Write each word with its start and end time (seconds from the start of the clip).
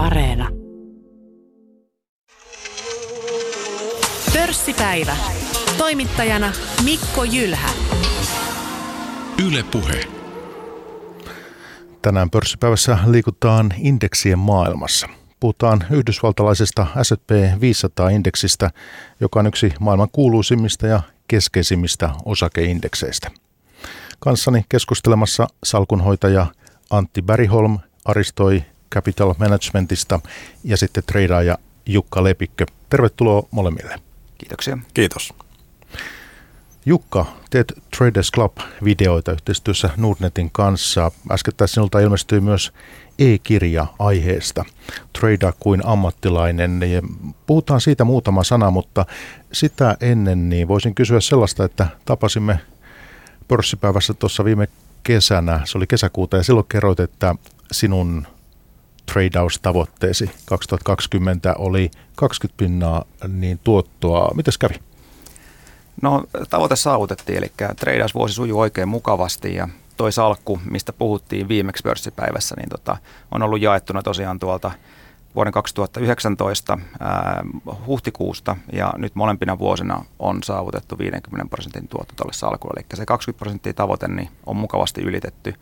Areena. 0.00 0.48
Pörssipäivä. 4.32 5.16
Toimittajana 5.78 6.52
Mikko 6.84 7.24
Jylhä. 7.24 7.70
Yle 9.46 9.62
Puhe. 9.62 10.04
Tänään 12.02 12.30
pörssipäivässä 12.30 12.98
liikutaan 13.06 13.74
indeksien 13.78 14.38
maailmassa. 14.38 15.08
Puhutaan 15.40 15.84
yhdysvaltalaisesta 15.90 16.86
S&P 17.02 17.30
500-indeksistä, 17.30 18.70
joka 19.20 19.40
on 19.40 19.46
yksi 19.46 19.72
maailman 19.80 20.08
kuuluisimmista 20.12 20.86
ja 20.86 21.02
keskeisimmistä 21.28 22.10
osakeindekseistä. 22.24 23.30
Kanssani 24.20 24.64
keskustelemassa 24.68 25.46
salkunhoitaja 25.64 26.46
Antti 26.90 27.22
Bäriholm 27.22 27.78
Aristoi 28.04 28.64
Capital 28.94 29.34
Managementista 29.38 30.20
ja 30.64 30.76
sitten 30.76 31.02
treidaaja 31.06 31.58
Jukka 31.86 32.24
Lepikkö. 32.24 32.66
Tervetuloa 32.90 33.42
molemmille. 33.50 34.00
Kiitoksia. 34.38 34.78
Kiitos. 34.94 35.34
Jukka, 36.86 37.26
teet 37.50 37.72
Traders 37.96 38.32
Club-videoita 38.32 39.32
yhteistyössä 39.32 39.90
Nordnetin 39.96 40.50
kanssa. 40.52 41.10
Äskettäin 41.30 41.68
sinulta 41.68 42.00
ilmestyi 42.00 42.40
myös 42.40 42.72
e-kirja 43.18 43.86
aiheesta, 43.98 44.64
Trada 45.18 45.52
kuin 45.60 45.86
ammattilainen. 45.86 46.82
Ja 46.92 47.02
puhutaan 47.46 47.80
siitä 47.80 48.04
muutama 48.04 48.44
sana, 48.44 48.70
mutta 48.70 49.06
sitä 49.52 49.96
ennen 50.00 50.48
niin 50.48 50.68
voisin 50.68 50.94
kysyä 50.94 51.20
sellaista, 51.20 51.64
että 51.64 51.86
tapasimme 52.04 52.60
pörssipäivässä 53.48 54.14
tuossa 54.14 54.44
viime 54.44 54.68
kesänä, 55.02 55.60
se 55.64 55.78
oli 55.78 55.86
kesäkuuta, 55.86 56.36
ja 56.36 56.42
silloin 56.42 56.66
kerroit, 56.68 57.00
että 57.00 57.34
sinun 57.72 58.26
tradeaus-tavoitteesi 59.12 60.30
2020 60.46 61.54
oli 61.58 61.90
20 62.16 62.56
pinnaa 62.56 63.04
niin 63.28 63.60
tuottoa. 63.64 64.30
Mitäs 64.34 64.58
kävi? 64.58 64.74
No 66.02 66.24
tavoite 66.50 66.76
saavutettiin, 66.76 67.38
eli 67.38 67.52
vuosi 68.14 68.34
sujuu 68.34 68.60
oikein 68.60 68.88
mukavasti 68.88 69.54
ja 69.54 69.68
toi 69.96 70.12
salkku, 70.12 70.60
mistä 70.70 70.92
puhuttiin 70.92 71.48
viimeksi 71.48 71.82
pörssipäivässä, 71.82 72.54
niin 72.58 72.68
tota, 72.68 72.96
on 73.30 73.42
ollut 73.42 73.60
jaettuna 73.60 74.02
tosiaan 74.02 74.38
tuolta 74.38 74.70
vuoden 75.34 75.52
2019 75.52 76.78
ää, 77.00 77.44
huhtikuusta 77.86 78.56
ja 78.72 78.92
nyt 78.96 79.14
molempina 79.14 79.58
vuosina 79.58 80.04
on 80.18 80.42
saavutettu 80.42 80.98
50 80.98 81.50
prosentin 81.50 81.88
tuotto 81.88 82.14
tälle 82.16 82.32
salkulle. 82.32 82.80
Eli 82.80 82.86
se 82.94 83.06
20 83.06 83.38
prosenttia 83.38 83.74
tavoite 83.74 84.08
niin 84.08 84.28
on 84.46 84.56
mukavasti 84.56 85.02
ylitetty 85.02 85.54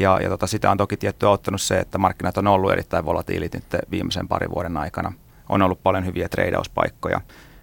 ja, 0.00 0.18
ja 0.22 0.28
tota, 0.28 0.46
sitä 0.46 0.70
on 0.70 0.76
toki 0.76 0.96
tietty 0.96 1.26
auttanut 1.26 1.62
se, 1.62 1.78
että 1.78 1.98
markkinat 1.98 2.38
on 2.38 2.46
ollut 2.46 2.72
erittäin 2.72 3.04
volatiilit 3.04 3.54
nyt 3.54 3.64
viimeisen 3.90 4.28
parin 4.28 4.50
vuoden 4.50 4.76
aikana. 4.76 5.12
On 5.48 5.62
ollut 5.62 5.82
paljon 5.82 6.06
hyviä 6.06 6.28
treidauspaikkoja 6.28 7.20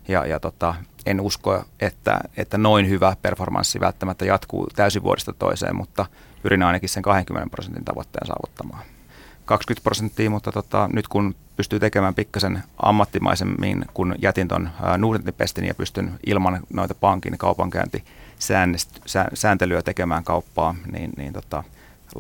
ja, 0.08 0.26
ja 0.26 0.40
tota, 0.40 0.76
en 1.06 1.22
usko, 1.22 1.64
että, 1.80 2.20
että 2.38 2.58
noin 2.58 2.90
hyvä 2.90 3.16
performanssi 3.22 3.80
välttämättä 3.80 4.26
jatkuu 4.26 4.68
täysin 4.76 5.04
vuodesta 5.04 5.34
toiseen, 5.34 5.76
mutta 5.76 6.06
pyrin 6.44 6.64
ainakin 6.64 6.90
sen 6.90 7.04
20 7.04 7.52
prosentin 7.52 7.86
tavoitteen 7.86 8.28
saavuttamaan. 8.28 8.84
20 9.46 9.84
prosenttia, 9.84 10.30
mutta 10.30 10.52
tota, 10.52 10.90
nyt 10.94 11.08
kun 11.08 11.36
pystyy 11.58 11.80
tekemään 11.80 12.16
pikkasen 12.16 12.64
ammattimaisemmin, 12.78 13.86
kun 13.94 14.16
jätin 14.22 14.48
tuon 14.48 14.70
Nordnetin 14.98 15.66
ja 15.66 15.76
pystyn 15.76 16.20
ilman 16.26 16.60
noita 16.74 16.96
pankin 16.96 17.38
kaupankäyntisääntelyä 17.38 19.82
tekemään 19.82 20.24
kauppaa, 20.24 20.76
niin, 20.92 21.12
niin 21.18 21.34
tota, 21.34 21.64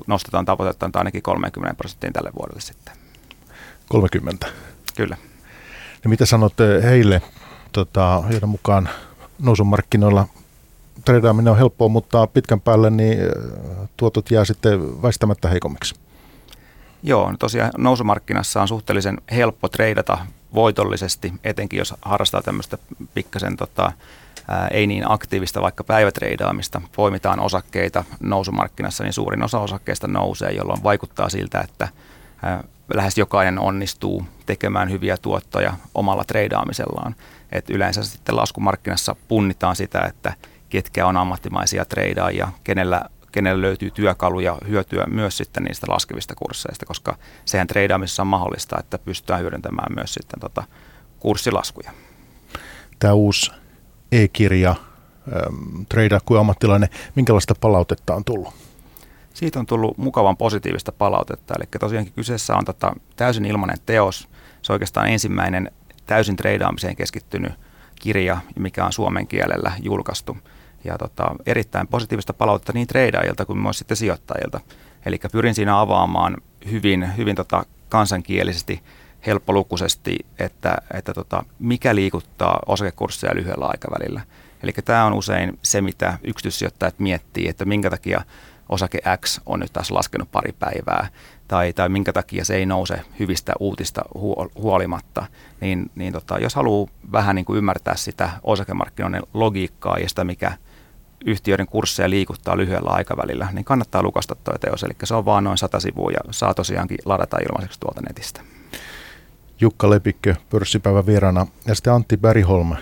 nostetaan 0.07 0.45
tavoitetta 0.45 0.89
ainakin 0.93 1.21
30 1.21 1.73
prosenttiin 1.73 2.13
tälle 2.13 2.31
vuodelle 2.39 2.61
sitten. 2.61 2.93
30? 3.89 4.47
Kyllä. 4.95 5.17
Ja 6.03 6.09
mitä 6.09 6.25
sanotte 6.25 6.83
heille, 6.83 7.21
tota, 7.71 8.23
joiden 8.29 8.49
mukaan 8.49 8.89
nousumarkkinoilla 9.39 10.27
treidaaminen 11.05 11.51
on 11.51 11.57
helppoa, 11.57 11.89
mutta 11.89 12.27
pitkän 12.27 12.61
päälle 12.61 12.89
niin 12.89 13.17
tuotot 13.97 14.31
jää 14.31 14.45
sitten 14.45 15.01
väistämättä 15.01 15.49
heikommiksi? 15.49 15.95
Joo, 17.03 17.31
no 17.31 17.37
tosiaan 17.39 17.71
nousumarkkinassa 17.77 18.61
on 18.61 18.67
suhteellisen 18.67 19.17
helppo 19.31 19.69
treidata 19.69 20.17
voitollisesti, 20.53 21.33
etenkin 21.43 21.77
jos 21.77 21.93
harrastaa 22.01 22.41
tämmöistä 22.41 22.77
pikkasen 23.13 23.57
tota, 23.57 23.91
ää, 24.47 24.67
ei 24.67 24.87
niin 24.87 25.11
aktiivista 25.11 25.61
vaikka 25.61 25.83
päivätreidaamista, 25.83 26.81
poimitaan 26.95 27.39
osakkeita 27.39 28.03
nousumarkkinassa, 28.19 29.03
niin 29.03 29.13
suurin 29.13 29.43
osa 29.43 29.59
osakkeista 29.59 30.07
nousee, 30.07 30.51
jolloin 30.51 30.83
vaikuttaa 30.83 31.29
siltä, 31.29 31.59
että 31.59 31.87
ää, 32.43 32.63
lähes 32.93 33.17
jokainen 33.17 33.59
onnistuu 33.59 34.27
tekemään 34.45 34.91
hyviä 34.91 35.17
tuottoja 35.17 35.73
omalla 35.95 36.23
treidaamisellaan. 36.23 37.15
Et 37.51 37.69
yleensä 37.69 38.03
sitten 38.03 38.35
laskumarkkinassa 38.35 39.15
punnitaan 39.27 39.75
sitä, 39.75 40.01
että 40.01 40.33
ketkä 40.69 41.07
on 41.07 41.17
ammattimaisia 41.17 41.85
treidaajia, 41.85 42.47
kenellä, 42.63 43.01
kenellä 43.31 43.61
löytyy 43.61 43.91
työkaluja 43.91 44.57
hyötyä 44.67 45.05
myös 45.05 45.37
sitten 45.37 45.63
niistä 45.63 45.87
laskevista 45.89 46.35
kursseista, 46.35 46.85
koska 46.85 47.17
sehän 47.45 47.67
treidaamisessa 47.67 48.23
on 48.23 48.27
mahdollista, 48.27 48.79
että 48.79 48.97
pystytään 48.97 49.41
hyödyntämään 49.41 49.95
myös 49.95 50.13
sitten 50.13 50.39
tota 50.39 50.63
kurssilaskuja. 51.19 51.91
Tämä 52.99 53.13
uusi 53.13 53.51
e-kirja, 54.11 54.69
ähm, 54.69 55.81
Trade 55.89 56.19
kuin 56.25 56.39
ammattilainen, 56.39 56.89
minkälaista 57.15 57.55
palautetta 57.61 58.15
on 58.15 58.23
tullut? 58.23 58.53
Siitä 59.33 59.59
on 59.59 59.65
tullut 59.65 59.97
mukavan 59.97 60.37
positiivista 60.37 60.91
palautetta. 60.91 61.53
Eli 61.57 61.65
tosiaankin 61.79 62.13
kyseessä 62.13 62.55
on 62.55 62.65
tota 62.65 62.93
täysin 63.15 63.45
ilmainen 63.45 63.77
teos. 63.85 64.27
Se 64.61 64.71
on 64.71 64.75
oikeastaan 64.75 65.09
ensimmäinen 65.09 65.71
täysin 66.05 66.35
treidaamiseen 66.35 66.95
keskittynyt 66.95 67.53
kirja, 67.95 68.37
mikä 68.59 68.85
on 68.85 68.93
suomen 68.93 69.27
kielellä 69.27 69.71
julkaistu. 69.81 70.37
Ja 70.83 70.97
tota, 70.97 71.35
erittäin 71.45 71.87
positiivista 71.87 72.33
palautetta 72.33 72.73
niin 72.73 72.87
treidaajilta 72.87 73.45
kuin 73.45 73.59
myös 73.59 73.77
sitten 73.77 73.97
sijoittajilta. 73.97 74.59
Eli 75.05 75.19
pyrin 75.31 75.55
siinä 75.55 75.79
avaamaan 75.79 76.37
hyvin, 76.71 77.17
hyvin 77.17 77.35
tota 77.35 77.65
kansankielisesti 77.89 78.81
helppolukuisesti, 79.25 80.17
että, 80.39 80.77
että 80.93 81.13
tota, 81.13 81.43
mikä 81.59 81.95
liikuttaa 81.95 82.59
osakekursseja 82.65 83.35
lyhyellä 83.35 83.65
aikavälillä. 83.65 84.21
Eli 84.63 84.71
tämä 84.85 85.05
on 85.05 85.13
usein 85.13 85.59
se, 85.61 85.81
mitä 85.81 86.17
yksityissijoittajat 86.23 86.99
miettii, 86.99 87.47
että 87.47 87.65
minkä 87.65 87.89
takia 87.89 88.21
osake 88.69 88.99
X 89.25 89.39
on 89.45 89.59
nyt 89.59 89.73
taas 89.73 89.91
laskenut 89.91 90.31
pari 90.31 90.51
päivää, 90.59 91.07
tai, 91.47 91.73
tai 91.73 91.89
minkä 91.89 92.13
takia 92.13 92.45
se 92.45 92.55
ei 92.55 92.65
nouse 92.65 93.01
hyvistä 93.19 93.53
uutista 93.59 94.01
huolimatta, 94.55 95.25
niin, 95.61 95.91
niin 95.95 96.13
tota, 96.13 96.37
jos 96.39 96.55
haluaa 96.55 96.89
vähän 97.11 97.35
niin 97.35 97.45
kuin 97.45 97.57
ymmärtää 97.57 97.95
sitä 97.95 98.29
osakemarkkinoiden 98.43 99.23
logiikkaa 99.33 99.97
ja 99.97 100.09
sitä, 100.09 100.23
mikä 100.23 100.51
yhtiöiden 101.25 101.67
kursseja 101.67 102.09
liikuttaa 102.09 102.57
lyhyellä 102.57 102.89
aikavälillä, 102.89 103.47
niin 103.51 103.65
kannattaa 103.65 104.03
lukasta 104.03 104.35
tuo 104.35 104.53
teos. 104.57 104.83
Eli 104.83 104.93
se 105.03 105.15
on 105.15 105.25
vaan 105.25 105.43
noin 105.43 105.57
sata 105.57 105.79
sivua 105.79 106.11
ja 106.11 106.19
saa 106.31 106.53
tosiaankin 106.53 106.97
ladata 107.05 107.37
ilmaiseksi 107.37 107.79
tuolta 107.79 108.01
netistä. 108.01 108.41
Jukka 109.61 109.89
Lepikkö 109.89 110.35
pörssipäivän 110.49 111.05
vieraana 111.05 111.47
ja 111.65 111.75
sitten 111.75 111.93
Antti 111.93 112.17
Bäriholm. 112.17 112.75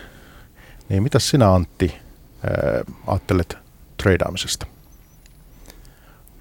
Niin 0.89 1.03
mitä 1.03 1.19
sinä 1.19 1.53
Antti 1.53 1.95
ää, 2.43 2.95
ajattelet 3.07 3.57
treidaamisesta? 3.97 4.65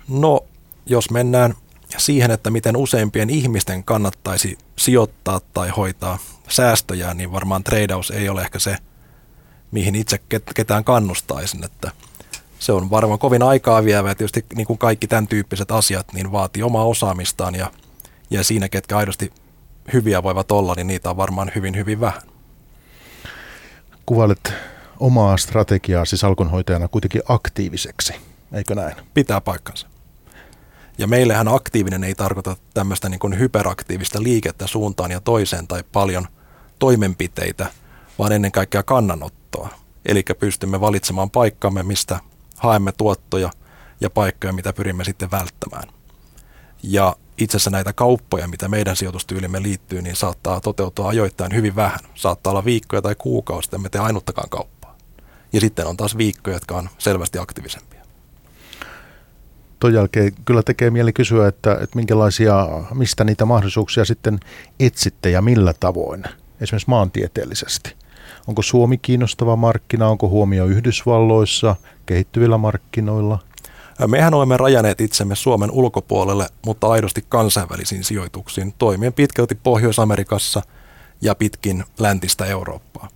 No, 0.08 0.40
jos 0.86 1.10
mennään 1.10 1.54
siihen, 1.96 2.30
että 2.30 2.50
miten 2.50 2.76
useimpien 2.76 3.30
ihmisten 3.30 3.84
kannattaisi 3.84 4.58
sijoittaa 4.76 5.40
tai 5.54 5.68
hoitaa 5.68 6.18
säästöjä, 6.48 7.14
niin 7.14 7.32
varmaan 7.32 7.64
treidaus 7.64 8.10
ei 8.10 8.28
ole 8.28 8.42
ehkä 8.42 8.58
se, 8.58 8.76
mihin 9.70 9.94
itse 9.94 10.20
ketään 10.54 10.84
kannustaisin. 10.84 11.64
Että 11.64 11.90
se 12.58 12.72
on 12.72 12.90
varmaan 12.90 13.18
kovin 13.18 13.42
aikaa 13.42 13.84
vievä 13.84 14.08
ja 14.08 14.14
tietysti 14.14 14.44
niin 14.54 14.66
kuin 14.66 14.78
kaikki 14.78 15.06
tämän 15.06 15.28
tyyppiset 15.28 15.70
asiat 15.70 16.12
niin 16.12 16.32
vaatii 16.32 16.62
omaa 16.62 16.84
osaamistaan 16.84 17.54
ja, 17.54 17.70
ja 18.30 18.44
siinä 18.44 18.68
ketkä 18.68 18.96
aidosti 18.96 19.32
hyviä 19.92 20.22
voivat 20.22 20.52
olla, 20.52 20.74
niin 20.74 20.86
niitä 20.86 21.10
on 21.10 21.16
varmaan 21.16 21.52
hyvin, 21.54 21.76
hyvin 21.76 22.00
vähän. 22.00 22.22
Kuvailet 24.06 24.52
omaa 25.00 25.36
strategiaa 25.36 26.04
siis 26.04 26.24
alkonhoitajana 26.24 26.88
kuitenkin 26.88 27.22
aktiiviseksi, 27.28 28.14
eikö 28.52 28.74
näin? 28.74 28.96
Pitää 29.14 29.40
paikkansa. 29.40 29.86
Ja 30.98 31.06
meillähän 31.06 31.48
aktiivinen 31.48 32.04
ei 32.04 32.14
tarkoita 32.14 32.56
tämmöistä 32.74 33.08
niin 33.08 33.18
kuin 33.18 33.38
hyperaktiivista 33.38 34.22
liikettä 34.22 34.66
suuntaan 34.66 35.10
ja 35.10 35.20
toiseen 35.20 35.66
tai 35.66 35.84
paljon 35.92 36.28
toimenpiteitä, 36.78 37.66
vaan 38.18 38.32
ennen 38.32 38.52
kaikkea 38.52 38.82
kannanottoa. 38.82 39.68
Eli 40.06 40.22
pystymme 40.38 40.80
valitsemaan 40.80 41.30
paikkamme, 41.30 41.82
mistä 41.82 42.20
haemme 42.56 42.92
tuottoja 42.92 43.50
ja 44.00 44.10
paikkoja, 44.10 44.52
mitä 44.52 44.72
pyrimme 44.72 45.04
sitten 45.04 45.30
välttämään. 45.30 45.88
Ja 46.82 47.16
itse 47.38 47.56
asiassa 47.56 47.70
näitä 47.70 47.92
kauppoja, 47.92 48.48
mitä 48.48 48.68
meidän 48.68 48.96
sijoitustyylimme 48.96 49.62
liittyy, 49.62 50.02
niin 50.02 50.16
saattaa 50.16 50.60
toteutua 50.60 51.08
ajoittain 51.08 51.54
hyvin 51.54 51.76
vähän. 51.76 52.00
Saattaa 52.14 52.50
olla 52.50 52.64
viikkoja 52.64 53.02
tai 53.02 53.14
kuukausia, 53.14 53.70
että 53.76 53.88
tee 53.88 54.00
ainuttakaan 54.00 54.48
kauppaa. 54.48 54.96
Ja 55.52 55.60
sitten 55.60 55.86
on 55.86 55.96
taas 55.96 56.16
viikkoja, 56.16 56.56
jotka 56.56 56.76
on 56.76 56.88
selvästi 56.98 57.38
aktiivisempia. 57.38 58.04
Tuon 59.80 59.94
jälkeen 59.94 60.32
kyllä 60.44 60.62
tekee 60.62 60.90
mieli 60.90 61.12
kysyä, 61.12 61.48
että, 61.48 61.72
että 61.72 61.96
minkälaisia, 61.96 62.68
mistä 62.94 63.24
niitä 63.24 63.44
mahdollisuuksia 63.44 64.04
sitten 64.04 64.40
etsitte 64.80 65.30
ja 65.30 65.42
millä 65.42 65.74
tavoin, 65.80 66.24
esimerkiksi 66.60 66.90
maantieteellisesti. 66.90 67.94
Onko 68.46 68.62
Suomi 68.62 68.98
kiinnostava 68.98 69.56
markkina, 69.56 70.08
onko 70.08 70.28
huomio 70.28 70.66
Yhdysvalloissa, 70.66 71.76
kehittyvillä 72.06 72.58
markkinoilla? 72.58 73.38
Mehän 74.06 74.34
olemme 74.34 74.56
rajaneet 74.56 75.00
itsemme 75.00 75.36
Suomen 75.36 75.70
ulkopuolelle, 75.70 76.48
mutta 76.66 76.88
aidosti 76.88 77.24
kansainvälisiin 77.28 78.04
sijoituksiin, 78.04 78.74
toimien 78.78 79.12
pitkälti 79.12 79.54
Pohjois-Amerikassa 79.54 80.62
ja 81.20 81.34
pitkin 81.34 81.84
läntistä 81.98 82.46
Eurooppaa. 82.46 83.08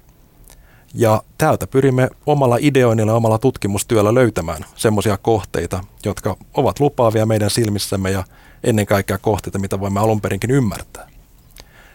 Ja 0.95 1.23
täältä 1.39 1.67
pyrimme 1.67 2.11
omalla 2.27 2.57
ideoinnilla 2.61 3.13
ja 3.13 3.17
omalla 3.17 3.39
tutkimustyöllä 3.39 4.15
löytämään 4.15 4.65
semmoisia 4.77 5.17
kohteita, 5.17 5.85
jotka 6.05 6.37
ovat 6.55 6.81
lupaavia 6.81 7.27
meidän 7.27 7.51
silmissämme 7.51 8.11
ja 8.11 8.25
ennen 8.65 8.87
kaikkea 8.87 9.19
kohteita, 9.19 9.59
mitä 9.59 9.81
voimme 9.81 10.01
alun 10.01 10.21
perinkin 10.21 10.51
ymmärtää. 10.51 11.09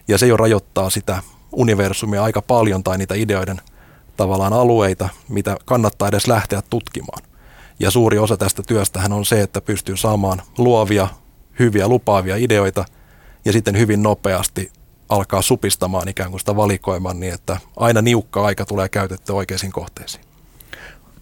Ja 0.08 0.18
se 0.18 0.28
jo 0.28 0.38
rajoittaa 0.38 0.90
sitä 0.90 1.24
universumia 1.52 2.24
aika 2.24 2.42
paljon 2.42 2.84
tai 2.84 2.98
niitä 2.98 3.16
ideoiden 3.16 3.62
tavallaan 4.18 4.54
alueita, 4.54 5.10
mitä 5.30 5.58
kannattaa 5.66 6.08
edes 6.08 6.28
lähteä 6.28 6.62
tutkimaan. 6.70 7.33
Ja 7.84 7.92
suuri 7.92 8.20
osa 8.20 8.38
tästä 8.38 8.64
työstähän 8.68 9.14
on 9.14 9.26
se, 9.26 9.42
että 9.42 9.62
pystyy 9.62 9.98
saamaan 9.98 10.42
luovia, 10.58 11.08
hyviä, 11.60 11.88
lupaavia 11.88 12.36
ideoita 12.36 12.86
ja 13.46 13.52
sitten 13.54 13.78
hyvin 13.78 14.04
nopeasti 14.04 14.72
alkaa 15.10 15.42
supistamaan 15.42 16.08
ikään 16.08 16.30
kuin 16.30 16.40
sitä 16.40 16.56
valikoimaan 16.56 17.20
niin, 17.20 17.34
että 17.34 17.58
aina 17.78 18.02
niukka 18.02 18.46
aika 18.46 18.66
tulee 18.66 18.90
käytetty 18.90 19.34
oikeisiin 19.34 19.72
kohteisiin. 19.72 20.24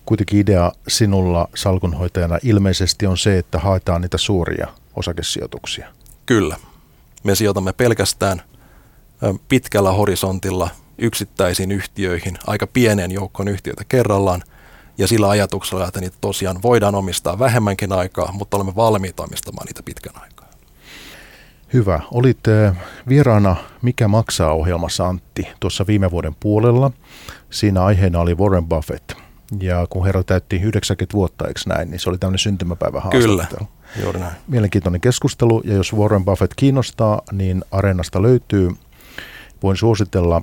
Kuitenkin 0.06 0.40
idea 0.40 0.72
sinulla 0.88 1.48
salkunhoitajana 1.56 2.40
ilmeisesti 2.44 3.06
on 3.08 3.18
se, 3.18 3.38
että 3.38 3.60
haetaan 3.60 4.02
niitä 4.02 4.18
suuria 4.18 4.68
osakesijoituksia. 4.96 5.88
Kyllä. 6.25 6.58
Me 7.24 7.36
sijoitamme 7.36 7.74
pelkästään 7.74 8.42
pitkällä 9.50 9.92
horisontilla 9.92 10.69
yksittäisiin 10.98 11.72
yhtiöihin, 11.72 12.38
aika 12.48 12.68
pieneen 12.68 13.12
joukkoon 13.12 13.48
yhtiöitä 13.48 13.84
kerrallaan, 13.90 14.44
ja 14.97 15.07
sillä 15.07 15.29
ajatuksella, 15.29 15.88
että 15.88 15.99
niitä 15.99 16.17
tosiaan 16.21 16.61
voidaan 16.61 16.95
omistaa 16.95 17.39
vähemmänkin 17.39 17.91
aikaa, 17.91 18.31
mutta 18.31 18.57
olemme 18.57 18.75
valmiita 18.75 19.23
omistamaan 19.23 19.65
niitä 19.65 19.83
pitkän 19.83 20.21
aikaa. 20.21 20.49
Hyvä. 21.73 21.99
Olit 22.11 22.39
vieraana 23.07 23.55
Mikä 23.81 24.07
maksaa 24.07 24.53
ohjelmassa 24.53 25.07
Antti 25.07 25.47
tuossa 25.59 25.88
viime 25.88 26.11
vuoden 26.11 26.35
puolella. 26.39 26.91
Siinä 27.49 27.83
aiheena 27.83 28.19
oli 28.19 28.35
Warren 28.35 28.67
Buffett. 28.67 29.11
Ja 29.59 29.88
kun 29.89 30.05
herra 30.05 30.23
täytti 30.23 30.55
90 30.55 31.13
vuotta, 31.13 31.47
eikö 31.47 31.59
näin, 31.67 31.91
niin 31.91 31.99
se 31.99 32.09
oli 32.09 32.17
tämmöinen 32.17 32.39
syntymäpäivä 32.39 33.01
Kyllä, 33.11 33.47
juuri 34.03 34.19
näin. 34.19 34.33
Mielenkiintoinen 34.47 35.01
keskustelu, 35.01 35.61
ja 35.65 35.73
jos 35.73 35.93
Warren 35.93 36.25
Buffett 36.25 36.53
kiinnostaa, 36.55 37.21
niin 37.31 37.63
Areenasta 37.71 38.21
löytyy. 38.21 38.71
Voin 39.63 39.77
suositella 39.77 40.41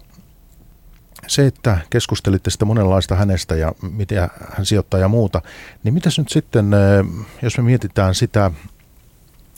se, 1.28 1.46
että 1.46 1.78
keskustelitte 1.90 2.50
sitä 2.50 2.64
monenlaista 2.64 3.14
hänestä 3.14 3.56
ja 3.56 3.72
mitä 3.90 4.28
hän 4.50 4.66
sijoittaa 4.66 5.00
ja 5.00 5.08
muuta, 5.08 5.42
niin 5.82 5.94
mitäs 5.94 6.18
nyt 6.18 6.28
sitten, 6.28 6.70
jos 7.42 7.56
me 7.56 7.62
mietitään 7.62 8.14
sitä 8.14 8.50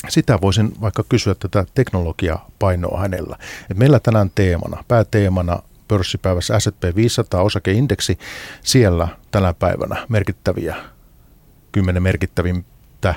sitä 0.09 0.39
voisin 0.41 0.73
vaikka 0.81 1.05
kysyä 1.09 1.35
tätä 1.35 1.67
teknologiapainoa 1.75 3.01
hänellä. 3.01 3.37
Et 3.71 3.77
meillä 3.77 4.01
tänään 4.01 4.31
teemana, 4.35 4.85
pääteemana 4.89 5.63
pörssipäivässä 5.89 6.61
S&P 6.61 6.97
500 6.97 7.43
osakeindeksi, 7.43 8.19
siellä 8.63 9.09
tänä 9.31 9.55
päivänä 9.55 10.07
merkittäviä, 10.09 10.77
kymmenen 11.73 12.03
merkittävintä 12.03 13.15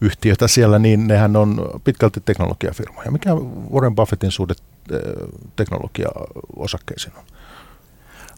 yhtiötä 0.00 0.48
siellä, 0.48 0.78
niin 0.78 1.08
nehän 1.08 1.36
on 1.36 1.80
pitkälti 1.84 2.20
teknologiafirmoja. 2.20 3.10
Mikä 3.10 3.30
Warren 3.72 3.94
Buffettin 3.94 4.30
suhde 4.30 4.54
eh, 4.92 5.00
teknologiaosakkeisiin 5.56 7.16
on? 7.16 7.37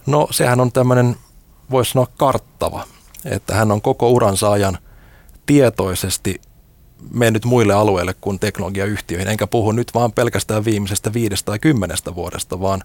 No 0.06 0.29
sehän 0.31 0.61
on 0.61 0.73
tämmöinen, 0.73 1.17
voisi 1.70 1.91
sanoa 1.91 2.06
karttava, 2.17 2.85
että 3.25 3.55
hän 3.55 3.73
on 3.73 3.82
koko 3.82 4.11
uransa 4.11 4.50
ajan 4.50 4.79
tietoisesti 5.47 6.41
mennyt 7.12 7.44
muille 7.44 7.75
alueille 7.75 8.14
kuin 8.20 8.38
teknologiayhtiöihin, 8.38 9.29
enkä 9.29 9.47
puhu 9.47 9.73
nyt 9.73 9.94
vaan 9.94 10.12
pelkästään 10.12 10.64
viimeisestä 10.64 11.12
viidestä 11.12 11.47
tai 11.47 11.58
kymmenestä 11.58 12.14
vuodesta, 12.14 12.61
vaan 12.61 12.82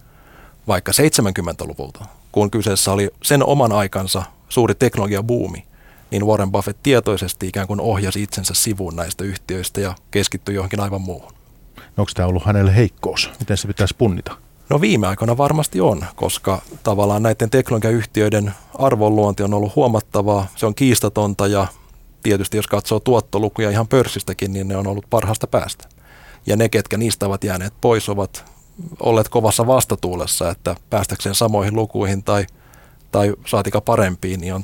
vaikka 0.68 0.92
70-luvulta, 0.92 2.06
kun 2.32 2.52
kyseessä 2.52 2.92
oli 2.92 3.10
sen 3.24 3.46
oman 3.46 3.72
aikansa 3.72 4.24
suuri 4.50 4.76
teknologiabuumi, 4.76 5.66
niin 6.12 6.26
Warren 6.26 6.52
Buffett 6.52 6.80
tietoisesti 6.84 7.48
ikään 7.48 7.68
kuin 7.68 7.82
ohjasi 7.82 8.24
itsensä 8.24 8.54
sivuun 8.54 8.96
näistä 8.96 9.24
yhtiöistä 9.24 9.82
ja 9.82 9.96
keskittyi 10.12 10.56
johonkin 10.56 10.80
aivan 10.80 11.02
muuhun. 11.02 11.34
No 11.78 12.02
onko 12.02 12.12
tämä 12.16 12.28
ollut 12.28 12.46
hänelle 12.46 12.76
heikkous? 12.76 13.30
Miten 13.40 13.58
se 13.58 13.68
pitäisi 13.68 13.96
punnita? 13.98 14.38
No 14.70 14.82
viime 14.82 15.08
aikoina 15.08 15.38
varmasti 15.38 15.82
on, 15.82 16.06
koska 16.16 16.62
tavallaan 16.84 17.24
näiden 17.24 17.50
teknologiayhtiöiden 17.50 18.54
arvonluonti 18.80 19.44
on 19.44 19.54
ollut 19.54 19.76
huomattavaa, 19.76 20.48
se 20.56 20.66
on 20.66 20.76
kiistatonta 20.76 21.48
ja 21.48 21.68
tietysti 22.24 22.58
jos 22.58 22.68
katsoo 22.68 23.00
tuottolukuja 23.00 23.70
ihan 23.70 23.88
pörssistäkin, 23.88 24.54
niin 24.54 24.68
ne 24.68 24.78
on 24.78 24.88
ollut 24.88 25.06
parhaasta 25.10 25.48
päästä. 25.48 25.88
Ja 26.46 26.56
ne, 26.56 26.70
ketkä 26.70 26.98
niistä 26.98 27.26
ovat 27.26 27.44
jääneet 27.44 27.74
pois, 27.82 28.10
ovat 28.10 28.46
olleet 29.00 29.30
kovassa 29.30 29.68
vastatuulessa, 29.68 30.50
että 30.50 30.76
päästäkseen 30.90 31.36
samoihin 31.36 31.76
lukuihin 31.76 32.24
tai, 32.24 32.46
tai 33.12 33.34
saatika 33.46 33.82
parempiin, 33.82 34.42
niin 34.42 34.54
on 34.54 34.64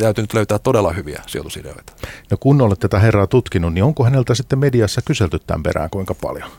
täytynyt 0.00 0.34
löytää 0.34 0.58
todella 0.58 0.92
hyviä 0.92 1.22
sijoitusideoita. 1.26 1.92
No 2.30 2.36
kun 2.40 2.60
olet 2.60 2.78
tätä 2.78 2.98
herraa 2.98 3.26
tutkinut, 3.26 3.74
niin 3.74 3.84
onko 3.84 4.04
häneltä 4.04 4.34
sitten 4.34 4.58
mediassa 4.58 5.02
kyselty 5.04 5.38
tämän 5.38 5.62
perään 5.62 5.90
kuinka 5.90 6.14
paljon? 6.14 6.50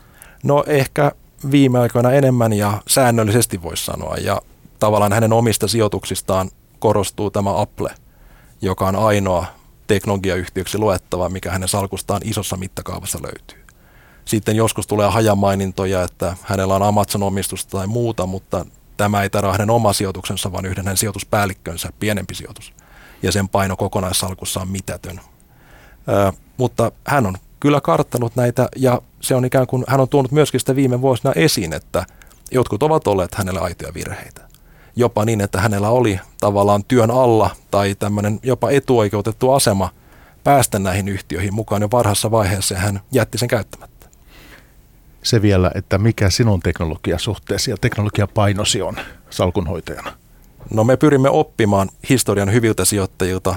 No 0.43 0.63
ehkä 0.67 1.11
viime 1.51 1.79
aikoina 1.79 2.11
enemmän 2.11 2.53
ja 2.53 2.81
säännöllisesti 2.87 3.61
voisi 3.61 3.85
sanoa. 3.85 4.15
Ja 4.15 4.41
tavallaan 4.79 5.13
hänen 5.13 5.33
omista 5.33 5.67
sijoituksistaan 5.67 6.49
korostuu 6.79 7.31
tämä 7.31 7.61
Apple, 7.61 7.89
joka 8.61 8.87
on 8.87 8.95
ainoa 8.95 9.45
teknologiayhtiöksi 9.87 10.77
luettava, 10.77 11.29
mikä 11.29 11.51
hänen 11.51 11.69
salkustaan 11.69 12.21
isossa 12.23 12.57
mittakaavassa 12.57 13.19
löytyy. 13.21 13.65
Sitten 14.25 14.55
joskus 14.55 14.87
tulee 14.87 15.09
hajamainintoja, 15.09 16.03
että 16.03 16.37
hänellä 16.41 16.75
on 16.75 16.83
Amazon-omistusta 16.83 17.77
tai 17.77 17.87
muuta, 17.87 18.25
mutta 18.25 18.65
tämä 18.97 19.23
ei 19.23 19.29
tarvitse 19.29 19.51
hänen 19.53 19.69
oma 19.69 19.93
sijoituksensa, 19.93 20.51
vaan 20.51 20.65
yhden 20.65 20.85
hänen 20.85 20.97
sijoituspäällikkönsä, 20.97 21.89
pienempi 21.99 22.35
sijoitus. 22.35 22.73
Ja 23.23 23.31
sen 23.31 23.49
paino 23.49 23.75
kokonaissalkussa 23.75 24.61
on 24.61 24.71
mitätön. 24.71 25.19
Ö, 26.09 26.33
mutta 26.57 26.91
hän 27.07 27.25
on 27.25 27.37
kyllä 27.65 27.81
karttanut 27.81 28.35
näitä 28.35 28.69
ja 28.75 29.01
se 29.21 29.35
on 29.35 29.45
ikään 29.45 29.67
kuin, 29.67 29.83
hän 29.87 29.99
on 29.99 30.09
tuonut 30.09 30.31
myöskin 30.31 30.59
sitä 30.59 30.75
viime 30.75 31.01
vuosina 31.01 31.33
esiin, 31.35 31.73
että 31.73 32.05
jotkut 32.51 32.83
ovat 32.83 33.07
olleet 33.07 33.35
hänelle 33.35 33.59
aitoja 33.59 33.93
virheitä 33.93 34.41
jopa 34.95 35.25
niin, 35.25 35.41
että 35.41 35.61
hänellä 35.61 35.89
oli 35.89 36.19
tavallaan 36.39 36.83
työn 36.83 37.11
alla 37.11 37.49
tai 37.71 37.95
tämmöinen 37.99 38.39
jopa 38.43 38.69
etuoikeutettu 38.69 39.51
asema 39.51 39.89
päästä 40.43 40.79
näihin 40.79 41.07
yhtiöihin 41.07 41.53
mukaan 41.53 41.81
jo 41.81 41.87
varhaisessa 41.91 42.31
vaiheessa 42.31 42.73
ja 42.73 42.79
hän 42.79 42.99
jätti 43.11 43.37
sen 43.37 43.47
käyttämättä. 43.47 44.07
Se 45.23 45.41
vielä, 45.41 45.71
että 45.75 45.97
mikä 45.97 46.29
sinun 46.29 46.59
teknologiasuhteesi 46.59 47.71
ja 47.71 47.77
teknologiapainosi 47.81 48.81
on 48.81 48.97
salkunhoitajana? 49.29 50.13
No 50.73 50.83
me 50.83 50.97
pyrimme 50.97 51.29
oppimaan 51.29 51.89
historian 52.09 52.53
hyviltä 52.53 52.85
sijoittajilta 52.85 53.55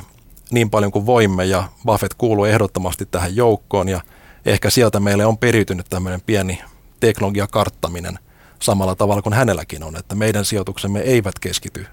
niin 0.50 0.70
paljon 0.70 0.92
kuin 0.92 1.06
voimme 1.06 1.44
ja 1.44 1.68
Buffett 1.86 2.14
kuuluu 2.18 2.44
ehdottomasti 2.44 3.06
tähän 3.06 3.36
joukkoon 3.36 3.88
ja 3.88 4.00
ehkä 4.46 4.70
sieltä 4.70 5.00
meille 5.00 5.26
on 5.26 5.38
periytynyt 5.38 5.86
tämmöinen 5.90 6.20
pieni 6.20 6.62
teknologiakarttaminen– 7.00 8.18
samalla 8.62 8.94
tavalla 8.94 9.22
kuin 9.22 9.32
hänelläkin 9.32 9.82
on, 9.82 9.96
että 9.96 10.14
meidän 10.14 10.44
sijoituksemme 10.44 11.00
eivät 11.00 11.38
keskity 11.38 11.86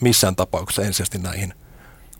missään 0.00 0.36
tapauksessa 0.36 0.82
ensisijaisesti 0.82 1.18
näihin 1.18 1.54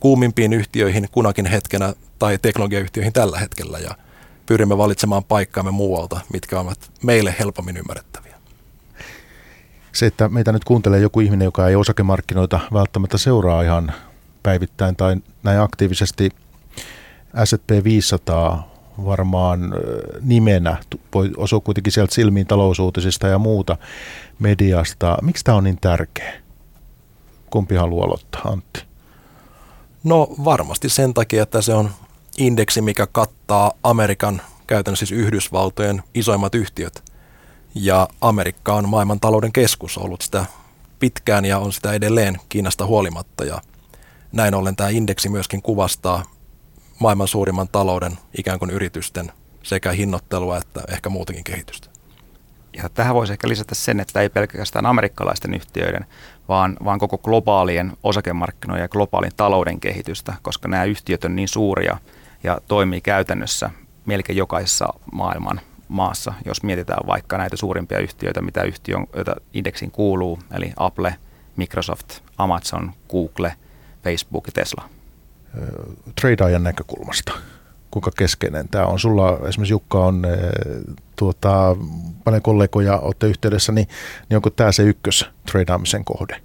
kuumimpiin 0.00 0.52
yhtiöihin 0.52 1.08
kunakin 1.12 1.46
hetkenä 1.46 1.94
tai 2.18 2.38
teknologiayhtiöihin 2.42 3.12
tällä 3.12 3.38
hetkellä 3.38 3.78
ja 3.78 3.94
pyrimme 4.46 4.78
valitsemaan 4.78 5.24
paikkaamme 5.24 5.70
muualta, 5.70 6.20
mitkä 6.32 6.60
ovat 6.60 6.90
meille 7.02 7.34
helpommin 7.38 7.76
ymmärrettäviä. 7.76 8.36
Se, 9.92 10.06
että 10.06 10.28
meitä 10.28 10.52
nyt 10.52 10.64
kuuntelee 10.64 11.00
joku 11.00 11.20
ihminen, 11.20 11.44
joka 11.44 11.68
ei 11.68 11.76
osakemarkkinoita 11.76 12.60
välttämättä 12.72 13.18
seuraa 13.18 13.62
ihan 13.62 13.92
päivittäin 14.42 14.96
tai 14.96 15.16
näin 15.42 15.60
aktiivisesti 15.60 16.30
S&P 17.44 17.84
500 17.84 18.72
varmaan 19.04 19.74
nimenä, 20.20 20.76
voi 21.14 21.30
osua 21.36 21.60
kuitenkin 21.60 21.92
sieltä 21.92 22.14
silmiin 22.14 22.46
talousuutisista 22.46 23.28
ja 23.28 23.38
muuta 23.38 23.76
mediasta. 24.38 25.16
Miksi 25.22 25.44
tämä 25.44 25.58
on 25.58 25.64
niin 25.64 25.78
tärkeä? 25.80 26.32
Kumpi 27.50 27.74
haluaa 27.74 28.06
aloittaa, 28.06 28.40
Antti? 28.44 28.84
No 30.04 30.28
varmasti 30.44 30.88
sen 30.88 31.14
takia, 31.14 31.42
että 31.42 31.62
se 31.62 31.74
on 31.74 31.90
indeksi, 32.38 32.80
mikä 32.80 33.06
kattaa 33.12 33.72
Amerikan, 33.82 34.42
käytännössä 34.66 35.06
siis 35.06 35.20
Yhdysvaltojen 35.20 36.02
isoimmat 36.14 36.54
yhtiöt. 36.54 37.02
Ja 37.74 38.08
Amerikka 38.20 38.74
on 38.74 38.88
maailman 38.88 39.20
talouden 39.20 39.52
keskus 39.52 39.98
ollut 39.98 40.22
sitä 40.22 40.44
pitkään 40.98 41.44
ja 41.44 41.58
on 41.58 41.72
sitä 41.72 41.92
edelleen 41.92 42.40
Kiinasta 42.48 42.86
huolimatta. 42.86 43.44
Ja 43.44 43.60
näin 44.32 44.54
ollen 44.54 44.76
tämä 44.76 44.88
indeksi 44.88 45.28
myöskin 45.28 45.62
kuvastaa 45.62 46.22
maailman 46.98 47.28
suurimman 47.28 47.68
talouden 47.68 48.18
ikään 48.38 48.58
kuin 48.58 48.70
yritysten 48.70 49.32
sekä 49.62 49.92
hinnoittelua 49.92 50.56
että 50.56 50.80
ehkä 50.88 51.08
muutakin 51.08 51.44
kehitystä. 51.44 51.88
Ja 52.76 52.88
tähän 52.88 53.14
voisi 53.14 53.32
ehkä 53.32 53.48
lisätä 53.48 53.74
sen, 53.74 54.00
että 54.00 54.20
ei 54.20 54.28
pelkästään 54.28 54.86
amerikkalaisten 54.86 55.54
yhtiöiden, 55.54 56.06
vaan, 56.48 56.76
vaan 56.84 56.98
koko 56.98 57.18
globaalien 57.18 57.92
osakemarkkinoiden 58.02 58.82
ja 58.82 58.88
globaalin 58.88 59.32
talouden 59.36 59.80
kehitystä, 59.80 60.34
koska 60.42 60.68
nämä 60.68 60.84
yhtiöt 60.84 61.24
on 61.24 61.36
niin 61.36 61.48
suuria 61.48 61.98
ja 62.42 62.60
toimii 62.68 63.00
käytännössä 63.00 63.70
melkein 64.06 64.36
jokaisessa 64.36 64.94
maailman 65.12 65.60
maassa, 65.88 66.34
jos 66.44 66.62
mietitään 66.62 67.06
vaikka 67.06 67.38
näitä 67.38 67.56
suurimpia 67.56 67.98
yhtiöitä, 67.98 68.42
mitä 68.42 68.62
yhtiö, 68.62 68.96
joita 69.14 69.36
indeksiin 69.52 69.90
kuuluu, 69.90 70.38
eli 70.54 70.72
Apple, 70.76 71.14
Microsoft, 71.56 72.20
Amazon, 72.38 72.92
Google, 73.10 73.52
Facebook 74.04 74.46
ja 74.46 74.52
Tesla. 74.52 74.88
Tradaajan 76.20 76.62
näkökulmasta, 76.62 77.32
kuinka 77.90 78.10
keskeinen 78.16 78.68
tämä 78.68 78.86
on? 78.86 78.98
Sulla 78.98 79.38
esimerkiksi 79.48 79.72
Jukka 79.72 80.04
on 80.04 80.22
tuota, 81.16 81.76
paljon 82.24 82.42
kollegoja 82.42 82.98
olette 82.98 83.26
yhteydessä, 83.26 83.72
niin, 83.72 83.88
niin 84.28 84.36
onko 84.36 84.50
tämä 84.50 84.72
se 84.72 84.82
ykkös 84.82 85.30
tradaamisen 85.50 86.04
kohde? 86.04 86.40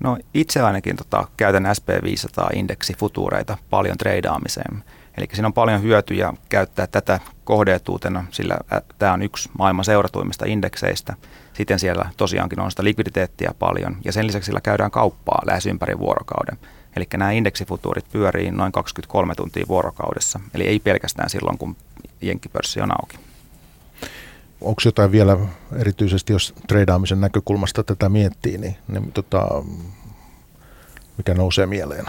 No 0.00 0.18
itse 0.34 0.60
ainakin 0.60 0.96
tota, 0.96 1.28
käytän 1.36 1.64
SP500-indeksi 1.66 2.96
futureita 2.98 3.58
paljon 3.70 3.98
treidaamiseen. 3.98 4.84
Eli 5.16 5.26
siinä 5.32 5.46
on 5.46 5.52
paljon 5.52 5.82
hyötyjä 5.82 6.32
käyttää 6.48 6.86
tätä 6.86 7.20
kohdeetuutena, 7.44 8.24
sillä 8.30 8.56
tämä 8.98 9.12
on 9.12 9.22
yksi 9.22 9.50
maailman 9.58 9.84
seuratuimmista 9.84 10.44
indekseistä. 10.48 11.14
Sitten 11.52 11.78
siellä 11.78 12.10
tosiaankin 12.16 12.60
on 12.60 12.70
sitä 12.70 12.84
likviditeettiä 12.84 13.50
paljon 13.58 13.96
ja 14.04 14.12
sen 14.12 14.26
lisäksi 14.26 14.46
sillä 14.46 14.60
käydään 14.60 14.90
kauppaa 14.90 15.42
lähes 15.46 15.66
ympäri 15.66 15.98
vuorokauden. 15.98 16.58
Eli 16.96 17.06
nämä 17.16 17.30
indeksifutuurit 17.30 18.04
pyörii 18.12 18.50
noin 18.50 18.72
23 18.72 19.34
tuntia 19.34 19.64
vuorokaudessa, 19.68 20.40
eli 20.54 20.64
ei 20.64 20.78
pelkästään 20.78 21.30
silloin, 21.30 21.58
kun 21.58 21.76
jenkkipörssi 22.22 22.80
on 22.80 22.92
auki. 22.92 23.18
Onko 24.60 24.82
jotain 24.84 25.12
vielä 25.12 25.36
erityisesti, 25.76 26.32
jos 26.32 26.54
treidaamisen 26.68 27.20
näkökulmasta 27.20 27.84
tätä 27.84 28.08
miettii, 28.08 28.58
niin, 28.58 28.76
niin 28.88 29.12
tota, 29.12 29.48
mikä 31.16 31.34
nousee 31.34 31.66
mieleen? 31.66 32.04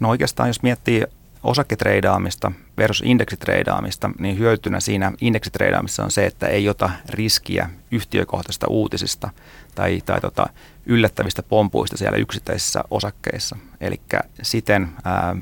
No 0.00 0.08
oikeastaan 0.08 0.48
jos 0.48 0.62
miettii 0.62 1.04
osaketreidaamista 1.42 2.52
versus 2.78 3.06
indeksitreidaamista, 3.06 4.10
niin 4.18 4.38
hyötynä 4.38 4.80
siinä 4.80 5.12
indeksitreidaamissa 5.20 6.04
on 6.04 6.10
se, 6.10 6.26
että 6.26 6.46
ei 6.46 6.68
ota 6.68 6.90
riskiä 7.08 7.70
yhtiökohtaisista 7.90 8.66
uutisista 8.68 9.30
tai, 9.74 10.02
tai 10.06 10.20
tota, 10.20 10.46
yllättävistä 10.86 11.42
pompuista 11.42 11.96
siellä 11.96 12.18
yksittäisissä 12.18 12.84
osakkeissa. 12.90 13.56
Eli 13.80 14.00
siten 14.42 14.88
ää, 15.04 15.36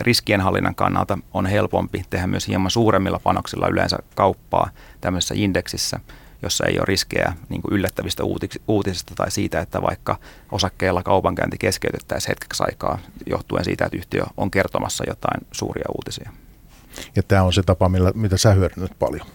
riskienhallinnan 0.00 0.74
kannalta 0.74 1.18
on 1.34 1.46
helpompi 1.46 2.04
tehdä 2.10 2.26
myös 2.26 2.48
hieman 2.48 2.70
suuremmilla 2.70 3.20
panoksilla 3.24 3.68
yleensä 3.68 3.98
kauppaa 4.14 4.70
tämmöisessä 5.00 5.34
indeksissä– 5.38 6.00
jossa 6.42 6.66
ei 6.66 6.78
ole 6.78 6.84
riskejä 6.84 7.32
niin 7.48 7.62
kuin 7.62 7.74
yllättävistä 7.74 8.22
uutisista 8.68 9.14
tai 9.14 9.30
siitä, 9.30 9.60
että 9.60 9.82
vaikka 9.82 10.18
osakkeella 10.52 11.02
kaupankäynti 11.02 11.58
keskeytettäisiin 11.58 12.28
hetkeksi 12.28 12.62
aikaa 12.66 12.98
johtuen 13.26 13.64
siitä, 13.64 13.84
että 13.84 13.96
yhtiö 13.96 14.22
on 14.36 14.50
kertomassa 14.50 15.04
jotain 15.06 15.46
suuria 15.52 15.84
uutisia. 15.96 16.30
Ja 17.16 17.22
tämä 17.22 17.42
on 17.42 17.52
se 17.52 17.62
tapa, 17.62 17.88
millä, 17.88 18.12
mitä 18.14 18.36
sä 18.36 18.52
hyödynnät 18.52 18.98
paljon. 18.98 19.26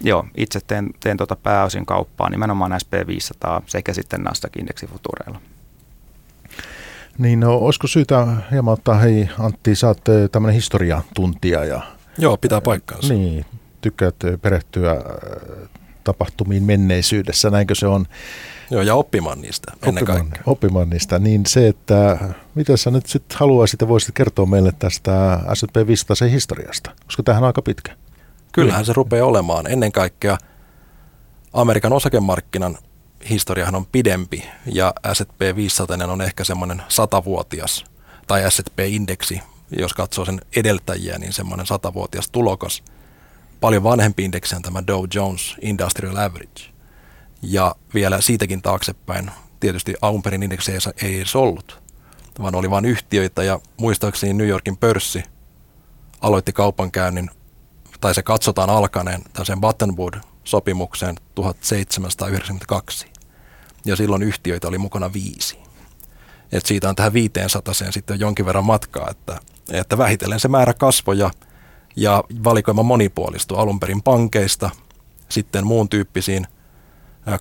Joo, 0.00 0.26
itse 0.36 0.60
teen, 0.66 0.90
teen 1.00 1.16
tuota 1.16 1.36
pääosin 1.36 1.86
kauppaa 1.86 2.30
nimenomaan 2.30 2.72
SP500 2.72 3.62
sekä 3.66 3.92
sitten 3.92 4.20
Nasdaq-indeksifutureilla. 4.20 5.40
Niin, 7.18 7.40
no, 7.40 7.56
olisiko 7.56 7.86
syytä 7.86 8.26
hieman 8.50 8.72
ottaa, 8.72 8.94
hei 8.94 9.28
Antti, 9.38 9.74
sä 9.74 9.88
oot 9.88 10.08
eh, 10.08 10.30
tämmöinen 10.30 10.54
historiatuntija. 10.54 11.64
Ja, 11.64 11.80
Joo, 12.18 12.36
pitää 12.36 12.60
paikkaansa. 12.60 13.14
Niin, 13.14 13.46
tykkäät 13.80 14.14
perehtyä 14.42 14.92
eh, 14.92 15.68
tapahtumiin 16.04 16.62
menneisyydessä, 16.62 17.50
näinkö 17.50 17.74
se 17.74 17.86
on? 17.86 18.06
Joo, 18.70 18.82
ja 18.82 18.94
oppimaan 18.94 19.40
niistä 19.40 19.72
ennen 19.82 20.02
oppimaan, 20.02 20.28
kaikkea. 20.28 20.42
Oppimaan 20.46 20.90
niistä, 20.90 21.18
niin 21.18 21.46
se, 21.46 21.68
että 21.68 22.18
mitä 22.54 22.76
sä 22.76 22.90
nyt 22.90 23.06
sitten 23.06 23.38
haluaisit 23.38 23.80
ja 23.80 23.88
voisit 23.88 24.14
kertoa 24.14 24.46
meille 24.46 24.72
tästä 24.78 25.40
S&P 25.54 25.86
500 25.86 26.28
historiasta, 26.28 26.90
koska 27.06 27.22
tähän 27.22 27.42
on 27.42 27.46
aika 27.46 27.62
pitkä. 27.62 27.96
Kyllähän 28.52 28.84
se 28.84 28.92
rupeaa 28.92 29.26
olemaan. 29.26 29.66
Ennen 29.66 29.92
kaikkea 29.92 30.38
Amerikan 31.52 31.92
osakemarkkinan 31.92 32.78
historiahan 33.30 33.74
on 33.74 33.86
pidempi 33.86 34.44
ja 34.66 34.94
S&P 35.12 35.56
500 35.56 35.96
on 36.06 36.20
ehkä 36.20 36.44
semmoinen 36.44 36.82
satavuotias 36.88 37.84
tai 38.26 38.50
S&P-indeksi, 38.50 39.40
jos 39.78 39.94
katsoo 39.94 40.24
sen 40.24 40.40
edeltäjiä, 40.56 41.18
niin 41.18 41.32
semmoinen 41.32 41.66
satavuotias 41.66 42.28
tulokas– 42.30 42.82
paljon 43.62 43.82
vanhempi 43.82 44.24
indeksi 44.24 44.56
on 44.56 44.62
tämä 44.62 44.86
Dow 44.86 45.04
Jones 45.14 45.56
Industrial 45.60 46.16
Average. 46.16 46.62
Ja 47.42 47.74
vielä 47.94 48.20
siitäkin 48.20 48.62
taaksepäin, 48.62 49.30
tietysti 49.60 49.94
alun 50.02 50.22
perin 50.22 50.42
ei 51.02 51.16
edes 51.16 51.36
ollut, 51.36 51.82
vaan 52.42 52.54
oli 52.54 52.70
vain 52.70 52.84
yhtiöitä 52.84 53.42
ja 53.42 53.60
muistaakseni 53.76 54.32
New 54.32 54.48
Yorkin 54.48 54.76
pörssi 54.76 55.22
aloitti 56.20 56.52
kaupankäynnin, 56.52 57.30
tai 58.00 58.14
se 58.14 58.22
katsotaan 58.22 58.70
alkaneen 58.70 59.22
tällaisen 59.22 59.60
Button 59.60 59.96
Wood-sopimukseen 59.96 61.14
1792. 61.34 63.06
Ja 63.84 63.96
silloin 63.96 64.22
yhtiöitä 64.22 64.68
oli 64.68 64.78
mukana 64.78 65.12
viisi. 65.12 65.58
Et 66.52 66.66
siitä 66.66 66.88
on 66.88 66.96
tähän 66.96 67.12
500 67.12 67.74
sitten 67.90 68.20
jonkin 68.20 68.46
verran 68.46 68.64
matkaa, 68.64 69.10
että, 69.10 69.40
että 69.72 69.98
vähitellen 69.98 70.40
se 70.40 70.48
määrä 70.48 70.74
kasvoi 70.74 71.18
ja 71.18 71.30
ja 71.96 72.24
valikoima 72.44 72.82
monipuolistui 72.82 73.58
alun 73.58 73.80
perin 73.80 74.02
pankeista, 74.02 74.70
sitten 75.28 75.66
muun 75.66 75.88
tyyppisiin 75.88 76.46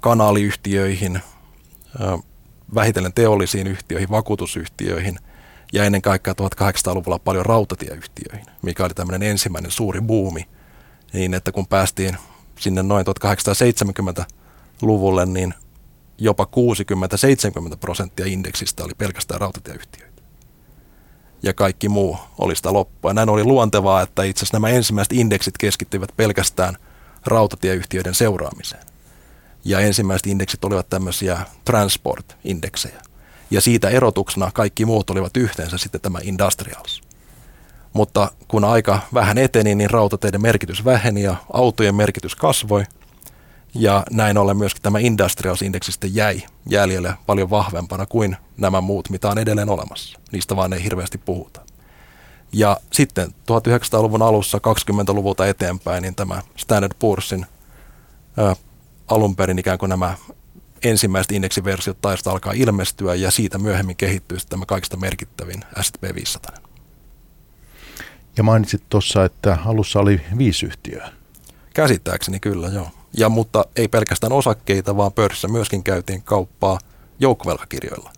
kanaaliyhtiöihin, 0.02 1.20
vähitellen 2.76 3.14
teollisiin 3.14 3.68
yhtiöihin, 3.68 4.10
vakuutusyhtiöihin 4.10 5.20
ja 5.74 5.84
ennen 5.84 6.02
kaikkea 6.02 6.34
1800-luvulla 6.34 7.20
paljon 7.20 7.46
rautatieyhtiöihin, 7.46 8.46
mikä 8.62 8.86
oli 8.86 8.94
tämmöinen 8.94 9.24
ensimmäinen 9.24 9.72
suuri 9.72 10.02
buumi. 10.02 10.48
Niin, 11.14 11.34
että 11.34 11.52
kun 11.52 11.68
päästiin 11.68 12.18
sinne 12.60 12.84
noin 12.84 13.06
1870-luvulle, 13.08 15.26
niin 15.26 15.54
jopa 16.18 16.48
60-70 17.74 17.78
prosenttia 17.80 18.26
indeksistä 18.26 18.84
oli 18.84 18.94
pelkästään 18.98 19.42
rautatieyhtiöitä 19.42 20.11
ja 21.44 21.54
kaikki 21.54 21.90
muu 21.90 22.18
oli 22.38 22.56
sitä 22.56 22.74
loppua. 22.74 23.14
Näin 23.14 23.30
oli 23.30 23.44
luontevaa, 23.44 24.02
että 24.02 24.24
itse 24.24 24.40
asiassa 24.40 24.56
nämä 24.56 24.70
ensimmäiset 24.70 25.14
indeksit 25.14 25.58
keskittyivät 25.58 26.10
pelkästään 26.18 26.78
rautatieyhtiöiden 27.26 28.16
seuraamiseen. 28.16 28.84
Ja 29.66 29.80
ensimmäiset 29.80 30.28
indeksit 30.28 30.66
olivat 30.66 30.90
tämmöisiä 30.90 31.40
transport-indeksejä. 31.66 33.02
Ja 33.52 33.62
siitä 33.62 33.90
erotuksena 33.90 34.52
kaikki 34.54 34.86
muut 34.86 35.10
olivat 35.10 35.38
yhteensä 35.38 35.78
sitten 35.78 36.02
tämä 36.02 36.20
industrials. 36.24 37.02
Mutta 37.94 38.32
kun 38.48 38.64
aika 38.64 39.00
vähän 39.14 39.38
eteni, 39.38 39.76
niin 39.76 39.90
rautateiden 39.90 40.42
merkitys 40.42 40.86
väheni 40.86 41.24
ja 41.24 41.36
autojen 41.54 41.96
merkitys 41.96 42.36
kasvoi– 42.36 42.84
ja 43.74 44.04
näin 44.12 44.38
ollen 44.38 44.58
myöskin 44.58 44.82
tämä 44.82 45.00
Industrials-indeksi 45.00 45.92
sitten 45.92 46.16
jäi 46.16 46.44
jäljelle 46.70 47.14
paljon 47.26 47.50
vahvempana 47.50 48.06
kuin 48.06 48.38
nämä 48.58 48.82
muut, 48.82 49.10
mitä 49.10 49.30
on 49.30 49.38
edelleen 49.38 49.70
olemassa. 49.70 50.20
Niistä 50.32 50.56
vaan 50.56 50.74
ei 50.74 50.84
hirveästi 50.84 51.18
puhuta. 51.18 51.62
Ja 52.54 52.78
sitten 52.92 53.28
1900-luvun 53.28 54.22
alussa, 54.22 54.58
20-luvulta 54.58 55.48
eteenpäin, 55.48 56.02
niin 56.02 56.16
tämä 56.16 56.42
Standard 56.56 56.92
Poor'sin 56.94 57.46
ää, 58.38 58.56
alun 59.08 59.36
perin 59.36 59.60
ikään 59.60 59.78
kuin 59.78 59.90
nämä 59.90 60.16
ensimmäiset 60.84 61.32
indeksiversiot 61.32 62.02
taista 62.02 62.32
alkaa 62.32 62.54
ilmestyä 62.56 63.16
ja 63.16 63.32
siitä 63.32 63.58
myöhemmin 63.58 63.96
kehittyy 63.96 64.38
tämä 64.50 64.66
kaikista 64.66 64.98
merkittävin 64.98 65.64
S&P 65.82 66.16
500. 66.16 66.56
Ja 68.38 68.44
mainitsit 68.44 68.84
tuossa, 68.90 69.26
että 69.26 69.58
alussa 69.66 70.00
oli 70.00 70.22
viisi 70.38 70.66
yhtiöä. 70.66 71.10
Käsittääkseni 71.74 72.40
kyllä, 72.40 72.68
joo. 72.68 72.92
Ja 73.18 73.30
mutta 73.30 73.66
ei 73.76 73.88
pelkästään 73.88 74.34
osakkeita, 74.34 74.98
vaan 74.98 75.14
pörssissä 75.14 75.48
myöskin 75.48 75.84
käytiin 75.84 76.24
kauppaa 76.24 76.80
joukkovelkakirjoilla 77.20 78.12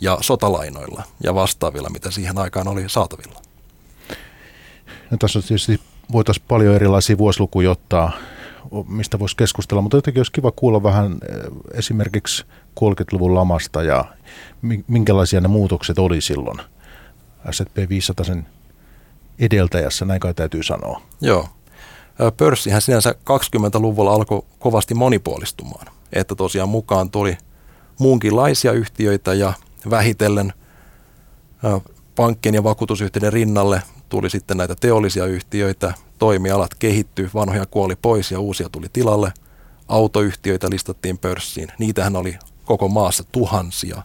ja 0.00 0.18
sotalainoilla 0.20 1.02
ja 1.24 1.34
vastaavilla, 1.34 1.90
mitä 1.90 2.10
siihen 2.10 2.38
aikaan 2.38 2.68
oli 2.68 2.88
saatavilla. 2.88 3.42
No, 5.10 5.16
tässä 5.18 5.38
on 5.38 5.42
tietysti 5.42 5.80
voitaisiin 6.12 6.44
paljon 6.48 6.74
erilaisia 6.74 7.18
vuosilukuja 7.18 7.70
ottaa, 7.70 8.12
mistä 8.88 9.18
voisi 9.18 9.36
keskustella, 9.36 9.82
mutta 9.82 9.96
jotenkin 9.96 10.20
olisi 10.20 10.32
kiva 10.32 10.50
kuulla 10.50 10.82
vähän 10.82 11.12
eh, 11.12 11.78
esimerkiksi 11.78 12.44
30-luvun 12.80 13.34
lamasta 13.34 13.82
ja 13.82 14.04
minkälaisia 14.86 15.40
ne 15.40 15.48
muutokset 15.48 15.98
oli 15.98 16.20
silloin 16.20 16.58
S&P 17.50 17.88
500 17.88 18.24
sen 18.24 18.46
edeltäjässä, 19.38 20.04
näin 20.04 20.20
kai 20.20 20.34
täytyy 20.34 20.62
sanoa. 20.62 21.02
Joo, 21.20 21.48
pörssihän 22.36 22.82
sinänsä 22.82 23.10
20-luvulla 23.12 24.12
alkoi 24.12 24.42
kovasti 24.58 24.94
monipuolistumaan. 24.94 25.86
Että 26.12 26.34
tosiaan 26.34 26.68
mukaan 26.68 27.10
tuli 27.10 27.38
muunkinlaisia 27.98 28.72
yhtiöitä 28.72 29.34
ja 29.34 29.52
vähitellen 29.90 30.52
pankkien 32.14 32.54
ja 32.54 32.64
vakuutusyhtiöiden 32.64 33.32
rinnalle 33.32 33.82
tuli 34.08 34.30
sitten 34.30 34.56
näitä 34.56 34.74
teollisia 34.74 35.26
yhtiöitä, 35.26 35.94
toimialat 36.18 36.74
kehittyi, 36.74 37.30
vanhoja 37.34 37.66
kuoli 37.66 37.96
pois 38.02 38.30
ja 38.30 38.40
uusia 38.40 38.68
tuli 38.68 38.86
tilalle. 38.92 39.32
Autoyhtiöitä 39.88 40.70
listattiin 40.70 41.18
pörssiin, 41.18 41.68
niitähän 41.78 42.16
oli 42.16 42.38
koko 42.64 42.88
maassa 42.88 43.24
tuhansia, 43.32 44.02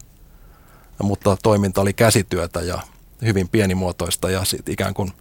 mutta 1.03 1.37
toiminta 1.43 1.81
oli 1.81 1.93
käsityötä 1.93 2.61
ja 2.61 2.79
hyvin 3.21 3.49
pienimuotoista 3.49 4.29
ja 4.29 4.45
sitten 4.45 4.73
ikään 4.73 4.93
kuin 4.93 5.11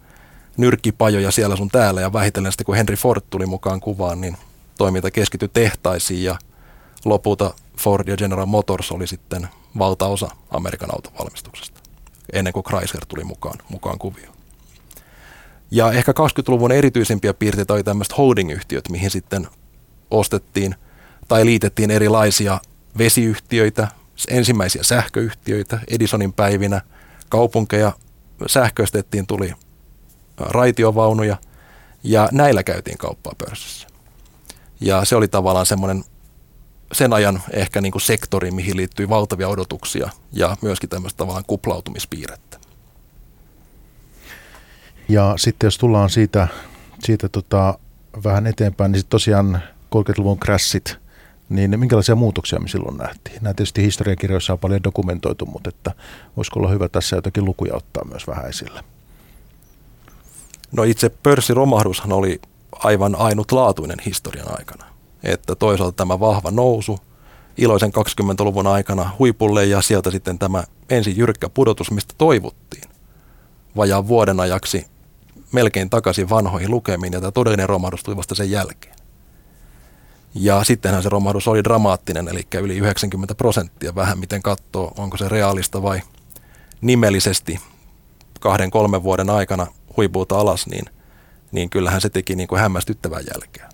nyrkkipajoja 0.57 1.31
siellä 1.31 1.55
sun 1.55 1.69
täällä 1.69 2.01
ja 2.01 2.13
vähitellen 2.13 2.51
sitten 2.51 2.65
kun 2.65 2.75
Henry 2.75 2.95
Ford 2.95 3.21
tuli 3.29 3.45
mukaan 3.45 3.79
kuvaan, 3.79 4.21
niin 4.21 4.37
toiminta 4.77 5.11
keskityi 5.11 5.49
tehtaisiin 5.53 6.23
ja 6.23 6.35
lopulta 7.05 7.53
Ford 7.77 8.07
ja 8.07 8.17
General 8.17 8.45
Motors 8.45 8.91
oli 8.91 9.07
sitten 9.07 9.47
valtaosa 9.77 10.29
Amerikan 10.51 10.93
autovalmistuksesta 10.93 11.81
ennen 12.33 12.53
kuin 12.53 12.63
Chrysler 12.63 13.05
tuli 13.05 13.23
mukaan, 13.23 13.59
mukaan 13.69 13.99
kuvioon. 13.99 14.35
Ja 15.71 15.91
ehkä 15.91 16.11
20-luvun 16.11 16.71
erityisimpiä 16.71 17.33
piirteitä 17.33 17.73
oli 17.73 17.83
tämmöiset 17.83 18.17
holding-yhtiöt, 18.17 18.89
mihin 18.89 19.11
sitten 19.11 19.47
ostettiin 20.11 20.75
tai 21.27 21.45
liitettiin 21.45 21.91
erilaisia 21.91 22.59
vesiyhtiöitä, 22.97 23.87
ensimmäisiä 24.27 24.83
sähköyhtiöitä 24.83 25.79
Edisonin 25.87 26.33
päivinä, 26.33 26.81
kaupunkeja 27.29 27.91
sähköistettiin, 28.47 29.27
tuli 29.27 29.53
raitiovaunuja 30.37 31.37
ja 32.03 32.29
näillä 32.31 32.63
käytiin 32.63 32.97
kauppaa 32.97 33.33
pörssissä. 33.37 33.87
Ja 34.81 35.05
se 35.05 35.15
oli 35.15 35.27
tavallaan 35.27 35.65
semmoinen 35.65 36.03
sen 36.91 37.13
ajan 37.13 37.41
ehkä 37.51 37.81
niin 37.81 37.91
kuin 37.91 38.01
sektori, 38.01 38.51
mihin 38.51 38.77
liittyy 38.77 39.09
valtavia 39.09 39.47
odotuksia 39.47 40.09
ja 40.33 40.57
myöskin 40.61 40.89
tämmöistä 40.89 41.17
tavallaan 41.17 41.45
kuplautumispiirrettä. 41.47 42.57
Ja 45.09 45.33
sitten 45.37 45.67
jos 45.67 45.77
tullaan 45.77 46.09
siitä, 46.09 46.47
siitä 46.99 47.29
tota, 47.29 47.79
vähän 48.23 48.47
eteenpäin, 48.47 48.91
niin 48.91 49.03
tosiaan 49.09 49.61
30-luvun 49.95 50.39
crashit, 50.39 50.97
niin 51.49 51.79
minkälaisia 51.79 52.15
muutoksia 52.15 52.59
me 52.59 52.67
silloin 52.67 52.97
nähtiin? 52.97 53.37
Nämä 53.41 53.53
tietysti 53.53 53.83
historiakirjoissa 53.83 54.53
on 54.53 54.59
paljon 54.59 54.83
dokumentoitu, 54.83 55.45
mutta 55.45 55.69
että 55.69 55.91
voisiko 56.37 56.59
olla 56.59 56.69
hyvä 56.69 56.89
tässä 56.89 57.15
jotakin 57.15 57.45
lukuja 57.45 57.75
ottaa 57.75 58.05
myös 58.05 58.27
vähän 58.27 58.49
esille? 58.49 58.83
No 60.71 60.83
itse 60.83 61.09
pörssiromahdushan 61.09 62.11
oli 62.11 62.41
aivan 62.71 63.15
ainutlaatuinen 63.15 63.99
historian 64.05 64.47
aikana. 64.57 64.85
Että 65.23 65.55
toisaalta 65.55 65.95
tämä 65.95 66.19
vahva 66.19 66.51
nousu 66.51 66.99
iloisen 67.57 67.91
20-luvun 67.91 68.67
aikana 68.67 69.11
huipulle 69.19 69.65
ja 69.65 69.81
sieltä 69.81 70.11
sitten 70.11 70.39
tämä 70.39 70.63
ensin 70.89 71.17
jyrkkä 71.17 71.49
pudotus, 71.49 71.91
mistä 71.91 72.13
toivottiin 72.17 72.89
vajaan 73.75 74.07
vuoden 74.07 74.39
ajaksi 74.39 74.85
melkein 75.51 75.89
takaisin 75.89 76.29
vanhoihin 76.29 76.71
lukemiin 76.71 77.13
ja 77.13 77.19
tämä 77.19 77.31
todellinen 77.31 77.69
romahdus 77.69 78.03
tuli 78.03 78.17
vasta 78.17 78.35
sen 78.35 78.51
jälkeen. 78.51 78.95
Ja 80.35 80.63
sittenhän 80.63 81.03
se 81.03 81.09
romahdus 81.09 81.47
oli 81.47 81.63
dramaattinen, 81.63 82.27
eli 82.27 82.47
yli 82.61 82.77
90 82.77 83.35
prosenttia, 83.35 83.95
vähän 83.95 84.19
miten 84.19 84.41
katsoo, 84.41 84.93
onko 84.97 85.17
se 85.17 85.29
realista 85.29 85.81
vai 85.81 86.01
nimellisesti 86.81 87.59
kahden, 88.39 88.71
kolmen 88.71 89.03
vuoden 89.03 89.29
aikana 89.29 89.67
huipulta 89.97 90.39
alas, 90.39 90.67
niin, 90.67 90.85
niin 91.51 91.69
kyllähän 91.69 92.01
se 92.01 92.09
teki 92.09 92.35
niin 92.35 92.47
kuin 92.47 92.61
hämmästyttävän 92.61 93.23
jälkeä. 93.33 93.69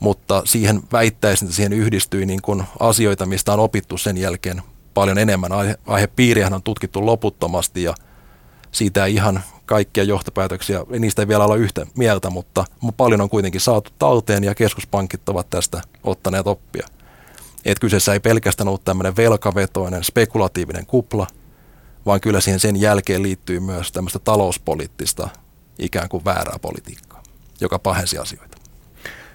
Mutta 0.00 0.42
siihen 0.44 0.82
väittäisin, 0.92 1.46
että 1.46 1.56
siihen 1.56 1.72
yhdistyi 1.72 2.26
niin 2.26 2.42
kuin 2.42 2.64
asioita, 2.80 3.26
mistä 3.26 3.52
on 3.52 3.60
opittu 3.60 3.98
sen 3.98 4.16
jälkeen 4.16 4.62
paljon 4.94 5.18
enemmän. 5.18 5.52
Aihe, 5.86 6.08
on 6.54 6.62
tutkittu 6.62 7.06
loputtomasti 7.06 7.82
ja 7.82 7.94
siitä 8.70 9.04
ei 9.04 9.14
ihan 9.14 9.42
kaikkia 9.66 10.04
johtopäätöksiä, 10.04 10.84
niistä 10.98 11.22
ei 11.22 11.28
vielä 11.28 11.44
olla 11.44 11.56
yhtä 11.56 11.86
mieltä, 11.96 12.30
mutta 12.30 12.64
paljon 12.96 13.20
on 13.20 13.30
kuitenkin 13.30 13.60
saatu 13.60 13.90
talteen 13.98 14.44
ja 14.44 14.54
keskuspankit 14.54 15.28
ovat 15.28 15.50
tästä 15.50 15.80
ottaneet 16.04 16.46
oppia. 16.46 16.88
Et 17.64 17.78
kyseessä 17.78 18.12
ei 18.12 18.20
pelkästään 18.20 18.68
ollut 18.68 18.84
tämmöinen 18.84 19.16
velkavetoinen, 19.16 20.04
spekulatiivinen 20.04 20.86
kupla, 20.86 21.26
vaan 22.06 22.20
kyllä 22.20 22.40
siihen 22.40 22.60
sen 22.60 22.80
jälkeen 22.80 23.22
liittyy 23.22 23.60
myös 23.60 23.92
tämmöistä 23.92 24.18
talouspoliittista 24.18 25.28
ikään 25.78 26.08
kuin 26.08 26.24
väärää 26.24 26.58
politiikkaa, 26.62 27.22
joka 27.60 27.78
pahensi 27.78 28.18
asioita. 28.18 28.58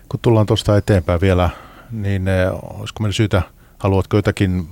Kun 0.10 0.20
tullaan 0.20 0.46
tuosta 0.46 0.78
eteenpäin 0.78 1.22
vielä, 1.22 1.50
niin 1.92 2.28
eh, 2.28 2.50
olisiko 2.80 3.04
meidän 3.04 3.14
syytä, 3.14 3.42
haluatko 3.78 4.18
jotakin 4.18 4.70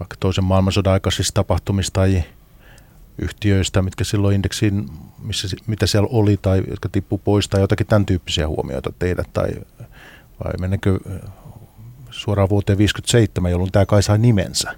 vaikka 0.00 0.16
toisen 0.20 0.44
maailmansodan 0.44 0.92
aikaisista 0.92 1.34
tapahtumista 1.34 2.00
tai 2.00 2.24
yhtiöistä, 3.18 3.82
mitkä 3.82 4.04
silloin 4.04 4.34
indeksiin, 4.34 4.90
missä, 5.18 5.48
mitä 5.66 5.86
siellä 5.86 6.08
oli 6.12 6.36
tai 6.42 6.62
jotka 6.70 6.88
tippu 6.88 7.18
pois 7.18 7.48
tai 7.48 7.60
jotakin 7.60 7.86
tämän 7.86 8.06
tyyppisiä 8.06 8.48
huomioita 8.48 8.92
tehdä 8.98 9.24
tai 9.32 9.50
vai 10.44 10.52
mennäänkö 10.60 10.98
eh, 11.10 11.30
suoraan 12.10 12.48
vuoteen 12.48 12.78
57, 12.78 13.50
jolloin 13.50 13.72
tämä 13.72 13.86
kai 13.86 14.02
sai 14.02 14.18
nimensä? 14.18 14.74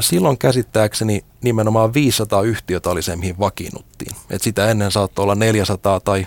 Silloin 0.00 0.38
käsittääkseni 0.38 1.24
nimenomaan 1.42 1.94
500 1.94 2.42
yhtiötä 2.42 2.90
oli 2.90 3.02
se, 3.02 3.16
mihin 3.16 3.38
vakiinnuttiin. 3.38 4.16
Et 4.30 4.42
sitä 4.42 4.70
ennen 4.70 4.90
saattoi 4.90 5.22
olla 5.22 5.34
400 5.34 6.00
tai 6.00 6.26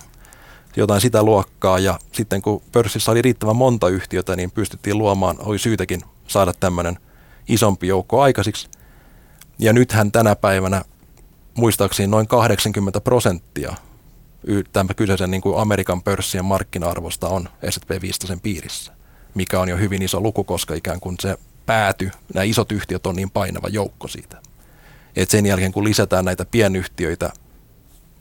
jotain 0.75 1.01
sitä 1.01 1.23
luokkaa 1.23 1.79
ja 1.79 1.99
sitten 2.11 2.41
kun 2.41 2.61
pörssissä 2.71 3.11
oli 3.11 3.21
riittävän 3.21 3.55
monta 3.55 3.89
yhtiötä, 3.89 4.35
niin 4.35 4.51
pystyttiin 4.51 4.97
luomaan, 4.97 5.35
oli 5.39 5.59
syytäkin 5.59 6.01
saada 6.27 6.53
tämmöinen 6.53 6.99
isompi 7.49 7.87
joukko 7.87 8.21
aikaisiksi. 8.21 8.69
Ja 9.59 9.73
nythän 9.73 10.11
tänä 10.11 10.35
päivänä 10.35 10.81
muistaakseni 11.53 12.07
noin 12.07 12.27
80 12.27 13.01
prosenttia 13.01 13.75
tämän 14.73 14.95
kyseisen 14.95 15.31
niin 15.31 15.41
kuin 15.41 15.57
Amerikan 15.57 16.03
pörssien 16.03 16.45
markkina-arvosta 16.45 17.27
on 17.27 17.49
S&P 17.69 18.01
500 18.01 18.37
piirissä, 18.43 18.93
mikä 19.35 19.59
on 19.59 19.69
jo 19.69 19.77
hyvin 19.77 20.01
iso 20.01 20.21
luku, 20.21 20.43
koska 20.43 20.73
ikään 20.73 20.99
kuin 20.99 21.15
se 21.21 21.37
pääty, 21.65 22.11
nämä 22.33 22.43
isot 22.43 22.71
yhtiöt 22.71 23.07
on 23.07 23.15
niin 23.15 23.31
painava 23.31 23.67
joukko 23.67 24.07
siitä. 24.07 24.41
Et 25.15 25.29
sen 25.29 25.45
jälkeen 25.45 25.71
kun 25.71 25.83
lisätään 25.83 26.25
näitä 26.25 26.45
pienyhtiöitä 26.45 27.31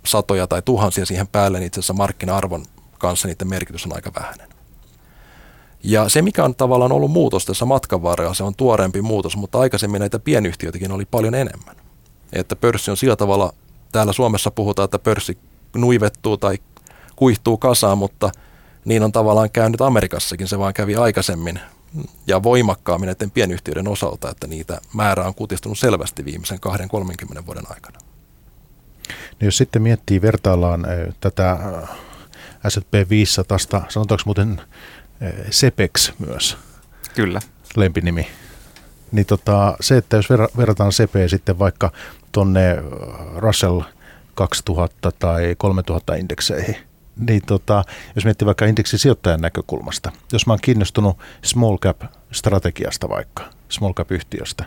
satoja 0.07 0.47
tai 0.47 0.63
tuhansia 0.63 1.07
siihen 1.07 1.29
päälle, 1.29 1.59
niin 1.59 1.67
itse 1.67 1.81
asiassa 1.81 1.93
markkina-arvon 1.93 2.65
kanssa 2.99 3.29
niiden 3.29 3.49
merkitys 3.49 3.87
on 3.87 3.95
aika 3.95 4.13
vähäinen. 4.21 4.49
Ja 5.85 6.09
se, 6.09 6.23
mikä 6.23 6.45
on 6.45 6.55
tavallaan 6.55 6.93
ollut 6.93 7.11
muutos 7.11 7.47
tässä 7.47 7.65
matkan 7.65 8.03
varrella, 8.03 8.35
se 8.35 8.45
on 8.45 8.55
tuoreempi 8.55 9.03
muutos, 9.03 9.37
mutta 9.37 9.59
aikaisemmin 9.59 10.01
näitä 10.01 10.19
pienyhtiöitäkin 10.19 10.93
oli 10.93 11.05
paljon 11.05 11.35
enemmän. 11.35 11.77
Että 12.33 12.57
pörssi 12.57 12.91
on 12.91 12.97
sillä 12.97 13.17
tavalla, 13.17 13.53
täällä 13.93 14.13
Suomessa 14.13 14.51
puhutaan, 14.51 14.85
että 14.85 14.99
pörssi 14.99 15.39
nuivettuu 15.77 16.37
tai 16.37 16.59
kuihtuu 17.17 17.57
kasaan, 17.57 17.99
mutta 17.99 18.31
niin 18.85 19.03
on 19.03 19.13
tavallaan 19.13 19.51
käynyt 19.51 19.81
Amerikassakin, 19.81 20.49
se 20.49 20.59
vaan 20.59 20.75
kävi 20.75 20.97
aikaisemmin 20.97 21.61
ja 22.27 22.43
voimakkaammin 22.43 23.07
näiden 23.07 23.31
pienyhtiöiden 23.31 23.89
osalta, 23.89 24.31
että 24.31 24.47
niitä 24.47 24.81
määrä 24.95 25.25
on 25.25 25.35
kutistunut 25.35 25.79
selvästi 25.79 26.25
viimeisen 26.25 26.59
2-30 27.39 27.47
vuoden 27.47 27.65
aikana. 27.71 27.99
No 29.09 29.45
jos 29.45 29.57
sitten 29.57 29.83
miettii, 29.83 30.23
vertaillaan 30.23 30.87
tätä 31.21 31.59
S&P 32.69 33.11
500, 33.11 33.85
sanotaanko 33.89 34.23
muuten 34.27 34.61
Sepex 35.51 36.13
myös? 36.19 36.57
Kyllä. 37.15 37.41
Lempinimi. 37.77 38.27
Niin 39.13 39.27
tota, 39.27 39.77
se, 39.81 39.97
että 39.97 40.17
jos 40.17 40.29
verrataan 40.57 40.93
Sepeä 40.93 41.29
sitten 41.29 41.59
vaikka 41.59 41.93
tonne 42.33 42.77
Russell 43.37 43.81
2000 44.35 45.13
tai 45.13 45.55
3000 45.59 46.15
indekseihin, 46.15 46.77
niin 47.17 47.43
tota, 47.47 47.85
jos 48.15 48.25
miettii 48.25 48.47
vaikka 48.47 48.67
indeksisijoittajan 48.67 49.41
näkökulmasta, 49.41 50.13
jos 50.33 50.47
mä 50.47 50.53
oon 50.53 50.61
kiinnostunut 50.63 51.19
small 51.43 51.79
cap 51.79 52.03
strategiasta 52.33 53.09
vaikka, 53.09 53.45
small 53.69 53.93
cap 53.93 54.13
yhtiöstä, 54.13 54.65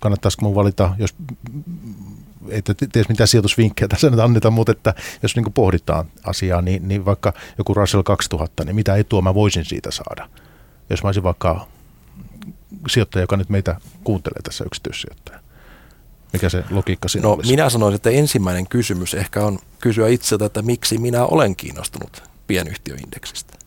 kannattaisiko 0.00 0.44
mun 0.44 0.54
valita, 0.54 0.94
jos 0.98 1.14
ei 2.48 2.62
tiedä 2.62 3.08
mitään 3.08 3.28
sijoitusvinkkejä 3.28 3.88
tässä 3.88 4.10
nyt 4.10 4.20
anneta, 4.20 4.50
mutta 4.50 4.72
että 4.72 4.94
jos 5.22 5.36
niin 5.36 5.52
pohditaan 5.52 6.06
asiaa, 6.24 6.62
niin, 6.62 6.88
niin 6.88 7.04
vaikka 7.04 7.32
joku 7.58 7.74
Russell 7.74 8.02
2000, 8.02 8.64
niin 8.64 8.76
mitä 8.76 8.96
etua 8.96 9.22
mä 9.22 9.34
voisin 9.34 9.64
siitä 9.64 9.90
saada, 9.90 10.28
jos 10.90 11.02
mä 11.02 11.08
olisin 11.08 11.22
vaikka 11.22 11.66
sijoittaja, 12.88 13.22
joka 13.22 13.36
nyt 13.36 13.48
meitä 13.48 13.76
kuuntelee 14.04 14.42
tässä 14.42 14.64
yksityissijoittaja. 14.64 15.43
Mikä 16.34 16.48
se 16.48 16.64
logiikka 16.70 17.08
siinä 17.08 17.28
no, 17.28 17.32
olisi? 17.32 17.50
Minä 17.50 17.70
sanoisin, 17.70 17.96
että 17.96 18.10
ensimmäinen 18.10 18.66
kysymys 18.68 19.14
ehkä 19.14 19.44
on 19.44 19.58
kysyä 19.80 20.08
itseltä, 20.08 20.44
että 20.44 20.62
miksi 20.62 20.98
minä 20.98 21.26
olen 21.26 21.56
kiinnostunut 21.56 22.22
pienyhtiöindeksistä. 22.46 23.58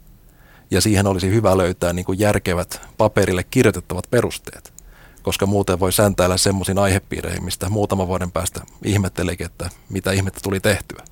Ja 0.71 0.81
siihen 0.81 1.07
olisi 1.07 1.29
hyvä 1.29 1.57
löytää 1.57 1.93
niin 1.93 2.05
kuin 2.05 2.19
järkevät 2.19 2.81
paperille 2.97 3.43
kirjoitettavat 3.43 4.07
perusteet, 4.09 4.73
koska 5.21 5.45
muuten 5.45 5.79
voi 5.79 5.93
säntäillä 5.93 6.37
semmoisiin 6.37 6.79
aihepiireihin, 6.79 7.43
mistä 7.43 7.69
muutama 7.69 8.07
vuoden 8.07 8.31
päästä 8.31 8.61
ihmetteleekin, 8.83 9.45
että 9.45 9.69
mitä 9.89 10.11
ihmettä 10.11 10.39
tuli 10.43 10.59
tehtyä. 10.59 11.03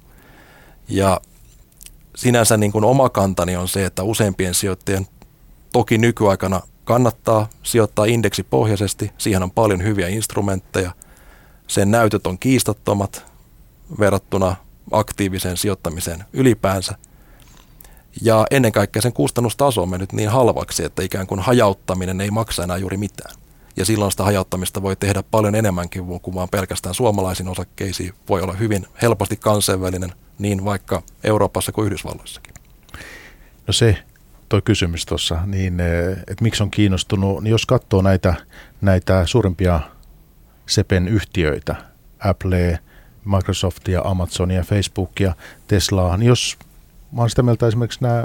Ja 0.90 1.22
sinänsä 2.16 2.58
niin 2.58 2.72
kuin 2.72 2.86
oma 2.86 3.10
kantani 3.10 3.56
on 3.56 3.68
se, 3.68 3.86
että 3.86 4.04
useimpien 4.04 4.54
sijoittajien 4.54 5.08
toki 5.74 5.98
nykyaikana 5.98 6.62
kannattaa 6.84 7.50
sijoittaa 7.64 8.06
indeksipohjaisesti. 8.06 9.12
Siihen 9.18 9.44
on 9.44 9.52
paljon 9.52 9.84
hyviä 9.84 10.08
instrumentteja– 10.08 10.92
sen 11.68 11.92
näytöt 11.92 12.28
on 12.28 12.40
kiistattomat, 12.40 13.26
verrattuna 14.00 14.56
aktiiviseen 14.92 15.58
sijoittamiseen 15.58 16.24
ylipäänsä. 16.34 16.96
Ja 18.22 18.46
ennen 18.52 18.72
kaikkea 18.72 19.02
sen 19.02 19.14
kustannustaso 19.14 19.82
on 19.82 19.90
mennyt 19.90 20.14
niin 20.14 20.30
halvaksi, 20.30 20.84
että 20.84 21.04
ikään 21.04 21.28
kuin 21.28 21.40
hajauttaminen 21.40 22.22
ei 22.22 22.32
maksa 22.32 22.64
enää 22.64 22.78
juuri 22.78 22.98
mitään. 22.98 23.36
Ja 23.78 23.86
silloin 23.86 24.12
sitä 24.12 24.24
hajauttamista 24.24 24.82
voi 24.82 24.96
tehdä 24.96 25.24
paljon 25.32 25.56
enemmänkin 25.56 26.06
kuin 26.22 26.36
vaan 26.36 26.50
pelkästään 26.50 26.96
suomalaisiin 26.96 27.50
osakkeisiin. 27.50 28.14
Voi 28.30 28.42
olla 28.42 28.54
hyvin 28.54 28.88
helposti 29.02 29.38
kansainvälinen 29.38 30.14
niin 30.40 30.66
vaikka 30.66 31.02
Euroopassa 31.24 31.72
kuin 31.72 31.86
Yhdysvalloissakin. 31.86 32.54
No 33.68 33.74
se 33.74 33.98
toi 34.50 34.62
kysymys 34.62 35.06
tuossa, 35.06 35.40
niin 35.46 35.80
eh, 35.80 36.18
että 36.28 36.44
miksi 36.44 36.64
on 36.64 36.72
kiinnostunut, 36.72 37.44
niin 37.44 37.52
jos 37.52 37.66
katsoo 37.66 38.02
näitä, 38.02 38.34
näitä 38.82 39.26
suurimpia 39.26 39.80
SEPen 40.68 41.08
yhtiöitä, 41.08 41.76
Apple, 42.20 42.80
Microsoftia, 43.26 44.02
Amazonia, 44.02 44.64
Facebookia, 44.64 45.36
Teslaa, 45.68 46.18
niin 46.18 46.28
jos 46.28 46.58
mä 47.12 47.22
oon 47.22 47.30
sitä 47.30 47.44
mieltä 47.44 47.68
esimerkiksi 47.68 48.02
nämä 48.02 48.24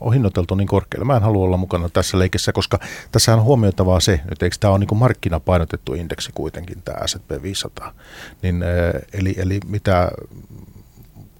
on 0.00 0.12
hinnoiteltu 0.12 0.54
niin 0.54 0.68
korkealle. 0.68 1.04
Mä 1.04 1.16
en 1.16 1.22
halua 1.22 1.44
olla 1.44 1.56
mukana 1.56 1.88
tässä 1.88 2.18
leikessä, 2.18 2.52
koska 2.52 2.78
tässä 3.12 3.34
on 3.34 3.42
huomioitavaa 3.42 4.00
se, 4.00 4.20
että 4.30 4.46
eikö 4.46 4.56
tämä 4.60 4.74
on 4.74 4.80
niin 4.80 4.98
markkinapainotettu 4.98 5.94
indeksi 5.94 6.30
kuitenkin, 6.34 6.82
tämä 6.82 7.06
S&P 7.06 7.42
500. 7.42 7.92
Niin, 8.42 8.62
eh, 8.62 9.02
eli, 9.12 9.34
eli 9.38 9.60
mitä 9.66 10.10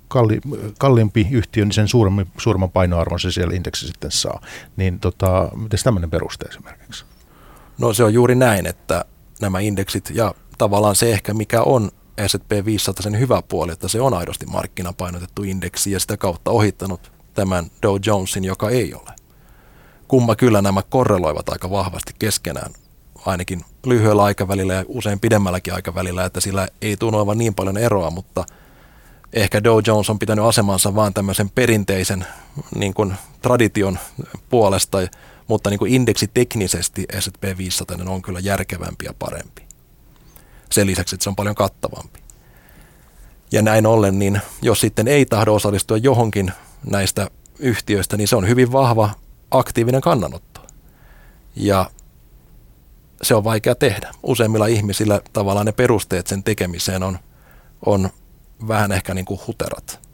kalli, 0.09 0.41
kalliimpi 0.79 1.29
yhtiö, 1.31 1.65
niin 1.65 1.73
sen 1.73 1.89
suuremman, 1.89 2.27
suuremman 2.39 2.71
painoarvon 2.71 3.21
se 3.21 3.31
siellä 3.31 3.55
indeksi 3.55 3.87
sitten 3.87 4.11
saa. 4.11 4.41
Niin 4.77 5.01
tota, 5.01 5.51
miten 5.55 5.79
tämmöinen 5.85 6.11
peruste 6.11 6.45
esimerkiksi? 6.45 7.05
No 7.79 7.93
se 7.93 8.05
on 8.05 8.15
juuri 8.15 8.35
näin, 8.35 8.67
että 8.67 9.05
nämä 9.41 9.61
indeksit 9.61 10.11
ja 10.15 10.35
tavallaan 10.59 10.97
se 10.97 11.13
ehkä 11.13 11.35
mikä 11.35 11.63
on 11.63 11.91
S&P 12.27 12.65
500 12.65 13.03
sen 13.03 13.19
hyvä 13.19 13.43
puoli, 13.43 13.73
että 13.73 13.89
se 13.89 14.01
on 14.01 14.15
aidosti 14.15 14.47
markkinapainotettu 14.47 15.43
indeksi 15.43 15.91
ja 15.91 16.01
sitä 16.01 16.17
kautta 16.17 16.51
ohittanut 16.51 17.13
tämän 17.35 17.67
Dow 17.83 17.97
Jonesin, 18.07 18.45
joka 18.45 18.71
ei 18.71 18.95
ole. 18.95 19.11
Kumma 20.09 20.37
kyllä 20.37 20.63
nämä 20.63 20.83
korreloivat 20.83 21.49
aika 21.49 21.71
vahvasti 21.71 22.13
keskenään, 22.19 22.73
ainakin 23.27 23.65
lyhyellä 23.87 24.25
aikavälillä 24.25 24.75
ja 24.75 24.85
usein 24.89 25.21
pidemmälläkin 25.21 25.75
aikavälillä, 25.75 26.25
että 26.25 26.41
sillä 26.41 26.69
ei 26.83 26.97
tunnu 26.97 27.19
olevan 27.19 27.39
niin 27.39 27.55
paljon 27.55 27.79
eroa, 27.79 28.11
mutta 28.11 28.45
ehkä 29.33 29.65
Dow 29.65 29.81
Jones 29.87 30.11
on 30.11 30.19
pitänyt 30.19 30.45
asemansa 30.45 30.95
vaan 30.95 31.15
tämmöisen 31.15 31.51
perinteisen 31.51 32.27
niin 32.75 32.95
kuin 32.95 33.15
tradition 33.43 33.99
puolesta, 34.49 34.99
mutta 35.51 35.71
niin 35.71 35.79
kuin 35.79 35.95
indeksi 35.95 36.31
teknisesti 36.35 37.07
S&P 37.21 37.59
500 37.59 37.97
on 38.07 38.23
kyllä 38.23 38.41
järkevämpi 38.41 39.05
ja 39.05 39.15
parempi. 39.19 39.63
Sen 40.73 40.87
lisäksi, 40.87 41.17
että 41.17 41.25
se 41.25 41.31
on 41.31 41.37
paljon 41.37 41.55
kattavampi. 41.55 42.21
Ja 43.53 43.63
näin 43.63 43.87
ollen, 43.87 44.19
niin 44.19 44.41
jos 44.63 44.81
sitten 44.81 45.09
ei 45.09 45.27
tahdo 45.27 45.55
osallistua 45.55 45.97
johonkin 45.97 46.53
näistä 46.91 47.31
yhtiöistä, 47.59 48.17
niin 48.17 48.29
se 48.29 48.37
on 48.37 48.49
hyvin 48.49 48.73
vahva 48.73 49.11
aktiivinen 49.51 50.01
kannanotto. 50.01 50.67
Ja 51.57 51.91
se 53.23 53.35
on 53.35 53.45
vaikea 53.45 53.75
tehdä. 53.75 54.11
Useimmilla 54.23 54.67
ihmisillä 54.67 55.21
tavallaan 55.33 55.67
ne 55.67 55.73
perusteet 55.73 56.27
sen 56.27 56.43
tekemiseen 56.43 57.03
on, 57.03 57.19
on 57.87 58.11
vähän 58.69 58.93
ehkä 58.93 59.15
niin 59.15 59.25
kuin 59.25 59.41
huterat. 59.47 60.10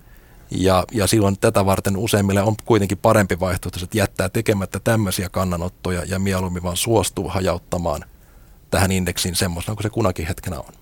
Ja, 0.50 0.85
ja 0.92 1.06
silloin 1.06 1.38
tätä 1.38 1.66
varten 1.66 1.96
useimmille 1.96 2.42
on 2.42 2.54
kuitenkin 2.64 2.98
parempi 2.98 3.40
vaihtoehto, 3.40 3.78
että 3.82 3.98
jättää 3.98 4.28
tekemättä 4.28 4.80
tämmöisiä 4.80 5.28
kannanottoja 5.28 6.04
ja 6.04 6.18
mieluummin 6.18 6.62
vaan 6.62 6.76
suostuu 6.76 7.28
hajauttamaan 7.28 8.04
tähän 8.70 8.92
indeksiin 8.92 9.35
semmoisena 9.35 9.74
kuin 9.74 9.82
se 9.82 9.90
kunakin 9.90 10.26
hetkenä 10.26 10.59
on. 10.59 10.72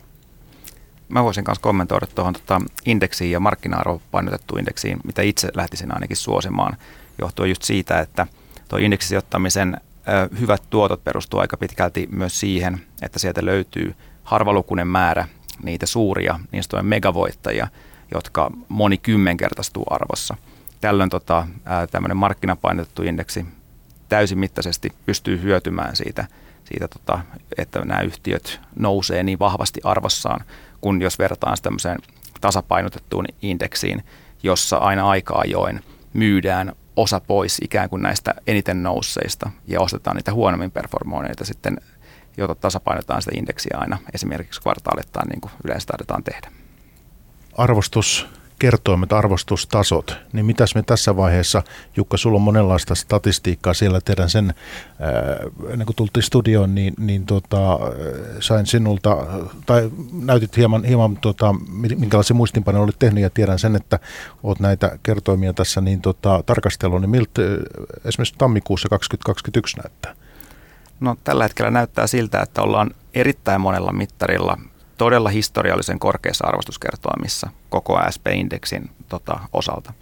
Mä 1.08 1.24
voisin 1.24 1.44
myös 1.46 1.58
kommentoida 1.58 2.06
tuohon 2.06 2.34
tota 2.34 2.60
indeksiin 2.86 3.30
ja 3.30 3.40
markkina 3.40 3.82
painotettuun 4.10 4.58
indeksiin, 4.58 4.98
mitä 5.04 5.22
itse 5.22 5.48
lähtisin 5.54 5.94
ainakin 5.94 6.16
suosimaan, 6.16 6.76
johtuen 7.18 7.50
just 7.50 7.62
siitä, 7.62 8.00
että 8.00 8.26
tuo 8.68 8.78
indeksisijoittamisen 8.78 9.76
ö, 10.08 10.36
hyvät 10.40 10.62
tuotot 10.70 11.04
perustuu 11.04 11.40
aika 11.40 11.56
pitkälti 11.56 12.08
myös 12.10 12.40
siihen, 12.40 12.80
että 13.02 13.18
sieltä 13.18 13.44
löytyy 13.44 13.94
harvalukuinen 14.22 14.88
määrä 14.88 15.28
niitä 15.62 15.86
suuria, 15.86 16.40
niistä 16.52 16.76
on 16.76 16.86
megavoittajia, 16.86 17.68
jotka 18.14 18.50
moni 18.68 18.98
kymmenkertaistuu 18.98 19.84
arvossa. 19.90 20.36
Tällöin 20.80 21.10
tota, 21.10 21.46
tämmöinen 21.90 22.16
markkinapainotettu 22.16 23.02
indeksi 23.02 23.46
täysimittaisesti 24.08 24.92
pystyy 25.06 25.42
hyötymään 25.42 25.96
siitä, 25.96 26.26
siitä 26.64 26.88
tota, 26.88 27.20
että 27.58 27.84
nämä 27.84 28.00
yhtiöt 28.00 28.60
nousee 28.76 29.22
niin 29.22 29.38
vahvasti 29.38 29.80
arvossaan, 29.84 30.44
kun 30.80 31.02
jos 31.02 31.18
vertaan 31.18 31.56
tämmöiseen 31.62 31.98
tasapainotettuun 32.40 33.26
indeksiin, 33.42 34.04
jossa 34.42 34.76
aina 34.76 35.08
aikaa 35.08 35.44
join 35.46 35.80
myydään 36.12 36.72
osa 36.96 37.20
pois 37.20 37.58
ikään 37.64 37.88
kuin 37.88 38.02
näistä 38.02 38.34
eniten 38.46 38.82
nousseista 38.82 39.50
ja 39.66 39.80
ostetaan 39.80 40.16
niitä 40.16 40.32
huonommin 40.32 40.70
performoineita 40.70 41.44
sitten 41.44 41.80
jota 42.36 42.54
tasapainotetaan 42.54 43.22
sitä 43.22 43.38
indeksiä 43.38 43.76
aina 43.80 43.98
esimerkiksi 44.14 44.62
kvartaalittain, 44.62 45.28
niin 45.28 45.40
kuin 45.40 45.52
yleensä 45.64 45.86
taidetaan 45.86 46.24
tehdä. 46.24 46.63
Arvostus 47.58 48.26
kertoimet, 48.58 49.12
arvostustasot, 49.12 50.16
niin 50.32 50.46
mitäs 50.46 50.74
me 50.74 50.82
tässä 50.82 51.16
vaiheessa, 51.16 51.62
Jukka, 51.96 52.16
sulla 52.16 52.36
on 52.36 52.42
monenlaista 52.42 52.94
statistiikkaa 52.94 53.74
siellä, 53.74 54.00
tehdään 54.00 54.30
sen, 54.30 54.54
ää, 55.00 55.12
ennen 55.68 55.86
kuin 55.86 55.96
tultiin 55.96 56.22
studioon, 56.22 56.74
niin, 56.74 56.94
niin 56.98 57.26
tota, 57.26 57.78
sain 58.40 58.66
sinulta, 58.66 59.16
tai 59.66 59.90
näytit 60.12 60.56
hieman, 60.56 60.84
hieman 60.84 61.16
tota, 61.16 61.54
minkälaisia 61.96 62.36
muistinpanoja 62.36 62.84
olet 62.84 62.98
tehnyt, 62.98 63.22
ja 63.22 63.30
tiedän 63.30 63.58
sen, 63.58 63.76
että 63.76 63.98
olet 64.42 64.60
näitä 64.60 64.98
kertoimia 65.02 65.52
tässä 65.52 65.80
niin 65.80 66.00
tota, 66.00 66.42
tarkastellut, 66.46 67.00
niin 67.00 67.10
miltä 67.10 67.42
esimerkiksi 68.04 68.34
tammikuussa 68.38 68.88
2021 68.88 69.76
näyttää? 69.76 70.14
No 71.00 71.16
tällä 71.24 71.44
hetkellä 71.44 71.70
näyttää 71.70 72.06
siltä, 72.06 72.40
että 72.40 72.62
ollaan 72.62 72.90
erittäin 73.14 73.60
monella 73.60 73.92
mittarilla 73.92 74.58
historiallisen 75.32 75.98
korkeassa 75.98 76.46
arvostuskertoimissa 76.46 77.50
koko 77.70 77.96
ASP-indeksin 77.96 78.90
tota, 79.08 79.40
osalta. 79.52 79.92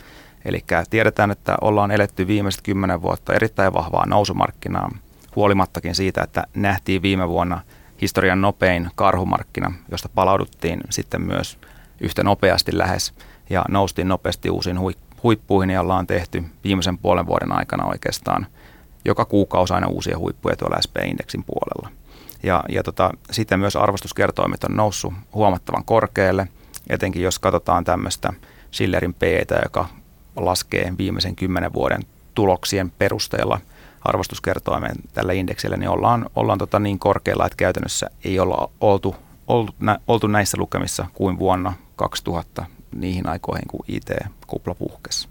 Eli 0.45 0.65
tiedetään, 0.91 1.31
että 1.31 1.57
ollaan 1.61 1.91
eletty 1.91 2.27
viimeiset 2.27 2.63
kymmenen 2.63 3.03
vuotta 3.03 3.35
erittäin 3.35 3.73
vahvaa 3.73 4.07
nousumarkkinaa, 4.07 4.91
huolimattakin 5.37 5.95
siitä, 5.95 6.23
että 6.23 6.45
nähtiin 6.55 7.03
viime 7.03 7.29
vuonna 7.29 7.61
historian 8.01 8.41
nopein 8.41 8.91
karhumarkkina, 8.95 9.73
josta 9.91 10.09
palauduttiin 10.15 10.81
sitten 10.91 11.23
myös 11.23 11.59
yhtä 12.01 12.23
nopeasti 12.23 12.79
lähes 12.79 13.15
ja 13.51 13.65
noustiin 13.69 14.09
nopeasti 14.09 14.51
uusiin 14.51 14.79
huippuihin 15.23 15.71
ja 15.71 15.81
ollaan 15.81 16.07
tehty 16.07 16.45
viimeisen 16.65 16.99
puolen 16.99 17.27
vuoden 17.27 17.53
aikana 17.53 17.87
oikeastaan– 17.87 18.47
joka 19.05 19.25
kuukausi 19.25 19.75
aina 19.75 19.89
uusia 19.89 20.19
huippuja 20.19 20.57
tuolla 20.57 20.83
SP-indeksin 20.87 21.45
puolella. 21.47 22.02
Ja, 22.43 22.65
ja 22.69 22.83
tota, 22.83 23.11
sitten 23.31 23.61
myös 23.61 23.77
arvostuskertoimet 23.77 24.65
on 24.65 24.77
noussut 24.77 25.15
huomattavan 25.35 25.85
korkealle, 25.85 26.49
etenkin 26.89 27.23
jos 27.23 27.39
katsotaan 27.39 27.85
tämmöistä 27.85 28.33
Schillerin 28.73 29.15
p 29.15 29.23
joka 29.65 29.89
laskee 30.37 30.93
viimeisen 30.99 31.37
kymmenen 31.37 31.73
vuoden 31.73 32.03
tuloksien 32.35 32.93
perusteella 32.99 33.61
arvostuskertoimen 34.03 34.97
tällä 35.13 35.33
indeksillä, 35.33 35.77
niin 35.77 35.89
ollaan, 35.89 36.31
ollaan 36.37 36.59
tota 36.59 36.79
niin 36.79 36.99
korkealla, 36.99 37.47
että 37.47 37.57
käytännössä 37.57 38.11
ei 38.25 38.39
olla 38.39 38.71
oltu, 38.81 39.17
oltu, 39.47 39.75
nä, 39.81 39.99
oltu 40.09 40.27
näissä 40.27 40.57
lukemissa 40.61 41.07
kuin 41.15 41.39
vuonna 41.39 41.73
2000 41.97 42.67
niihin 42.95 43.29
aikoihin, 43.29 43.69
kun 43.69 43.85
IT-kupla 43.89 44.75
puhkesi. 44.75 45.29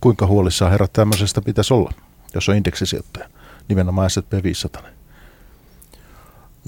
Kuinka 0.00 0.26
huolissaan 0.26 0.70
herrat 0.70 0.92
tämmöisestä 0.92 1.42
pitäisi 1.42 1.74
olla? 1.74 1.92
jos 2.34 2.48
on 2.48 2.56
indeksisijoittaja, 2.56 3.28
nimenomaan 3.68 4.10
S&P 4.10 4.32
500? 4.42 4.82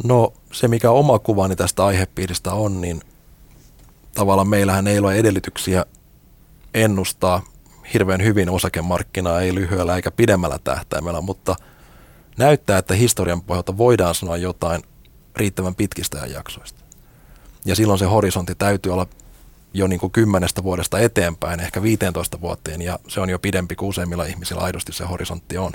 No 0.05 0.33
se, 0.53 0.69
mikä 0.69 0.91
oma 0.91 1.19
kuvani 1.19 1.57
tästä 1.57 1.85
aihepiiristä 1.85 2.53
on, 2.53 2.81
niin 2.81 3.01
tavallaan 4.15 4.49
meillähän 4.49 4.87
ei 4.87 4.99
ole 4.99 5.15
edellytyksiä 5.15 5.85
ennustaa 6.75 7.43
hirveän 7.95 8.23
hyvin 8.23 8.51
osakemarkkinaa, 8.51 9.41
ei 9.41 9.55
lyhyellä 9.55 9.97
eikä 9.97 10.11
pidemmällä 10.11 10.59
tähtäimellä, 10.65 11.21
mutta 11.21 11.57
näyttää, 12.37 12.79
että 12.79 12.95
historian 12.95 13.43
pohjalta 13.43 13.79
voidaan 13.79 14.15
sanoa 14.15 14.37
jotain 14.37 14.83
riittävän 15.37 15.75
pitkistä 15.75 16.27
jaksoista. 16.27 16.81
Ja 17.65 17.77
silloin 17.77 17.99
se 17.99 18.05
horisontti 18.05 18.55
täytyy 18.55 18.93
olla 18.93 19.07
jo 19.75 19.87
niin 19.87 20.01
kuin 20.01 20.13
kymmenestä 20.13 20.63
vuodesta 20.63 20.99
eteenpäin, 20.99 21.61
ehkä 21.61 21.83
15 21.83 22.41
vuoteen, 22.41 22.83
ja 22.83 22.99
se 23.09 23.21
on 23.21 23.31
jo 23.31 23.39
pidempi 23.39 23.77
kuin 23.77 23.89
useimmilla 23.89 24.25
ihmisillä 24.25 24.63
aidosti 24.63 24.93
se 24.93 25.05
horisontti 25.05 25.59
on. 25.59 25.73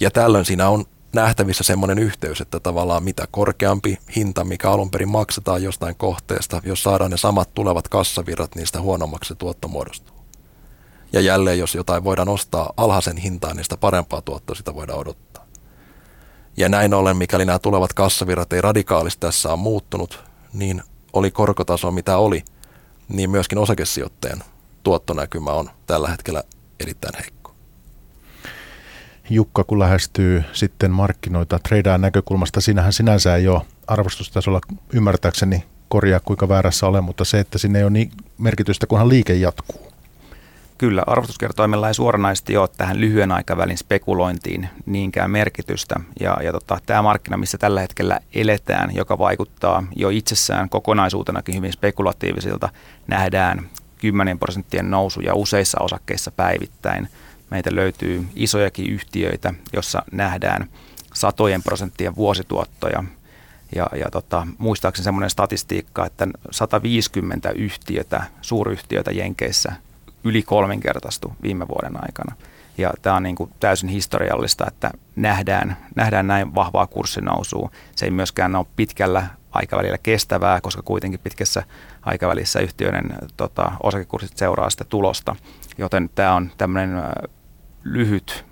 Ja 0.00 0.10
tällöin 0.10 0.44
siinä 0.44 0.68
on 0.68 0.84
nähtävissä 1.14 1.64
semmoinen 1.64 1.98
yhteys, 1.98 2.40
että 2.40 2.60
tavallaan 2.60 3.04
mitä 3.04 3.28
korkeampi 3.30 3.98
hinta, 4.16 4.44
mikä 4.44 4.70
alun 4.70 4.90
perin 4.90 5.08
maksetaan 5.08 5.62
jostain 5.62 5.94
kohteesta, 5.96 6.62
jos 6.64 6.82
saadaan 6.82 7.10
ne 7.10 7.16
samat 7.16 7.54
tulevat 7.54 7.88
kassavirrat, 7.88 8.54
niin 8.54 8.66
sitä 8.66 8.80
huonommaksi 8.80 9.28
se 9.28 9.34
tuotto 9.34 9.68
muodostuu. 9.68 10.16
Ja 11.12 11.20
jälleen, 11.20 11.58
jos 11.58 11.74
jotain 11.74 12.04
voidaan 12.04 12.28
ostaa 12.28 12.72
alhaisen 12.76 13.16
hintaan, 13.16 13.56
niin 13.56 13.64
sitä 13.64 13.76
parempaa 13.76 14.22
tuottoa 14.22 14.56
sitä 14.56 14.74
voidaan 14.74 14.98
odottaa. 14.98 15.46
Ja 16.56 16.68
näin 16.68 16.94
ollen, 16.94 17.16
mikäli 17.16 17.44
nämä 17.44 17.58
tulevat 17.58 17.92
kassavirrat 17.92 18.52
ei 18.52 18.60
radikaalisti 18.60 19.20
tässä 19.20 19.52
on 19.52 19.58
muuttunut, 19.58 20.24
niin 20.52 20.82
oli 21.12 21.30
korkotaso 21.30 21.90
mitä 21.90 22.18
oli, 22.18 22.44
niin 23.08 23.30
myöskin 23.30 23.58
osakesijoittajan 23.58 24.42
tuottonäkymä 24.82 25.50
on 25.50 25.70
tällä 25.86 26.08
hetkellä 26.08 26.42
erittäin 26.80 27.14
heikko. 27.14 27.43
Jukka, 29.30 29.64
kun 29.64 29.78
lähestyy 29.78 30.44
sitten 30.52 30.90
markkinoita 30.90 31.58
treidaan 31.58 32.00
näkökulmasta, 32.00 32.60
sinähän 32.60 32.92
sinänsä 32.92 33.36
ei 33.36 33.48
ole 33.48 33.62
arvostustasolla 33.86 34.60
ymmärtääkseni 34.92 35.64
korjaa 35.88 36.20
kuinka 36.20 36.48
väärässä 36.48 36.86
olen, 36.86 37.04
mutta 37.04 37.24
se, 37.24 37.40
että 37.40 37.58
sinne 37.58 37.78
ei 37.78 37.84
ole 37.84 37.90
niin 37.90 38.10
merkitystä, 38.38 38.86
kunhan 38.86 39.08
liike 39.08 39.34
jatkuu. 39.34 39.92
Kyllä, 40.78 41.02
arvostuskertoimella 41.06 41.88
ei 41.88 41.94
suoranaisesti 41.94 42.56
ole 42.56 42.68
tähän 42.76 43.00
lyhyen 43.00 43.32
aikavälin 43.32 43.78
spekulointiin 43.78 44.68
niinkään 44.86 45.30
merkitystä. 45.30 45.94
Ja, 46.20 46.36
ja 46.42 46.52
tota, 46.52 46.78
tämä 46.86 47.02
markkina, 47.02 47.36
missä 47.36 47.58
tällä 47.58 47.80
hetkellä 47.80 48.20
eletään, 48.34 48.94
joka 48.94 49.18
vaikuttaa 49.18 49.86
jo 49.96 50.08
itsessään 50.08 50.68
kokonaisuutenakin 50.68 51.54
hyvin 51.54 51.72
spekulatiivisilta, 51.72 52.68
nähdään 53.06 53.68
10 53.98 54.38
prosenttien 54.38 54.90
nousuja 54.90 55.34
useissa 55.34 55.80
osakkeissa 55.80 56.30
päivittäin. 56.30 57.08
Meitä 57.50 57.74
löytyy 57.74 58.26
isojakin 58.36 58.90
yhtiöitä, 58.90 59.54
jossa 59.72 60.02
nähdään 60.12 60.68
satojen 61.14 61.62
prosenttien 61.62 62.16
vuosituottoja. 62.16 63.04
Ja, 63.74 63.86
ja 63.96 64.10
tota, 64.10 64.46
muistaakseni 64.58 65.04
semmoinen 65.04 65.30
statistiikka, 65.30 66.06
että 66.06 66.26
150 66.50 67.50
yhtiötä, 67.50 68.22
suuryhtiötä 68.40 69.10
Jenkeissä 69.10 69.72
yli 70.24 70.42
kolminkertaistu 70.42 71.32
viime 71.42 71.68
vuoden 71.68 72.04
aikana. 72.04 72.36
Ja 72.78 72.92
tämä 73.02 73.16
on 73.16 73.22
niin 73.22 73.36
kuin 73.36 73.50
täysin 73.60 73.88
historiallista, 73.88 74.64
että 74.68 74.90
nähdään, 75.16 75.76
nähdään 75.96 76.26
näin 76.26 76.54
vahvaa 76.54 76.86
kurssinousua. 76.86 77.70
Se 77.96 78.04
ei 78.04 78.10
myöskään 78.10 78.56
ole 78.56 78.66
pitkällä 78.76 79.26
aikavälillä 79.54 79.98
kestävää, 79.98 80.60
koska 80.60 80.82
kuitenkin 80.82 81.20
pitkässä 81.20 81.62
aikavälissä 82.02 82.60
yhtiöiden 82.60 83.14
tota, 83.36 83.72
osakekurssit 83.82 84.36
seuraa 84.36 84.70
sitä 84.70 84.84
tulosta. 84.84 85.36
Joten 85.78 86.10
tämä 86.14 86.34
on 86.34 86.50
tämmöinen 86.58 87.02
lyhyt, 87.84 88.44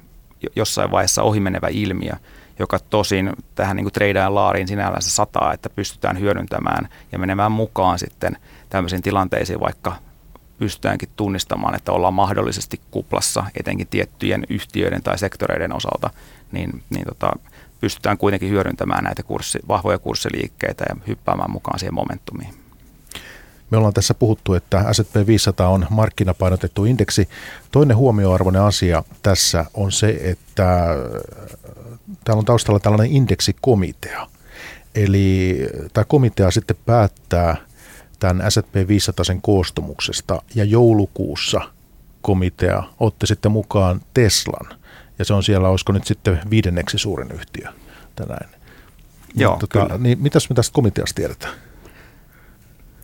jossain 0.57 0.91
vaiheessa 0.91 1.23
ohimenevä 1.23 1.69
ilmiö, 1.71 2.13
joka 2.59 2.79
tosin 2.79 3.33
tähän 3.55 3.77
niin 3.77 3.93
treidaan 3.93 4.35
laariin 4.35 4.69
sinällänsä 4.69 5.11
sataa, 5.11 5.53
että 5.53 5.71
pystytään 5.71 6.21
hyödyntämään 6.21 6.89
ja 7.13 7.19
menemään 7.19 7.53
mukaan 7.53 7.99
sitten 7.99 8.37
tämmöisiin 8.71 9.03
tilanteisiin, 9.03 9.61
vaikka 9.61 9.97
pystytäänkin 10.59 11.09
tunnistamaan, 11.17 11.75
että 11.75 11.93
ollaan 11.93 12.15
mahdollisesti 12.15 12.81
kuplassa 12.91 13.45
etenkin 13.61 13.87
tiettyjen 13.87 14.47
yhtiöiden 14.49 15.03
tai 15.03 15.19
sektoreiden 15.19 15.73
osalta, 15.77 16.11
niin, 16.53 16.83
niin 16.91 17.05
tota, 17.05 17.33
pystytään 17.83 18.19
kuitenkin 18.19 18.51
hyödyntämään 18.51 19.05
näitä 19.05 19.23
kurssi, 19.23 19.59
vahvoja 19.69 19.99
kurssiliikkeitä 19.99 20.85
ja 20.89 20.97
hyppäämään 21.07 21.51
mukaan 21.51 21.79
siihen 21.79 21.95
momentumiin. 21.95 22.55
Me 23.71 23.77
ollaan 23.77 23.95
tässä 23.95 24.15
puhuttu, 24.15 24.55
että 24.55 24.93
S&P 24.93 25.27
500 25.27 25.69
on 25.69 25.87
markkinapainotettu 25.91 26.85
indeksi. 26.85 27.29
Toinen 27.71 27.97
huomioarvoinen 27.97 28.63
asia 28.63 29.05
tässä 29.23 29.65
on 29.75 29.93
se, 29.93 30.19
että 30.23 30.87
täällä 32.25 32.39
on 32.39 32.45
taustalla 32.45 32.81
tällainen 32.81 33.17
indeksikomitea. 33.17 34.27
Eli 34.95 35.59
tämä 35.93 36.05
komitea 36.05 36.51
sitten 36.51 36.77
päättää 36.87 37.57
tämän 38.19 38.51
S&P 38.51 38.89
500 38.89 39.25
sen 39.25 39.43
koostumuksesta 39.43 40.43
ja 40.55 40.65
joulukuussa 40.65 41.61
komitea 42.21 42.83
otti 43.01 43.27
sitten 43.27 43.53
mukaan 43.53 44.01
Teslan 44.15 44.82
ja 45.19 45.25
se 45.25 45.35
on 45.35 45.43
siellä, 45.43 45.69
olisiko 45.69 45.93
nyt 45.93 46.07
sitten 46.07 46.41
viidenneksi 46.51 46.99
suurin 46.99 47.31
yhtiö 47.33 47.69
tänään. 48.17 48.51
Joo, 49.35 49.57
tota, 49.57 49.67
kyllä. 49.67 49.99
Niin 49.99 50.23
mitäs 50.23 50.51
me 50.51 50.55
tästä 50.55 50.75
komiteasta 50.75 51.17
tiedetään? 51.17 51.55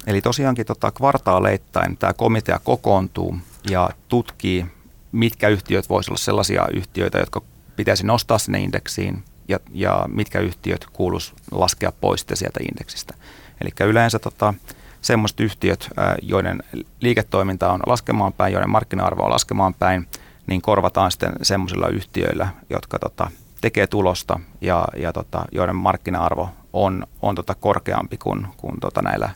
Eli 0.06 0.20
tosiaankin 0.20 0.66
tota, 0.66 0.90
kvartaaleittain 0.90 1.96
tämä 1.96 2.12
komitea 2.12 2.60
kokoontuu 2.64 3.36
ja 3.70 3.90
tutkii, 4.08 4.66
mitkä 5.12 5.48
yhtiöt 5.48 5.88
voisivat 5.88 6.10
olla 6.10 6.18
sellaisia 6.18 6.68
yhtiöitä, 6.72 7.18
jotka 7.18 7.42
pitäisi 7.76 8.06
nostaa 8.06 8.38
sinne 8.38 8.60
indeksiin 8.60 9.24
ja, 9.48 9.58
ja 9.72 10.04
mitkä 10.12 10.40
yhtiöt 10.40 10.86
kuuluisi 10.92 11.32
laskea 11.50 11.92
pois 11.92 12.26
sieltä 12.34 12.60
indeksistä. 12.70 13.14
Eli 13.60 13.70
yleensä 13.88 14.18
tota, 14.18 14.54
semmoiset 15.02 15.40
yhtiöt, 15.40 15.90
joiden 16.22 16.62
liiketoiminta 17.00 17.72
on 17.72 17.80
laskemaan 17.86 18.32
päin, 18.32 18.52
joiden 18.52 18.70
markkina-arvo 18.70 19.22
on 19.24 19.30
laskemaan 19.30 19.74
päin, 19.74 20.06
niin 20.48 20.62
korvataan 20.62 21.10
sitten 21.10 21.32
semmoisilla 21.42 21.88
yhtiöillä, 21.88 22.48
jotka 22.70 22.98
tota, 22.98 23.30
tekee 23.60 23.86
tulosta 23.86 24.40
ja, 24.60 24.88
ja 24.96 25.12
tota, 25.12 25.44
joiden 25.52 25.76
markkina-arvo 25.76 26.50
on, 26.72 27.06
on 27.22 27.34
tota 27.34 27.54
korkeampi 27.54 28.16
kuin, 28.16 28.46
kuin 28.56 28.80
tota 28.80 29.02
näillä 29.02 29.30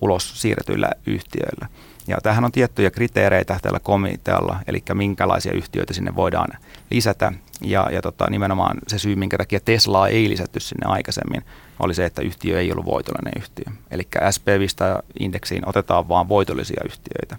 ulos 0.00 0.40
siirretyillä 0.40 0.88
yhtiöillä. 1.06 1.68
Ja 2.06 2.18
tähän 2.22 2.44
on 2.44 2.52
tiettyjä 2.52 2.90
kriteereitä 2.90 3.58
tällä 3.62 3.80
komitealla, 3.80 4.56
eli 4.66 4.82
minkälaisia 4.94 5.52
yhtiöitä 5.52 5.92
sinne 5.92 6.16
voidaan 6.16 6.48
lisätä. 6.90 7.32
Ja, 7.60 7.88
ja 7.92 8.02
tota, 8.02 8.30
nimenomaan 8.30 8.78
se 8.86 8.98
syy, 8.98 9.16
minkä 9.16 9.38
takia 9.38 9.60
Teslaa 9.60 10.08
ei 10.08 10.28
lisätty 10.28 10.60
sinne 10.60 10.86
aikaisemmin, 10.86 11.44
oli 11.80 11.94
se, 11.94 12.04
että 12.04 12.22
yhtiö 12.22 12.60
ei 12.60 12.72
ollut 12.72 12.84
voitollinen 12.84 13.32
yhtiö. 13.36 13.64
Eli 13.90 14.02
SP500-indeksiin 14.16 15.62
otetaan 15.68 16.08
vain 16.08 16.28
voitollisia 16.28 16.82
yhtiöitä. 16.84 17.36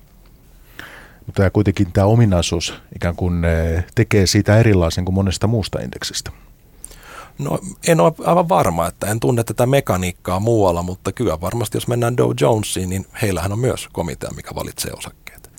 Mutta 1.26 1.38
tämä 1.38 1.50
kuitenkin 1.50 1.92
tämä 1.92 2.08
ominaisuus 2.08 2.74
ikään 2.96 3.16
kuin 3.16 3.46
eh, 3.46 3.86
tekee 3.96 4.28
siitä 4.28 4.58
erilaisen 4.58 5.06
kuin 5.06 5.16
monesta 5.16 5.48
muusta 5.48 5.80
indeksistä. 5.80 6.32
No 7.40 7.60
en 7.88 8.02
ole 8.02 8.14
aivan 8.26 8.50
varma, 8.50 8.88
että 8.88 9.08
en 9.08 9.20
tunne 9.20 9.44
tätä 9.44 9.66
mekaniikkaa 9.66 10.40
muualla, 10.40 10.84
mutta 10.84 11.12
kyllä 11.12 11.42
varmasti 11.42 11.78
jos 11.78 11.88
mennään 11.88 12.18
Dow 12.18 12.32
Jonesiin, 12.42 12.90
niin 12.90 13.06
heillähän 13.22 13.52
on 13.52 13.60
myös 13.60 13.88
komitea, 13.92 14.30
mikä 14.36 14.56
valitsee 14.56 14.92
osakkeet. 14.98 15.50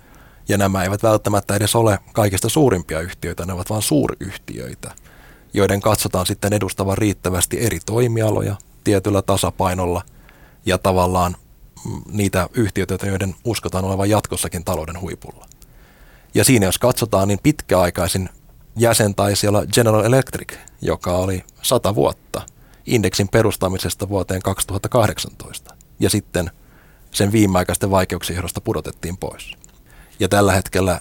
Ja 0.49 0.59
nämä 0.59 0.83
eivät 0.83 1.03
välttämättä 1.03 1.57
edes 1.57 1.77
ole 1.77 1.99
kaikista 2.13 2.49
suurimpia 2.49 3.01
yhtiöitä, 3.01 3.47
ne 3.47 3.53
ovat 3.53 3.71
vain 3.71 3.83
suuryhtiöitä, 3.83 4.95
joiden 5.55 5.81
katsotaan 5.81 6.27
sitten 6.27 6.53
edustavan 6.53 6.99
riittävästi 6.99 7.61
eri 7.61 7.79
toimialoja 7.87 8.57
tietyllä 8.85 9.23
tasapainolla 9.23 10.03
ja 10.67 10.79
tavallaan 10.79 11.37
mm, 11.85 12.03
niitä 12.13 12.49
yhtiöitä, 12.55 13.07
joiden 13.07 13.35
uskotaan 13.45 13.85
olevan 13.85 14.11
jatkossakin 14.11 14.65
talouden 14.65 15.01
huipulla. 15.01 15.47
Ja 16.37 16.45
siinä 16.45 16.67
jos 16.67 16.79
katsotaan, 16.79 17.29
niin 17.29 17.39
pitkäaikaisin 17.43 18.29
jäsen 18.79 19.15
taisi 19.15 19.49
olla 19.49 19.67
General 19.67 20.05
Electric, 20.05 20.59
joka 20.83 21.17
oli 21.17 21.45
100 21.63 21.95
vuotta 21.95 22.43
indeksin 22.87 23.29
perustamisesta 23.29 24.09
vuoteen 24.09 24.43
2018. 24.43 25.75
Ja 26.01 26.11
sitten 26.11 26.51
sen 27.11 27.33
viimeaikaisten 27.33 27.91
vaikeuksien 27.91 28.37
johdosta 28.37 28.61
pudotettiin 28.61 29.17
pois. 29.17 29.53
Ja 30.19 30.29
tällä 30.29 30.53
hetkellä 30.53 31.01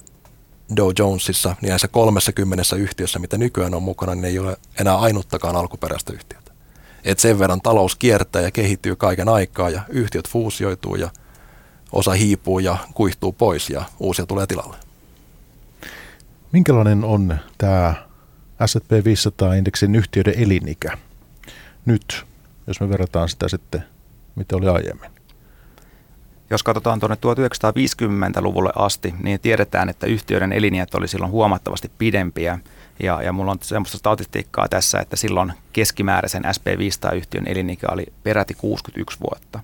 Dow 0.76 0.92
Jonesissa, 1.00 1.56
niin 1.62 1.70
näissä 1.70 1.88
30 1.88 2.76
yhtiössä, 2.76 3.20
mitä 3.20 3.38
nykyään 3.38 3.74
on 3.74 3.84
mukana, 3.84 4.16
niin 4.16 4.26
ei 4.26 4.40
ole 4.40 4.58
enää 4.80 4.96
ainuttakaan 4.98 5.56
alkuperäistä 5.56 6.14
yhtiötä. 6.14 6.52
Et 7.04 7.20
sen 7.20 7.40
verran 7.40 7.62
talous 7.62 7.96
kiertää 7.96 8.42
ja 8.42 8.52
kehittyy 8.52 8.96
kaiken 8.96 9.30
aikaa 9.30 9.70
ja 9.70 9.82
yhtiöt 9.90 10.30
fuusioituu 10.30 10.96
ja 10.96 11.10
osa 11.92 12.12
hiipuu 12.12 12.60
ja 12.60 12.78
kuihtuu 12.94 13.32
pois 13.32 13.70
ja 13.70 13.84
uusia 14.00 14.26
tulee 14.26 14.48
tilalle. 14.48 14.85
Minkälainen 16.56 17.04
on 17.04 17.38
tämä 17.58 17.94
S&P 18.66 18.92
500-indeksin 18.92 19.96
yhtiöiden 19.96 20.34
elinikä 20.38 20.98
nyt, 21.86 22.26
jos 22.68 22.80
me 22.80 22.90
verrataan 22.90 23.30
sitä 23.30 23.48
sitten, 23.48 23.84
mitä 24.36 24.56
oli 24.56 24.68
aiemmin? 24.68 25.10
Jos 26.50 26.64
katsotaan 26.64 27.00
tuonne 27.00 27.16
1950-luvulle 27.16 28.72
asti, 28.76 29.16
niin 29.24 29.40
tiedetään, 29.40 29.90
että 29.90 30.08
yhtiöiden 30.08 30.52
eliniät 30.52 30.96
oli 30.96 31.08
silloin 31.08 31.32
huomattavasti 31.32 31.92
pidempiä. 31.98 32.60
Ja, 33.04 33.22
ja 33.22 33.34
mulla 33.34 33.52
on 33.52 33.58
semmoista 33.62 33.98
statistiikkaa 33.98 34.68
tässä, 34.70 35.00
että 35.00 35.16
silloin 35.16 35.54
keskimääräisen 35.74 36.46
SP500-yhtiön 36.46 37.48
elinikä 37.48 37.88
oli 37.92 38.06
peräti 38.24 38.54
61 38.54 39.20
vuotta. 39.20 39.60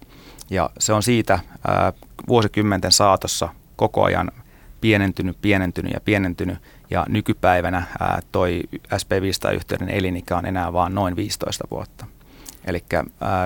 Ja 0.49 0.69
se 0.79 0.93
on 0.93 1.03
siitä 1.03 1.39
ää, 1.67 1.93
vuosikymmenten 2.27 2.91
saatossa 2.91 3.49
koko 3.75 4.03
ajan 4.03 4.31
pienentynyt, 4.81 5.37
pienentynyt 5.41 5.93
ja 5.93 5.99
pienentynyt. 5.99 6.57
Ja 6.91 7.05
nykypäivänä 7.09 7.83
ää, 7.99 8.19
toi 8.31 8.61
SP500-yhtiöiden 8.95 9.89
elinikä 9.89 10.37
on 10.37 10.45
enää 10.45 10.73
vain 10.73 10.95
noin 10.95 11.15
15 11.15 11.63
vuotta. 11.71 12.05
Eli 12.65 12.83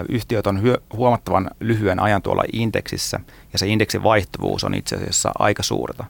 yhtiöt 0.10 0.48
on 0.48 0.62
hyö, 0.62 0.78
huomattavan 0.94 1.50
lyhyen 1.60 2.00
ajan 2.00 2.22
tuolla 2.22 2.44
indeksissä 2.54 3.20
ja 3.54 3.60
se 3.60 3.68
indeksin 3.68 4.04
vaihtuvuus 4.04 4.64
on 4.64 4.74
itse 4.74 4.96
asiassa 4.96 5.32
aika 5.40 5.64
suurta. 5.64 6.06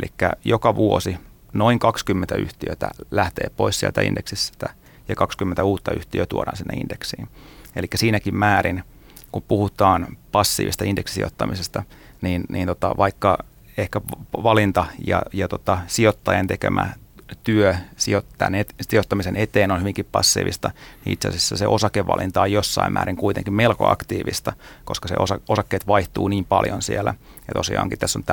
Eli 0.00 0.30
joka 0.44 0.74
vuosi 0.74 1.16
noin 1.52 1.78
20 1.78 2.34
yhtiötä 2.34 2.90
lähtee 3.10 3.50
pois 3.56 3.80
sieltä 3.80 4.00
indeksistä 4.00 4.68
ja 5.08 5.16
20 5.16 5.64
uutta 5.64 5.92
yhtiöä 5.92 6.26
tuodaan 6.26 6.56
sinne 6.56 6.74
indeksiin. 6.74 7.28
Eli 7.76 7.86
siinäkin 7.94 8.36
määrin, 8.36 8.84
kun 9.32 9.42
puhutaan 9.48 10.16
passiivista 10.32 10.84
indeksisijoittamisesta, 10.84 11.82
niin, 12.22 12.44
niin 12.48 12.66
tota, 12.66 12.94
vaikka 12.96 13.38
ehkä 13.80 14.00
valinta 14.42 14.86
ja, 15.06 15.22
ja 15.32 15.48
tota, 15.48 15.78
sijoittajan 15.86 16.46
tekemä 16.46 16.88
työ 17.44 17.74
sijoittamisen 18.88 19.36
eteen 19.36 19.70
on 19.70 19.80
hyvinkin 19.80 20.06
passiivista, 20.12 20.70
niin 21.04 21.12
itse 21.12 21.28
asiassa 21.28 21.56
se 21.56 21.66
osakevalinta 21.66 22.40
on 22.40 22.52
jossain 22.52 22.92
määrin 22.92 23.16
kuitenkin 23.16 23.54
melko 23.54 23.86
aktiivista, 23.88 24.52
koska 24.84 25.08
se 25.08 25.14
osa, 25.18 25.40
osakkeet 25.48 25.86
vaihtuu 25.86 26.28
niin 26.28 26.44
paljon 26.44 26.82
siellä. 26.82 27.14
Ja 27.48 27.54
tosiaankin 27.54 27.98
tässä 27.98 28.18
on 28.18 28.24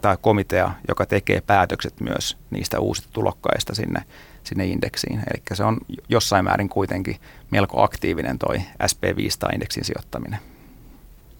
tämä, 0.00 0.16
komitea, 0.16 0.70
joka 0.88 1.06
tekee 1.06 1.40
päätökset 1.40 2.00
myös 2.00 2.36
niistä 2.50 2.80
uusista 2.80 3.08
tulokkaista 3.12 3.74
sinne, 3.74 4.02
sinne 4.44 4.66
indeksiin. 4.66 5.18
Eli 5.18 5.42
se 5.52 5.64
on 5.64 5.78
jossain 6.08 6.44
määrin 6.44 6.68
kuitenkin 6.68 7.16
melko 7.50 7.82
aktiivinen 7.82 8.38
toi 8.38 8.60
SP500-indeksin 8.82 9.84
sijoittaminen. 9.84 10.38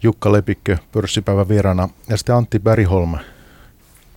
Jukka 0.03 0.33
Lepikkö, 0.33 0.77
pörssipäivän 0.93 1.49
vieraana, 1.49 1.89
ja 2.09 2.17
sitten 2.17 2.35
Antti 2.35 2.59
Bergholm. 2.59 3.15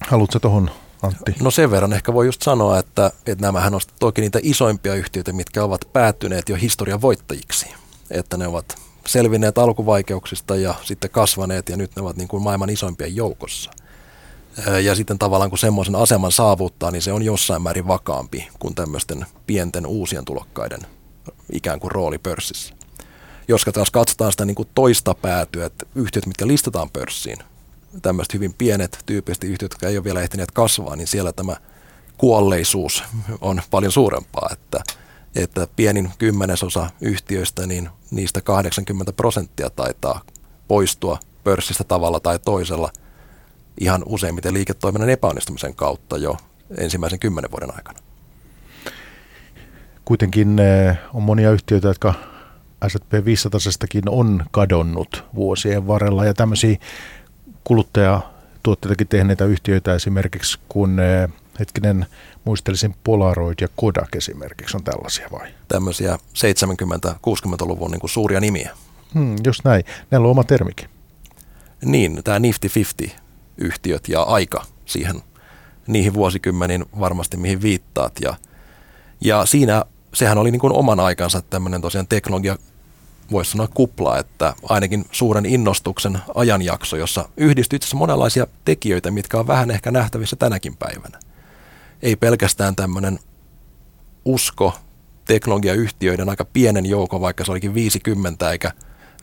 Haluatko 0.07 0.39
tuohon 0.39 0.71
Antti? 1.01 1.35
No 1.41 1.51
sen 1.51 1.71
verran 1.71 1.93
ehkä 1.93 2.13
voi 2.13 2.25
just 2.25 2.41
sanoa, 2.41 2.79
että, 2.79 3.11
että 3.25 3.45
nämähän 3.45 3.73
on 3.73 3.81
toki 3.99 4.21
niitä 4.21 4.39
isoimpia 4.43 4.95
yhtiöitä, 4.95 5.33
mitkä 5.33 5.63
ovat 5.63 5.89
päättyneet 5.93 6.49
jo 6.49 6.55
historian 6.55 7.01
voittajiksi. 7.01 7.67
Että 8.11 8.37
ne 8.37 8.47
ovat 8.47 8.75
selvinneet 9.07 9.57
alkuvaikeuksista 9.57 10.55
ja 10.55 10.75
sitten 10.83 11.09
kasvaneet 11.09 11.69
ja 11.69 11.77
nyt 11.77 11.95
ne 11.95 12.01
ovat 12.01 12.17
niin 12.17 12.27
kuin 12.27 12.43
maailman 12.43 12.69
isoimpien 12.69 13.15
joukossa. 13.15 13.71
Ja 14.83 14.95
sitten 14.95 15.19
tavallaan 15.19 15.49
kun 15.49 15.59
semmoisen 15.59 15.95
aseman 15.95 16.31
saavuttaa, 16.31 16.91
niin 16.91 17.01
se 17.01 17.13
on 17.13 17.23
jossain 17.23 17.61
määrin 17.61 17.87
vakaampi 17.87 18.47
kuin 18.59 18.75
tämmöisten 18.75 19.25
pienten 19.47 19.85
uusien 19.85 20.25
tulokkaiden 20.25 20.81
ikään 21.51 21.79
kuin 21.79 21.91
rooli 21.91 22.17
pörssissä. 22.17 22.73
Jos 23.47 23.65
taas 23.73 23.91
katsotaan 23.91 24.31
sitä 24.31 24.45
niin 24.45 24.55
kuin 24.55 24.69
toista 24.75 25.13
päätyä, 25.13 25.65
että 25.65 25.85
yhtiöt, 25.95 26.25
mitkä 26.25 26.47
listataan 26.47 26.89
pörssiin, 26.89 27.37
tämmöiset 28.01 28.33
hyvin 28.33 28.53
pienet 28.53 28.99
tyypillisesti 29.05 29.47
yhtiöt, 29.47 29.71
jotka 29.71 29.87
ei 29.87 29.97
ole 29.97 30.03
vielä 30.03 30.21
ehtineet 30.21 30.51
kasvaa, 30.51 30.95
niin 30.95 31.07
siellä 31.07 31.33
tämä 31.33 31.55
kuolleisuus 32.17 33.03
on 33.41 33.61
paljon 33.71 33.91
suurempaa, 33.91 34.49
että, 34.51 34.83
että 35.35 35.67
pienin 35.75 36.11
kymmenesosa 36.17 36.89
yhtiöistä, 37.01 37.67
niin 37.67 37.89
niistä 38.11 38.41
80 38.41 39.13
prosenttia 39.13 39.69
taitaa 39.69 40.21
poistua 40.67 41.19
pörssistä 41.43 41.83
tavalla 41.83 42.19
tai 42.19 42.39
toisella 42.39 42.91
ihan 43.79 44.03
useimmiten 44.05 44.53
liiketoiminnan 44.53 45.09
epäonnistumisen 45.09 45.75
kautta 45.75 46.17
jo 46.17 46.37
ensimmäisen 46.77 47.19
kymmenen 47.19 47.51
vuoden 47.51 47.75
aikana. 47.75 47.99
Kuitenkin 50.05 50.59
eh, 50.59 50.97
on 51.13 51.23
monia 51.23 51.51
yhtiöitä, 51.51 51.87
jotka 51.87 52.13
S&P 52.87 53.25
500 53.25 53.59
on 54.09 54.45
kadonnut 54.51 55.25
vuosien 55.35 55.87
varrella 55.87 56.25
ja 56.25 56.33
tämmöisiä 56.33 56.77
kuluttajatuotteitakin 57.69 59.07
tehneitä 59.07 59.45
yhtiöitä 59.45 59.95
esimerkiksi, 59.95 60.59
kun 60.69 60.99
eh, 60.99 61.29
hetkinen, 61.59 62.05
muistelisin 62.45 62.95
Polaroid 63.03 63.55
ja 63.61 63.67
Kodak 63.75 64.15
esimerkiksi 64.15 64.77
on 64.77 64.83
tällaisia 64.83 65.27
vai? 65.31 65.47
Tämmöisiä 65.67 66.17
70-60-luvun 66.17 67.91
niin 67.91 67.99
kuin 67.99 68.09
suuria 68.09 68.39
nimiä. 68.39 68.71
Hmm, 69.13 69.35
just 69.45 69.61
näin. 69.63 69.83
Näillä 70.11 70.25
on 70.25 70.31
oma 70.31 70.43
termikin. 70.43 70.89
Niin, 71.85 72.21
tämä 72.23 72.39
Nifty 72.39 72.67
50-yhtiöt 72.67 74.07
ja 74.07 74.21
aika 74.21 74.65
siihen, 74.85 75.21
niihin 75.87 76.13
vuosikymmeniin 76.13 76.85
varmasti 76.99 77.37
mihin 77.37 77.61
viittaat. 77.61 78.13
Ja, 78.21 78.35
ja 79.21 79.45
siinä 79.45 79.83
sehän 80.13 80.37
oli 80.37 80.51
niin 80.51 80.59
kuin 80.59 80.73
oman 80.73 80.99
aikansa 80.99 81.41
tämmöinen 81.41 81.81
tosiaan 81.81 82.07
teknologia 82.07 82.57
voisi 83.31 83.51
sanoa 83.51 83.67
kupla, 83.73 84.17
että 84.17 84.53
ainakin 84.63 85.05
suuren 85.11 85.45
innostuksen 85.45 86.19
ajanjakso, 86.35 86.97
jossa 86.97 87.29
yhdistyy 87.37 87.77
itse 87.77 87.95
monenlaisia 87.95 88.47
tekijöitä, 88.65 89.11
mitkä 89.11 89.39
on 89.39 89.47
vähän 89.47 89.71
ehkä 89.71 89.91
nähtävissä 89.91 90.35
tänäkin 90.35 90.77
päivänä. 90.77 91.19
Ei 92.01 92.15
pelkästään 92.15 92.75
tämmöinen 92.75 93.19
usko 94.25 94.73
teknologiayhtiöiden 95.25 96.29
aika 96.29 96.45
pienen 96.45 96.85
joukon, 96.85 97.21
vaikka 97.21 97.45
se 97.45 97.51
olikin 97.51 97.73
50 97.73 98.51
eikä 98.51 98.71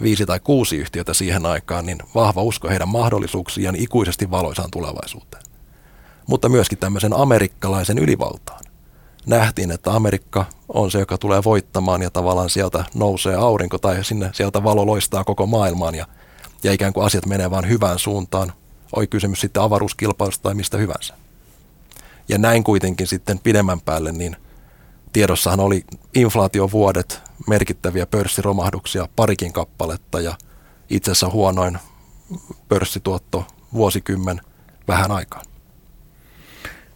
viisi 0.03 0.27
tai 0.27 0.41
kuusi 0.41 0.77
yhtiötä 0.77 1.15
siihen 1.15 1.47
aikaan, 1.47 1.87
niin 1.87 1.99
vahva 2.15 2.43
usko 2.43 2.69
heidän 2.69 2.89
mahdollisuuksiaan 2.89 3.77
ikuisesti 3.77 4.31
valoisaan 4.31 4.71
tulevaisuuteen. 4.71 5.43
Mutta 6.27 6.49
myöskin 6.49 6.79
tämmöisen 6.79 7.13
amerikkalaisen 7.13 7.99
ylivaltaan 7.99 8.61
nähtiin, 9.27 9.71
että 9.71 9.93
Amerikka 9.93 10.45
on 10.69 10.91
se, 10.91 10.99
joka 10.99 11.19
tulee 11.19 11.45
voittamaan 11.45 12.03
ja 12.03 12.11
tavallaan 12.11 12.51
sieltä 12.51 12.85
nousee 12.95 13.35
aurinko 13.35 13.79
tai 13.79 14.05
sinne 14.05 14.31
sieltä 14.33 14.65
valo 14.65 14.87
loistaa 14.87 15.25
koko 15.25 15.47
maailmaan 15.47 15.95
ja, 15.95 16.07
ja 16.63 16.73
ikään 16.73 16.93
kuin 16.93 17.07
asiat 17.07 17.27
menee 17.27 17.51
vaan 17.51 17.69
hyvään 17.69 17.99
suuntaan. 17.99 18.53
Oi 18.97 19.07
kysymys 19.07 19.41
sitten 19.41 19.63
avaruuskilpailusta 19.63 20.43
tai 20.43 20.55
mistä 20.55 20.77
hyvänsä. 20.79 21.15
Ja 22.29 22.39
näin 22.39 22.65
kuitenkin 22.65 23.07
sitten 23.07 23.39
pidemmän 23.39 23.81
päälle, 23.81 24.13
niin 24.13 24.37
tiedossahan 25.13 25.61
oli 25.61 25.85
inflaatiovuodet, 26.15 27.23
merkittäviä 27.47 28.07
pörssiromahduksia, 28.07 29.09
parikin 29.17 29.53
kappaletta 29.53 30.21
ja 30.21 30.35
itse 30.91 31.11
asiassa 31.11 31.31
huonoin 31.31 31.79
pörssituotto 32.69 33.45
vuosikymmen 33.73 34.41
vähän 34.89 35.11
aikaan. 35.11 35.45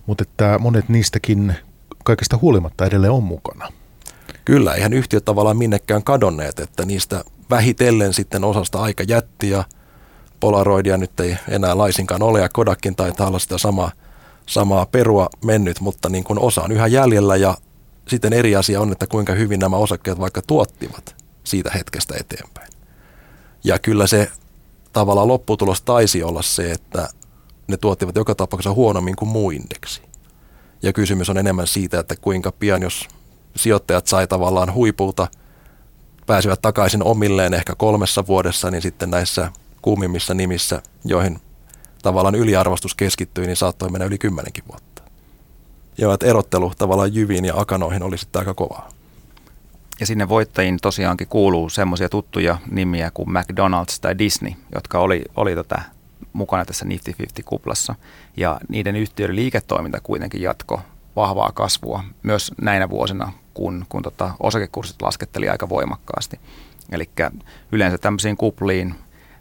Mutta 0.07 0.23
että 0.23 0.59
monet 0.59 0.89
niistäkin 0.89 1.57
kaikesta 2.11 2.39
huolimatta 2.43 2.87
edelleen 2.87 3.13
on 3.13 3.23
mukana. 3.23 3.73
Kyllä, 4.45 4.75
eihän 4.75 4.93
yhtiöt 4.93 5.25
tavallaan 5.25 5.57
minnekään 5.57 6.03
kadonneet, 6.03 6.59
että 6.59 6.85
niistä 6.85 7.25
vähitellen 7.51 8.15
sitten 8.15 8.45
osasta 8.45 8.83
aika 8.83 9.05
jätti 9.09 9.51
ja 9.51 9.65
Polaroidia 10.41 10.97
nyt 10.97 11.21
ei 11.21 11.37
enää 11.49 11.79
laisinkaan 11.79 12.23
ole 12.23 12.41
ja 12.41 12.49
Kodakin 12.49 12.97
taitaa 12.97 13.29
olla 13.29 13.39
sitä 13.39 13.59
samaa, 13.59 13.93
samaa 14.47 14.87
perua 14.87 15.29
mennyt, 15.45 15.81
mutta 15.81 16.09
niin 16.09 16.25
kuin 16.25 16.39
osa 16.39 16.63
on 16.63 16.73
yhä 16.73 16.87
jäljellä 16.87 17.37
ja 17.37 17.55
sitten 18.09 18.33
eri 18.33 18.57
asia 18.57 18.81
on, 18.81 18.93
että 18.93 19.07
kuinka 19.07 19.33
hyvin 19.33 19.61
nämä 19.61 19.77
osakkeet 19.77 20.21
vaikka 20.21 20.43
tuottivat 20.47 21.17
siitä 21.45 21.71
hetkestä 21.75 22.15
eteenpäin. 22.21 22.69
Ja 23.65 23.79
kyllä 23.79 24.07
se 24.07 24.31
tavallaan 24.93 25.29
lopputulos 25.29 25.83
taisi 25.83 26.23
olla 26.23 26.43
se, 26.43 26.73
että 26.73 27.09
ne 27.67 27.77
tuottivat 27.77 28.17
joka 28.17 28.35
tapauksessa 28.35 28.75
huonommin 28.75 29.17
kuin 29.17 29.29
muu 29.29 29.51
indeksi. 29.51 30.10
Ja 30.83 30.93
kysymys 30.93 31.31
on 31.31 31.39
enemmän 31.39 31.67
siitä, 31.67 31.99
että 31.99 32.17
kuinka 32.21 32.53
pian, 32.53 32.83
jos 32.83 33.09
sijoittajat 33.57 34.07
sai 34.07 34.27
tavallaan 34.27 34.75
huipulta, 34.75 35.29
pääsivät 36.27 36.63
takaisin 36.63 37.03
omilleen 37.03 37.55
ehkä 37.55 37.75
kolmessa 37.75 38.27
vuodessa, 38.27 38.71
niin 38.71 38.83
sitten 38.83 39.11
näissä 39.11 39.53
kuumimmissa 39.83 40.35
nimissä, 40.35 40.83
joihin 41.05 41.39
tavallaan 42.03 42.35
yliarvostus 42.35 42.95
keskittyi, 42.95 43.47
niin 43.47 43.57
saattoi 43.57 43.91
mennä 43.91 44.05
yli 44.07 44.19
kymmenenkin 44.19 44.65
vuotta. 44.69 45.03
Ja 45.99 46.15
että 46.15 46.27
erottelu 46.27 46.73
tavallaan 46.79 47.15
jyviin 47.15 47.45
ja 47.45 47.55
akanoihin 47.57 48.03
oli 48.03 48.19
sitten 48.19 48.41
aika 48.41 48.55
kovaa. 48.55 48.89
Ja 50.01 50.07
sinne 50.07 50.29
voittajiin 50.29 50.79
tosiaankin 50.83 51.29
kuuluu 51.29 51.69
semmoisia 51.69 52.09
tuttuja 52.09 52.59
nimiä 52.71 53.11
kuin 53.15 53.29
McDonald's 53.29 53.99
tai 54.01 54.19
Disney, 54.19 54.53
jotka 54.75 54.99
oli, 54.99 55.25
oli 55.37 55.55
tota 55.55 55.83
mukana 56.33 56.65
tässä 56.65 56.85
Nifty 56.85 57.15
50-kuplassa. 57.23 57.95
Ja 58.37 58.61
niiden 58.69 58.97
yhtiöiden 58.97 59.37
liiketoiminta 59.37 60.01
kuitenkin 60.03 60.43
jatko 60.43 60.81
vahvaa 61.17 61.53
kasvua 61.55 62.05
myös 62.23 62.53
näinä 62.61 62.91
vuosina, 62.91 63.33
kun, 63.55 63.87
kun 63.89 64.03
tota 64.03 64.35
osakekurssit 64.41 65.03
lasketteli 65.03 65.49
aika 65.49 65.69
voimakkaasti. 65.69 66.41
Eli 66.93 67.11
yleensä 67.73 67.99
tämmöisiin 67.99 68.37
kupliin, 68.37 68.95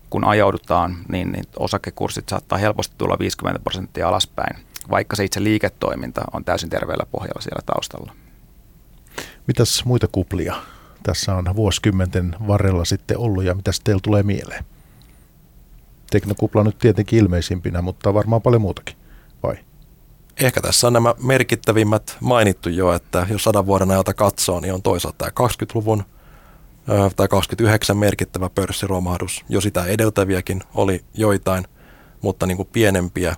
kun 0.10 0.24
ajaudutaan, 0.26 0.98
niin, 1.10 1.32
niin 1.32 1.46
osakekurssit 1.60 2.30
saattaa 2.30 2.58
helposti 2.58 2.96
tulla 2.98 3.20
50 3.20 3.60
prosenttia 3.60 4.08
alaspäin, 4.08 4.58
vaikka 4.90 5.16
se 5.16 5.24
itse 5.24 5.44
liiketoiminta 5.44 6.22
on 6.34 6.46
täysin 6.46 6.70
terveellä 6.70 7.06
pohjalla 7.12 7.42
siellä 7.42 7.62
taustalla. 7.66 8.14
Mitäs 9.48 9.86
muita 9.86 10.08
kuplia 10.12 10.56
tässä 11.04 11.36
on 11.36 11.56
vuosikymmenten 11.56 12.36
varrella 12.48 12.86
sitten 12.86 13.18
ollut 13.18 13.44
ja 13.44 13.56
mitä 13.56 13.72
teillä 13.84 14.02
tulee 14.04 14.24
mieleen? 14.24 14.66
Teknokupla 16.10 16.64
nyt 16.64 16.80
tietenkin 16.80 17.20
ilmeisimpinä, 17.20 17.82
mutta 17.82 18.14
varmaan 18.14 18.42
paljon 18.42 18.62
muutakin, 18.62 18.96
vai? 19.44 19.56
Ehkä 20.40 20.62
tässä 20.62 20.88
on 20.88 20.94
nämä 20.94 21.16
merkittävimmät 21.24 22.18
mainittu 22.20 22.70
jo, 22.70 22.94
että 22.94 23.28
jos 23.30 23.44
sadan 23.44 23.66
vuoden 23.66 23.92
ajalta 23.92 24.14
katsoo, 24.14 24.60
niin 24.60 24.74
on 24.74 24.82
toisaalta 24.82 25.18
tämä 25.18 25.48
20-luvun 25.48 26.04
tai 27.16 27.28
29 27.28 27.98
merkittävä 27.98 28.50
pörssiromahdus. 28.50 29.46
Jo 29.50 29.62
sitä 29.62 29.86
edeltäviäkin 29.86 30.64
oli 30.74 31.04
joitain, 31.14 31.66
mutta 32.22 32.46
niin 32.46 32.58
kuin 32.58 32.70
pienempiä. 32.74 33.36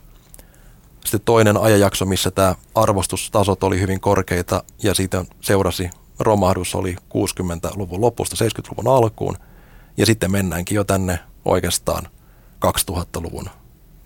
Sitten 1.05 1.21
toinen 1.25 1.57
ajanjakso, 1.57 2.05
missä 2.05 2.31
tämä 2.31 2.55
arvostustasot 2.75 3.63
oli 3.63 3.79
hyvin 3.79 3.99
korkeita 3.99 4.63
ja 4.83 4.93
siitä 4.93 5.25
seurasi 5.41 5.89
romahdus 6.19 6.75
oli 6.75 6.95
60-luvun 6.95 8.01
lopusta 8.01 8.45
70-luvun 8.45 8.97
alkuun. 8.97 9.37
Ja 9.97 10.05
sitten 10.05 10.31
mennäänkin 10.31 10.75
jo 10.75 10.83
tänne 10.83 11.19
oikeastaan 11.45 12.07
2000-luvun 12.65 13.49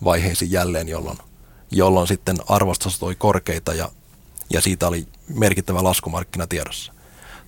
vaiheisiin 0.03 0.51
jälleen, 0.51 0.88
jolloin, 0.88 1.18
jolloin 1.72 2.08
sitten 2.08 2.38
arvostus 2.47 3.03
oli 3.03 3.16
korkeita 3.16 3.74
ja, 3.74 3.91
ja 4.49 4.62
siitä 4.62 4.88
oli 4.88 5.08
merkittävä 5.28 5.84
laskumarkkina 5.84 6.47
tiedossa. 6.47 6.93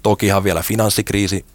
Tokihan 0.03 0.43
vielä 0.43 0.61
finanssikriisi 0.61 1.45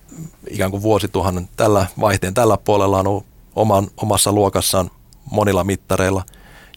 ikään 0.51 0.71
kuin 0.71 0.83
vuosituhannen 0.83 1.49
tällä 1.57 1.87
vaihteen 2.01 2.35
tällä 2.35 2.57
puolella 2.57 2.99
on 2.99 3.07
ollut 3.07 3.27
oman, 3.57 3.89
omassa 3.97 4.33
luokassaan 4.33 4.91
monilla 5.31 5.65
mittareilla 5.65 6.25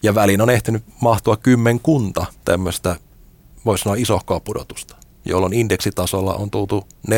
ja 0.02 0.14
väliin 0.14 0.40
on 0.40 0.50
ehtinyt 0.50 0.84
mahtua 1.00 1.36
kymmenkunta 1.36 2.26
tämmöistä 2.44 2.96
voisi 3.64 3.82
sanoa 3.82 3.96
isohkoa 3.96 4.40
pudotusta, 4.40 4.96
jolloin 5.24 5.52
indeksitasolla 5.52 6.34
on 6.34 6.50
tultu 6.50 6.86
40-50 7.10 7.12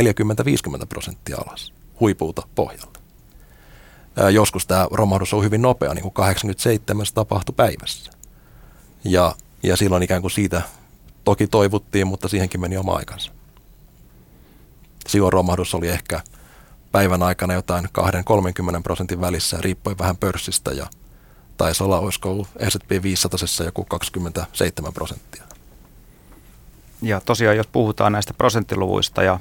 prosenttia 0.88 1.36
alas 1.36 1.72
huipulta 2.00 2.42
pohjalle. 2.54 2.97
Joskus 4.32 4.66
tämä 4.66 4.86
romahdus 4.90 5.34
on 5.34 5.44
hyvin 5.44 5.62
nopea, 5.62 5.94
niin 5.94 6.02
kuin 6.02 6.14
87 6.14 7.06
tapahtui 7.14 7.54
päivässä. 7.56 8.12
Ja, 9.04 9.34
ja 9.62 9.76
silloin 9.76 10.02
ikään 10.02 10.20
kuin 10.20 10.30
siitä 10.30 10.62
toki 11.24 11.46
toivuttiin, 11.46 12.06
mutta 12.06 12.28
siihenkin 12.28 12.60
meni 12.60 12.76
oma 12.76 12.96
aikansa. 12.96 13.32
Silloin 15.06 15.32
romahdus 15.32 15.74
oli 15.74 15.88
ehkä 15.88 16.20
päivän 16.92 17.22
aikana 17.22 17.54
jotain 17.54 17.84
2-30 17.84 17.88
prosentin 18.82 19.20
välissä, 19.20 19.58
riippuen 19.60 19.98
vähän 19.98 20.16
pörssistä 20.16 20.70
ja 20.70 20.86
taisi 21.56 21.84
olla, 21.84 21.98
olisiko 21.98 22.30
ollut 22.30 22.48
S&P 22.68 23.02
500 23.02 23.38
joku 23.64 23.84
27 23.84 24.92
prosenttia. 24.92 25.44
Ja 27.02 27.20
tosiaan, 27.20 27.56
jos 27.56 27.66
puhutaan 27.66 28.12
näistä 28.12 28.34
prosenttiluvuista 28.34 29.22
ja, 29.22 29.40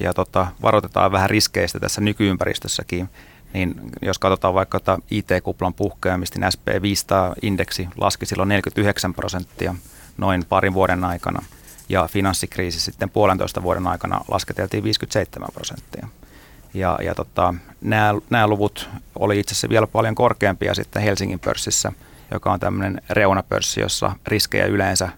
ja 0.00 0.14
tota, 0.14 0.46
varoitetaan 0.62 1.12
vähän 1.12 1.30
riskeistä 1.30 1.80
tässä 1.80 2.00
nykyympäristössäkin, 2.00 3.08
niin 3.56 3.74
jos 4.02 4.18
katsotaan 4.18 4.54
vaikka 4.54 4.80
IT-kuplan 5.10 5.74
puhkeamista, 5.74 6.38
niin 6.38 6.50
SP500-indeksi 6.52 7.88
laski 7.96 8.26
silloin 8.26 8.48
49 8.48 9.14
prosenttia 9.14 9.74
noin 10.16 10.44
parin 10.48 10.74
vuoden 10.74 11.04
aikana, 11.04 11.44
ja 11.88 12.08
finanssikriisi 12.08 12.80
sitten 12.80 13.10
puolentoista 13.10 13.62
vuoden 13.62 13.86
aikana 13.86 14.20
lasketeltiin 14.28 14.84
57 14.84 15.48
prosenttia. 15.54 16.08
Ja, 16.74 16.98
ja 17.02 17.14
tota, 17.14 17.54
nämä, 17.80 18.14
nämä 18.30 18.46
luvut 18.46 18.88
oli 19.18 19.40
itse 19.40 19.52
asiassa 19.52 19.68
vielä 19.68 19.86
paljon 19.86 20.14
korkeampia 20.14 20.74
sitten 20.74 21.02
Helsingin 21.02 21.40
pörssissä, 21.40 21.92
joka 22.30 22.52
on 22.52 22.60
tämmöinen 22.60 23.02
reunapörssi, 23.10 23.80
jossa 23.80 24.12
riskejä 24.26 24.66
yleensä 24.66 25.08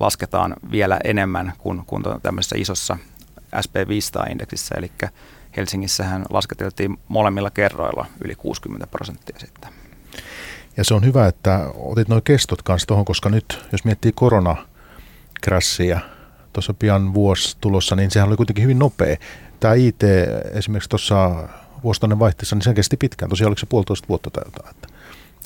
lasketaan 0.00 0.54
vielä 0.70 0.98
enemmän 1.04 1.52
kuin, 1.58 1.82
kuin 1.86 2.02
tämmöisessä 2.22 2.56
isossa 2.58 2.98
SP500-indeksissä, 3.56 4.78
eli 4.78 4.92
Helsingissähän 5.56 6.24
lasketeltiin 6.30 6.98
molemmilla 7.08 7.50
kerroilla 7.50 8.06
yli 8.24 8.34
60 8.34 8.86
prosenttia 8.86 9.38
sitten. 9.38 9.70
Ja 10.76 10.84
se 10.84 10.94
on 10.94 11.04
hyvä, 11.04 11.26
että 11.26 11.70
otit 11.74 12.08
nuo 12.08 12.20
kestot 12.24 12.62
kanssa 12.62 12.86
tuohon, 12.86 13.04
koska 13.04 13.28
nyt 13.28 13.64
jos 13.72 13.84
miettii 13.84 14.12
koronakrässiä, 14.12 16.00
tuossa 16.52 16.74
pian 16.74 17.14
vuosi 17.14 17.56
tulossa, 17.60 17.96
niin 17.96 18.10
sehän 18.10 18.28
oli 18.28 18.36
kuitenkin 18.36 18.64
hyvin 18.64 18.78
nopea. 18.78 19.16
Tämä 19.60 19.74
IT 19.74 20.02
esimerkiksi 20.52 20.90
tuossa 20.90 21.48
vuositainen 21.84 22.18
vaihteessa, 22.18 22.56
niin 22.56 22.62
se 22.62 22.74
kesti 22.74 22.96
pitkään. 22.96 23.28
Tosiaan 23.28 23.48
oliko 23.48 23.58
se 23.58 23.66
puolitoista 23.66 24.08
vuotta 24.08 24.30
tai 24.30 24.42
jotain? 24.46 24.70
Että. 24.70 24.88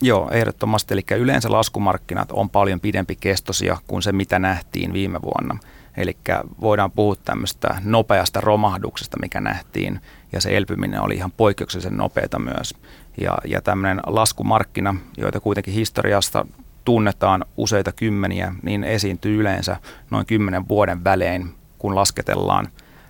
Joo, 0.02 0.30
ehdottomasti. 0.30 0.94
Eli 0.94 1.04
yleensä 1.10 1.52
laskumarkkinat 1.52 2.32
on 2.32 2.50
paljon 2.50 2.80
pidempi 2.80 3.16
kestosia 3.16 3.78
kuin 3.86 4.02
se, 4.02 4.12
mitä 4.12 4.38
nähtiin 4.38 4.92
viime 4.92 5.22
vuonna. 5.22 5.58
Eli 5.96 6.16
voidaan 6.60 6.90
puhua 6.90 7.16
tämmöistä 7.16 7.80
nopeasta 7.84 8.40
romahduksesta, 8.40 9.16
mikä 9.20 9.40
nähtiin, 9.40 10.00
ja 10.32 10.40
se 10.40 10.56
elpyminen 10.56 11.02
oli 11.02 11.14
ihan 11.14 11.32
poikkeuksellisen 11.32 11.96
nopeata 11.96 12.38
myös. 12.38 12.74
Ja, 13.20 13.38
ja 13.44 13.62
tämmöinen 13.62 14.00
laskumarkkina, 14.06 14.94
joita 15.16 15.40
kuitenkin 15.40 15.74
historiasta 15.74 16.46
tunnetaan 16.84 17.44
useita 17.56 17.92
kymmeniä, 17.92 18.54
niin 18.62 18.84
esiintyy 18.84 19.40
yleensä 19.40 19.76
noin 20.10 20.26
kymmenen 20.26 20.68
vuoden 20.68 21.04
välein, 21.04 21.54
kun 21.78 21.94
lasketellaan 21.94 22.68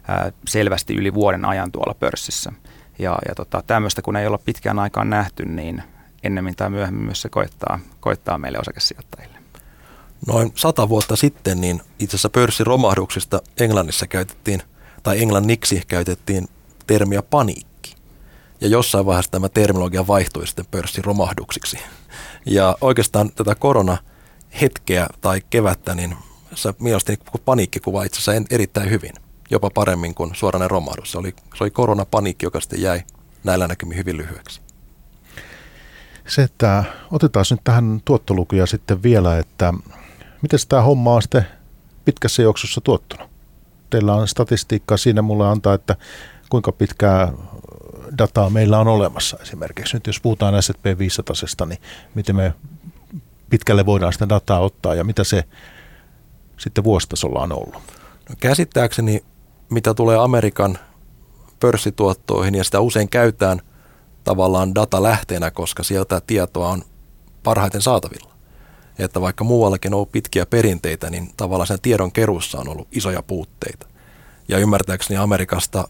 ää, 0.09 0.33
selvästi 0.49 0.95
yli 0.95 1.15
vuoden 1.15 1.45
ajan 1.45 1.73
tuolla 1.73 1.95
pörssissä. 1.95 2.53
Ja, 2.99 3.19
ja 3.29 3.35
tota, 3.35 3.63
tämmöistä 3.67 4.03
kun 4.03 4.17
ei 4.17 4.27
olla 4.27 4.39
pitkään 4.39 4.79
aikaan 4.79 5.11
nähty, 5.11 5.45
niin 5.45 5.83
ennemmin 6.23 6.57
tai 6.57 6.71
myöhemmin 6.71 7.05
myös 7.05 7.23
se 7.23 7.29
koittaa, 7.29 7.79
koittaa 8.01 8.39
meille 8.39 8.59
osakesijoittajille. 8.59 9.36
Noin 10.27 10.53
sata 10.55 10.89
vuotta 10.89 11.17
sitten 11.17 11.61
niin 11.61 11.83
itse 11.99 12.17
asiassa 12.17 12.31
pörssiromahduksista 12.31 13.41
Englannissa 13.61 14.07
käytettiin, 14.07 14.63
tai 15.03 15.23
englanniksi 15.23 15.83
käytettiin 15.89 16.49
termiä 16.87 17.23
paniikki. 17.23 17.95
Ja 18.61 18.69
jossain 18.69 19.07
vaiheessa 19.07 19.31
tämä 19.31 19.49
terminologia 19.49 20.07
vaihtui 20.07 20.47
sitten 20.47 20.67
pörssiromahduksiksi. 20.71 21.79
Ja 22.47 22.77
oikeastaan 22.81 23.33
tätä 23.33 23.55
korona-hetkeä 23.55 25.07
tai 25.21 25.43
kevättä, 25.51 25.95
niin 25.95 26.17
se 26.55 26.75
mielestäni 26.81 27.19
paniikki 27.45 27.81
kuvaa 27.81 28.05
itse 28.05 28.21
asiassa 28.21 28.47
erittäin 28.51 28.91
hyvin. 28.91 29.13
Jopa 29.51 29.71
paremmin 29.71 30.15
kuin 30.15 30.35
suorainen 30.35 30.71
romahdus. 30.71 31.13
Se 31.13 31.19
oli, 31.19 31.35
se 31.55 31.65
oli 31.65 31.71
koronapaniikki, 31.71 32.47
joka 32.47 32.61
sitten 32.61 32.83
jäi 32.83 33.03
näillä 33.45 33.69
näkymin 33.69 33.97
hyvin 33.97 34.17
lyhyeksi. 34.17 34.61
Se, 36.27 36.43
että 36.43 36.85
otetaan 37.11 37.45
nyt 37.51 37.61
tähän 37.65 38.03
tuottolukuja 38.05 38.67
sitten 38.67 39.03
vielä, 39.03 39.39
että 39.39 39.75
miten 40.47 40.69
tämä 40.69 40.83
homma 40.83 41.15
on 41.15 41.23
sitten 41.23 41.47
pitkässä 42.05 42.43
juoksussa 42.43 42.81
tuottunut? 42.81 43.31
Teillä 43.91 44.15
on 44.15 44.29
statistiikkaa 44.29 44.97
siinä 44.97 45.23
mulle 45.23 45.49
antaa, 45.49 45.75
että 45.75 45.97
kuinka 46.49 46.73
pitkää 46.73 47.33
dataa 48.19 48.51
meillä 48.51 48.79
on 48.79 48.89
olemassa 48.89 49.37
esimerkiksi. 49.43 49.97
Nyt 49.97 50.07
jos 50.07 50.21
puhutaan 50.21 50.63
S&P 50.63 50.99
500, 50.99 51.67
niin 51.67 51.79
miten 52.15 52.37
me 52.37 52.55
pitkälle 53.51 53.87
voidaan 53.87 54.13
sitä 54.13 54.29
dataa 54.29 54.61
ottaa 54.61 54.95
ja 54.95 55.05
mitä 55.05 55.25
se 55.25 55.45
sitten 56.57 56.85
vuositasolla 56.85 57.43
on 57.43 57.53
ollut? 57.53 57.83
No 58.29 58.35
käsittääkseni, 58.41 59.25
mitä 59.71 59.95
tulee 59.95 60.17
Amerikan 60.17 60.79
pörssituottoihin 61.61 62.55
ja 62.55 62.65
sitä 62.65 62.81
usein 62.81 63.09
käytetään 63.09 63.61
tavallaan 64.25 64.75
datalähteenä, 64.75 65.51
koska 65.51 65.83
sieltä 65.83 66.21
tietoa 66.27 66.69
on 66.69 66.83
parhaiten 67.43 67.83
saatavilla. 67.83 68.36
Että 68.99 69.21
vaikka 69.21 69.45
muuallakin 69.45 69.95
on 69.95 69.97
ollut 69.97 70.13
pitkiä 70.13 70.47
perinteitä, 70.47 71.11
niin 71.11 71.31
tavallaan 71.37 71.67
sen 71.67 71.81
tiedon 71.81 72.13
kerussa 72.13 72.59
on 72.59 72.69
ollut 72.69 72.89
isoja 72.93 73.23
puutteita. 73.23 73.87
Ja 74.49 74.59
ymmärtääkseni 74.59 75.17
Amerikasta 75.17 75.89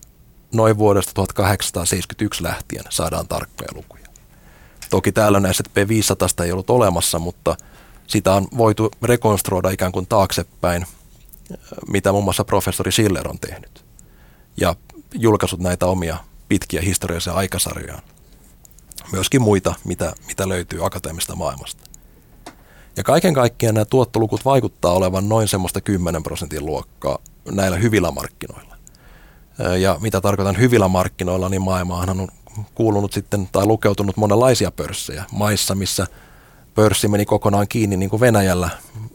noin 0.52 0.78
vuodesta 0.78 1.12
1871 1.14 2.42
lähtien 2.42 2.84
saadaan 2.90 3.28
tarkkoja 3.28 3.68
lukuja. 3.74 4.06
Toki 4.90 5.12
täällä 5.12 5.40
näissä 5.40 5.64
P500 5.68 6.44
ei 6.44 6.52
ollut 6.52 6.70
olemassa, 6.70 7.18
mutta 7.18 7.56
sitä 8.06 8.32
on 8.32 8.48
voitu 8.56 8.90
rekonstruoida 9.02 9.70
ikään 9.70 9.92
kuin 9.92 10.06
taaksepäin, 10.06 10.86
mitä 11.88 12.12
muun 12.12 12.24
muassa 12.24 12.44
professori 12.44 12.92
Schiller 12.92 13.28
on 13.28 13.38
tehnyt. 13.38 13.84
Ja 14.56 14.76
julkaisut 15.14 15.60
näitä 15.60 15.86
omia 15.86 16.16
pitkiä 16.48 16.80
historiallisia 16.80 17.32
aikasarjojaan. 17.32 18.02
Myöskin 19.12 19.42
muita, 19.42 19.74
mitä, 19.84 20.12
mitä 20.26 20.48
löytyy 20.48 20.86
akateemista 20.86 21.34
maailmasta. 21.34 21.85
Ja 22.96 23.02
kaiken 23.04 23.34
kaikkiaan 23.34 23.74
nämä 23.74 23.84
tuottolukut 23.84 24.44
vaikuttaa 24.44 24.92
olevan 24.92 25.28
noin 25.28 25.48
semmoista 25.48 25.80
10 25.80 26.22
prosentin 26.22 26.66
luokkaa 26.66 27.18
näillä 27.50 27.76
hyvillä 27.76 28.10
markkinoilla. 28.10 28.76
Ja 29.78 29.98
mitä 30.00 30.20
tarkoitan 30.20 30.58
hyvillä 30.58 30.88
markkinoilla, 30.88 31.48
niin 31.48 31.62
maailmahan 31.62 32.20
on 32.20 32.28
kuulunut 32.74 33.12
sitten 33.12 33.48
tai 33.52 33.66
lukeutunut 33.66 34.16
monenlaisia 34.16 34.70
pörssejä 34.70 35.24
maissa, 35.32 35.74
missä 35.74 36.06
pörssi 36.74 37.08
meni 37.08 37.24
kokonaan 37.24 37.68
kiinni 37.68 37.96
niin 37.96 38.10
kuin 38.10 38.20
Venäjällä 38.20 38.70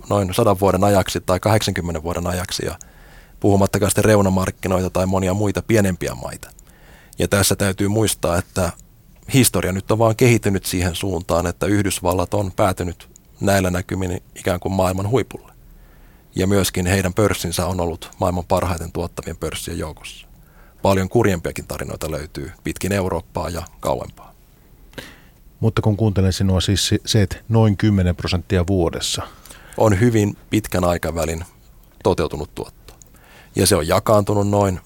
noin 0.09 0.33
100 0.33 0.59
vuoden 0.59 0.83
ajaksi 0.83 1.21
tai 1.21 1.39
80 1.39 2.03
vuoden 2.03 2.27
ajaksi 2.27 2.65
ja 2.65 2.79
puhumattakaan 3.39 3.89
sitten 3.89 4.05
reunamarkkinoita 4.05 4.89
tai 4.89 5.05
monia 5.05 5.33
muita 5.33 5.61
pienempiä 5.61 6.15
maita. 6.15 6.49
Ja 7.19 7.27
tässä 7.27 7.55
täytyy 7.55 7.87
muistaa, 7.87 8.37
että 8.37 8.71
historia 9.33 9.71
nyt 9.71 9.91
on 9.91 9.99
vaan 9.99 10.15
kehittynyt 10.15 10.65
siihen 10.65 10.95
suuntaan, 10.95 11.47
että 11.47 11.65
Yhdysvallat 11.65 12.33
on 12.33 12.51
päätynyt 12.51 13.10
näillä 13.41 13.71
näkymin 13.71 14.23
ikään 14.35 14.59
kuin 14.59 14.73
maailman 14.73 15.09
huipulle. 15.09 15.51
Ja 16.35 16.47
myöskin 16.47 16.85
heidän 16.85 17.13
pörssinsä 17.13 17.65
on 17.65 17.79
ollut 17.79 18.11
maailman 18.19 18.45
parhaiten 18.47 18.91
tuottavien 18.91 19.37
pörssien 19.37 19.79
joukossa 19.79 20.27
paljon 20.81 21.09
kurjempiakin 21.09 21.67
tarinoita 21.67 22.11
löytyy 22.11 22.51
pitkin 22.63 22.91
Eurooppaa 22.91 23.49
ja 23.49 23.63
kauempaa. 23.79 24.33
Mutta 25.59 25.81
kun 25.81 25.97
kuuntelen 25.97 26.33
sinua, 26.33 26.61
siis 26.61 26.93
se, 27.05 27.21
että 27.21 27.37
noin 27.49 27.77
10 27.77 28.15
prosenttia 28.15 28.67
vuodessa. 28.67 29.27
On 29.77 29.99
hyvin 29.99 30.37
pitkän 30.49 30.83
aikavälin 30.83 31.45
toteutunut 32.03 32.55
tuotto. 32.55 32.93
Ja 33.55 33.67
se 33.67 33.75
on 33.75 33.87
jakaantunut 33.87 34.49
noin 34.49 34.79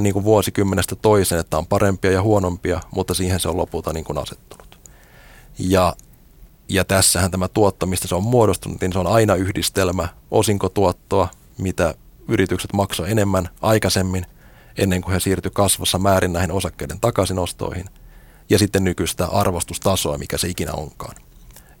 niin 0.00 0.12
kuin 0.12 0.24
vuosikymmenestä 0.24 0.96
toiseen, 0.96 1.40
että 1.40 1.58
on 1.58 1.66
parempia 1.66 2.10
ja 2.10 2.22
huonompia, 2.22 2.80
mutta 2.90 3.14
siihen 3.14 3.40
se 3.40 3.48
on 3.48 3.56
lopulta 3.56 3.92
niin 3.92 4.04
kuin 4.04 4.18
asettunut. 4.18 4.78
Ja, 5.58 5.96
ja 6.70 6.84
tässähän 6.84 7.30
tämä 7.30 7.48
tuotto, 7.48 7.86
mistä 7.86 8.08
se 8.08 8.14
on 8.14 8.22
muodostunut, 8.22 8.80
niin 8.80 8.92
se 8.92 8.98
on 8.98 9.06
aina 9.06 9.34
yhdistelmä 9.34 10.08
osinkotuottoa, 10.30 11.28
mitä 11.58 11.94
yritykset 12.28 12.72
maksoivat 12.72 13.12
enemmän 13.12 13.48
aikaisemmin– 13.62 14.26
ennen 14.80 15.00
kuin 15.00 15.12
he 15.12 15.20
siirtyi 15.20 15.50
kasvassa 15.54 15.98
määrin 15.98 16.32
näihin 16.32 16.52
osakkeiden 16.52 17.00
takaisinostoihin, 17.00 17.84
ja 18.50 18.58
sitten 18.58 18.84
nykyistä 18.84 19.26
arvostustasoa, 19.26 20.18
mikä 20.18 20.38
se 20.38 20.48
ikinä 20.48 20.72
onkaan. 20.72 21.16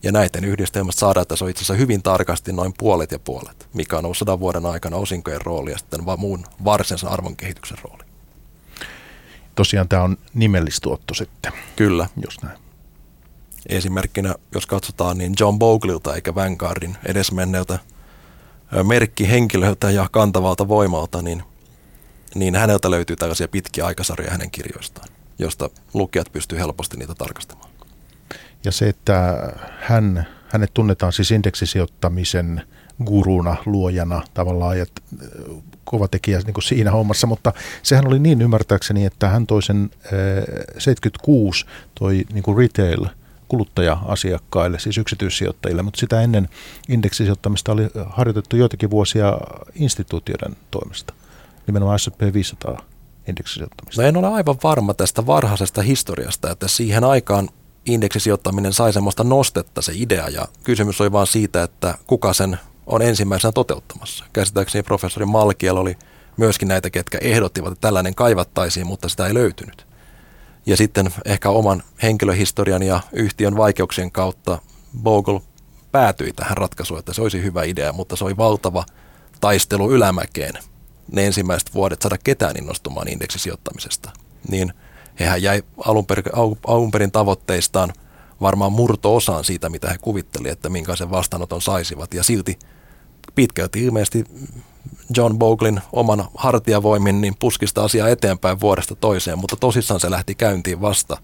Ja 0.02 0.12
näiden 0.12 0.44
yhdistelmästä 0.44 1.00
saadaan, 1.00 1.22
että 1.22 1.36
se 1.36 1.44
on 1.44 1.50
itse 1.50 1.60
asiassa 1.60 1.74
hyvin 1.74 2.02
tarkasti 2.02 2.52
noin 2.52 2.74
puolet 2.78 3.12
ja 3.12 3.18
puolet, 3.18 3.68
mikä 3.74 3.98
on 3.98 4.04
ollut 4.04 4.18
sadan 4.18 4.40
vuoden 4.40 4.66
aikana 4.66 4.96
osinkojen 4.96 5.40
rooli 5.40 5.70
ja 5.70 5.78
sitten 5.78 6.06
vaan 6.06 6.20
muun 6.20 6.46
varsinaisen 6.64 7.08
arvon 7.08 7.36
kehityksen 7.36 7.78
rooli. 7.84 8.04
Tosiaan 9.54 9.88
tämä 9.88 10.02
on 10.02 10.16
nimellistuotto 10.34 11.14
sitten. 11.14 11.52
Kyllä. 11.76 12.08
Jos 12.24 12.42
näin. 12.42 12.58
Esimerkkinä, 13.68 14.34
jos 14.54 14.66
katsotaan, 14.66 15.18
niin 15.18 15.34
John 15.40 15.58
Boglilta 15.58 16.14
eikä 16.14 16.34
Vanguardin 16.34 16.96
edesmenneeltä 17.06 17.78
merkki 18.82 19.30
henkilöltä 19.30 19.90
ja 19.90 20.08
kantavalta 20.12 20.68
voimalta, 20.68 21.22
niin, 21.22 21.42
niin 22.34 22.56
häneltä 22.56 22.90
löytyy 22.90 23.16
tällaisia 23.16 23.48
pitkiä 23.48 23.86
aikasarjoja 23.86 24.32
hänen 24.32 24.50
kirjoistaan, 24.50 25.08
josta 25.38 25.70
lukijat 25.94 26.32
pystyy 26.32 26.58
helposti 26.58 26.96
niitä 26.96 27.14
tarkastamaan. 27.14 27.70
Ja 28.64 28.72
se, 28.72 28.88
että 28.88 29.48
hän, 29.80 30.26
hänet 30.48 30.74
tunnetaan 30.74 31.12
siis 31.12 31.30
indeksisijoittamisen 31.30 32.62
guruna, 33.04 33.56
luojana 33.66 34.22
tavallaan 34.34 34.78
ja 34.78 34.86
kova 35.84 36.08
tekijä 36.08 36.38
niin 36.38 36.54
kuin 36.54 36.64
siinä 36.64 36.90
hommassa, 36.90 37.26
mutta 37.26 37.52
sehän 37.82 38.06
oli 38.06 38.18
niin 38.18 38.42
ymmärtääkseni, 38.42 39.04
että 39.04 39.28
hän 39.28 39.46
toi 39.46 39.62
sen 39.62 39.90
76 40.78 41.66
toi 41.94 42.24
niin 42.32 42.42
kuin 42.42 42.58
retail 42.58 43.06
kuluttaja-asiakkaille, 43.50 44.78
siis 44.78 44.98
yksityissijoittajille, 44.98 45.82
mutta 45.82 46.00
sitä 46.00 46.20
ennen 46.20 46.48
indeksisijoittamista 46.88 47.72
oli 47.72 47.88
harjoitettu 48.06 48.56
joitakin 48.56 48.90
vuosia 48.90 49.38
instituutioiden 49.74 50.56
toimesta, 50.70 51.14
nimenomaan 51.66 51.98
S&P 51.98 52.20
500 52.32 52.82
indeksisijoittamista. 53.28 54.02
No 54.02 54.08
en 54.08 54.16
ole 54.16 54.26
aivan 54.26 54.56
varma 54.62 54.94
tästä 54.94 55.26
varhaisesta 55.26 55.82
historiasta, 55.82 56.50
että 56.50 56.68
siihen 56.68 57.04
aikaan 57.04 57.48
indeksisijoittaminen 57.86 58.72
sai 58.72 58.92
semmoista 58.92 59.24
nostetta 59.24 59.82
se 59.82 59.92
idea 59.94 60.28
ja 60.28 60.48
kysymys 60.64 61.00
oli 61.00 61.12
vaan 61.12 61.26
siitä, 61.26 61.62
että 61.62 61.98
kuka 62.06 62.32
sen 62.32 62.58
on 62.86 63.02
ensimmäisenä 63.02 63.52
toteuttamassa. 63.52 64.24
Käsittääkseni 64.32 64.82
professori 64.82 65.26
Malkiel 65.26 65.76
oli 65.76 65.96
myöskin 66.36 66.68
näitä, 66.68 66.90
ketkä 66.90 67.18
ehdottivat, 67.18 67.72
että 67.72 67.80
tällainen 67.80 68.14
kaivattaisiin, 68.14 68.86
mutta 68.86 69.08
sitä 69.08 69.26
ei 69.26 69.34
löytynyt. 69.34 69.89
Ja 70.70 70.76
sitten 70.76 71.10
ehkä 71.24 71.50
oman 71.50 71.82
henkilöhistorian 72.02 72.82
ja 72.82 73.00
yhtiön 73.12 73.56
vaikeuksien 73.56 74.12
kautta 74.12 74.58
Bogle 75.02 75.40
päätyi 75.92 76.32
tähän 76.32 76.56
ratkaisuun, 76.56 76.98
että 76.98 77.12
se 77.12 77.22
olisi 77.22 77.42
hyvä 77.42 77.62
idea, 77.62 77.92
mutta 77.92 78.16
se 78.16 78.24
oli 78.24 78.36
valtava 78.36 78.84
taistelu 79.40 79.92
ylämäkeen 79.92 80.54
ne 81.12 81.26
ensimmäiset 81.26 81.74
vuodet 81.74 82.02
saada 82.02 82.18
ketään 82.24 82.56
innostumaan 82.56 83.08
indeksisijoittamisesta. 83.08 84.10
Niin 84.48 84.72
hehän 85.20 85.42
jäi 85.42 85.62
alun 85.84 86.06
perin, 86.06 86.24
alun 86.66 86.90
perin 86.90 87.12
tavoitteistaan 87.12 87.92
varmaan 88.40 88.72
murto-osaan 88.72 89.44
siitä, 89.44 89.68
mitä 89.68 89.88
he 89.88 89.98
kuvittelivat, 89.98 90.52
että 90.52 90.68
minkälaisen 90.68 91.10
vastaanoton 91.10 91.62
saisivat. 91.62 92.14
Ja 92.14 92.22
silti 92.22 92.58
pitkälti 93.34 93.84
ilmeisesti 93.84 94.24
John 95.16 95.38
Boglin 95.38 95.80
oman 95.92 96.24
hartiavoimin 96.34 97.20
niin 97.20 97.34
puskista 97.38 97.84
asiaa 97.84 98.08
eteenpäin 98.08 98.60
vuodesta 98.60 98.94
toiseen, 98.94 99.38
mutta 99.38 99.56
tosissaan 99.56 100.00
se 100.00 100.10
lähti 100.10 100.34
käyntiin 100.34 100.80
vasta 100.80 101.16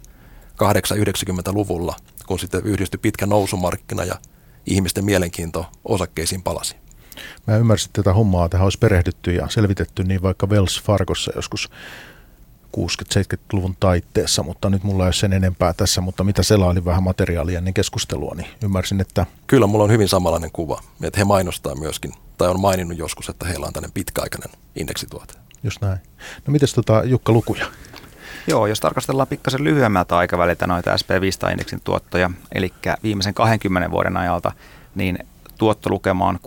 890-luvulla, 0.54 1.96
kun 2.26 2.38
sitten 2.38 2.64
yhdistyi 2.64 2.98
pitkä 2.98 3.26
nousumarkkina 3.26 4.04
ja 4.04 4.14
ihmisten 4.66 5.04
mielenkiinto 5.04 5.66
osakkeisiin 5.84 6.42
palasi. 6.42 6.76
Mä 7.46 7.56
ymmärsin 7.56 7.90
tätä 7.92 8.12
hommaa, 8.12 8.48
tähän 8.48 8.64
olisi 8.64 8.78
perehdytty 8.78 9.34
ja 9.34 9.48
selvitetty 9.48 10.04
niin 10.04 10.22
vaikka 10.22 10.46
Wells 10.46 10.82
Fargossa 10.82 11.32
joskus 11.36 11.70
60-70-luvun 12.76 13.76
taitteessa, 13.80 14.42
mutta 14.42 14.70
nyt 14.70 14.82
mulla 14.82 15.04
ei 15.04 15.06
ole 15.06 15.12
sen 15.12 15.32
enempää 15.32 15.72
tässä, 15.72 16.00
mutta 16.00 16.24
mitä 16.24 16.42
selailin 16.42 16.84
vähän 16.84 17.02
materiaalia 17.02 17.58
ennen 17.58 17.74
keskustelua, 17.74 18.34
niin 18.34 18.48
ymmärsin, 18.62 19.00
että... 19.00 19.26
Kyllä 19.46 19.66
mulla 19.66 19.84
on 19.84 19.90
hyvin 19.90 20.08
samanlainen 20.08 20.52
kuva, 20.52 20.80
että 21.02 21.20
he 21.20 21.24
mainostaa 21.24 21.74
myöskin, 21.74 22.12
tai 22.38 22.48
on 22.48 22.60
maininnut 22.60 22.98
joskus, 22.98 23.28
että 23.28 23.46
heillä 23.46 23.66
on 23.66 23.72
tämmöinen 23.72 23.92
pitkäaikainen 23.94 24.50
indeksituote. 24.76 25.34
Just 25.62 25.80
näin. 25.80 25.98
No 26.46 26.52
mites 26.52 26.74
tota, 26.74 27.04
Jukka 27.04 27.32
lukuja? 27.32 27.66
Joo, 28.46 28.66
jos 28.66 28.80
tarkastellaan 28.80 29.28
pikkasen 29.28 29.64
lyhyemmältä 29.64 30.16
aikaväliltä 30.16 30.66
noita 30.66 30.96
SP500-indeksin 30.96 31.80
tuottoja, 31.84 32.30
eli 32.54 32.72
viimeisen 33.02 33.34
20 33.34 33.90
vuoden 33.90 34.16
ajalta, 34.16 34.52
niin 34.94 35.18
tuottolukema 35.58 36.28
on 36.28 36.36
6,5 36.36 36.40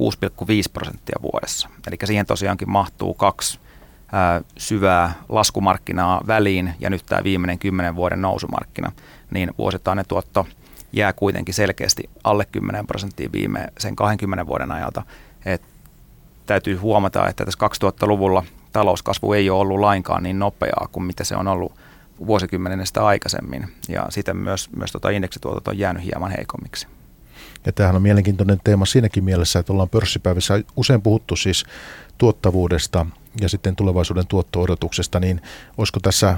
prosenttia 0.73 1.19
vuodessa. 1.21 1.69
Eli 1.87 1.97
siihen 2.05 2.25
tosiaankin 2.25 2.71
mahtuu 2.71 3.13
kaksi 3.13 3.59
syvää 4.57 5.13
laskumarkkinaa 5.29 6.21
väliin 6.27 6.73
ja 6.79 6.89
nyt 6.89 7.05
tämä 7.05 7.23
viimeinen 7.23 7.59
kymmenen 7.59 7.95
vuoden 7.95 8.21
nousumarkkina, 8.21 8.91
niin 9.31 9.51
vuosittainen 9.57 10.05
tuotto 10.07 10.47
jää 10.93 11.13
kuitenkin 11.13 11.53
selkeästi 11.53 12.09
alle 12.23 12.45
10 12.45 12.87
prosenttia 12.87 13.29
viimeisen 13.31 13.95
20 13.95 14.47
vuoden 14.47 14.71
ajalta. 14.71 15.03
Et 15.45 15.61
täytyy 16.49 16.75
huomata, 16.75 17.27
että 17.27 17.45
tässä 17.45 17.67
2000-luvulla 17.85 18.43
talouskasvu 18.71 19.33
ei 19.33 19.49
ole 19.49 19.59
ollut 19.59 19.79
lainkaan 19.79 20.23
niin 20.23 20.39
nopeaa 20.39 20.87
kuin 20.91 21.03
mitä 21.03 21.23
se 21.23 21.35
on 21.35 21.47
ollut 21.47 21.73
vuosikymmenestä 22.27 23.05
aikaisemmin, 23.05 23.67
ja 23.89 24.05
siten 24.09 24.37
myös, 24.37 24.69
myös 24.75 24.91
tota 24.91 25.09
indeksituotot 25.09 25.67
on 25.67 25.77
jäänyt 25.77 26.03
hieman 26.03 26.31
heikommiksi. 26.31 26.87
Ja 27.65 27.71
tämähän 27.71 27.95
on 27.95 28.01
mielenkiintoinen 28.01 28.61
teema 28.63 28.85
siinäkin 28.85 29.23
mielessä, 29.23 29.59
että 29.59 29.73
ollaan 29.73 29.89
pörssipäivissä 29.89 30.63
usein 30.75 31.01
puhuttu 31.01 31.35
siis 31.35 31.65
tuottavuudesta 32.17 33.05
ja 33.41 33.49
sitten 33.49 33.75
tulevaisuuden 33.75 34.27
tuotto-odotuksesta, 34.27 35.19
niin 35.19 35.41
olisiko 35.77 35.99
tässä, 35.99 36.37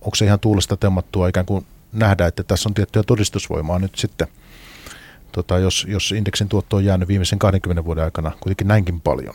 onko 0.00 0.14
se 0.14 0.24
ihan 0.24 0.40
tuulesta 0.40 0.76
temmattua 0.76 1.28
ikään 1.28 1.46
kuin 1.46 1.66
nähdä, 1.92 2.26
että 2.26 2.42
tässä 2.42 2.68
on 2.68 2.74
tiettyä 2.74 3.02
todistusvoimaa 3.02 3.78
nyt 3.78 3.96
sitten, 3.96 4.28
tota, 5.32 5.58
jos, 5.58 5.86
jos 5.88 6.12
indeksin 6.12 6.48
tuotto 6.48 6.76
on 6.76 6.84
jäänyt 6.84 7.08
viimeisen 7.08 7.38
20 7.38 7.84
vuoden 7.84 8.04
aikana 8.04 8.32
kuitenkin 8.40 8.68
näinkin 8.68 9.00
paljon? 9.00 9.34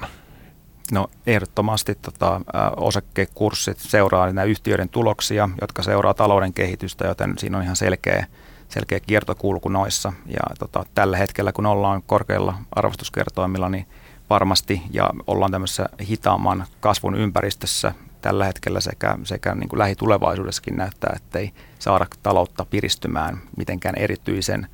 No 0.91 1.07
ehdottomasti 1.27 1.95
tota, 1.95 2.41
osakekurssit 2.77 3.79
seuraa 3.79 4.25
nämä 4.25 4.43
yhtiöiden 4.43 4.89
tuloksia, 4.89 5.49
jotka 5.61 5.83
seuraa 5.83 6.13
talouden 6.13 6.53
kehitystä, 6.53 7.07
joten 7.07 7.33
siinä 7.37 7.57
on 7.57 7.63
ihan 7.63 7.75
selkeä, 7.75 8.27
selkeä 8.69 8.99
kiertokulku 8.99 9.69
noissa. 9.69 10.13
Ja 10.25 10.55
tota, 10.59 10.85
tällä 10.95 11.17
hetkellä, 11.17 11.51
kun 11.51 11.65
ollaan 11.65 12.03
korkeilla 12.07 12.57
arvostuskertoimilla, 12.71 13.69
niin 13.69 13.87
varmasti 14.29 14.81
ja 14.91 15.09
ollaan 15.27 15.51
tämmöisessä 15.51 15.89
hitaamman 16.09 16.65
kasvun 16.79 17.15
ympäristössä 17.15 17.93
tällä 18.21 18.45
hetkellä 18.45 18.79
sekä, 18.79 19.17
sekä 19.23 19.55
niin 19.55 19.69
kuin 19.69 19.79
lähitulevaisuudessakin 19.79 20.77
näyttää, 20.77 21.13
että 21.15 21.39
ei 21.39 21.53
saada 21.79 22.05
taloutta 22.23 22.65
piristymään 22.65 23.41
mitenkään 23.57 23.95
erityisen 23.97 24.67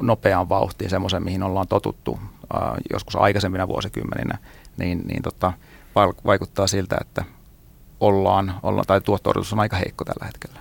nopeaan 0.00 0.48
vauhtiin, 0.48 0.90
semmoisen 0.90 1.24
mihin 1.24 1.42
ollaan 1.42 1.68
totuttu 1.68 2.18
joskus 2.92 3.16
aikaisemmina 3.16 3.68
vuosikymmeninä, 3.68 4.38
niin, 4.76 5.02
niin 5.06 5.22
tota, 5.22 5.52
vaikuttaa 6.26 6.66
siltä, 6.66 6.96
että 7.00 7.24
ollaan, 8.00 8.54
ollaan 8.62 8.86
tai 8.86 9.00
tuotto 9.00 9.32
on 9.52 9.60
aika 9.60 9.76
heikko 9.76 10.04
tällä 10.04 10.26
hetkellä. 10.26 10.60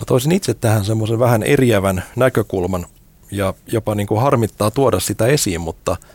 Mä 0.00 0.04
toisin 0.06 0.32
itse 0.32 0.54
tähän 0.54 0.84
semmoisen 0.84 1.18
vähän 1.18 1.42
eriävän 1.42 2.02
näkökulman 2.16 2.86
ja 3.30 3.54
jopa 3.66 3.94
niin 3.94 4.06
kuin 4.06 4.22
harmittaa 4.22 4.70
tuoda 4.70 5.00
sitä 5.00 5.26
esiin, 5.26 5.60
mutta– 5.60 5.96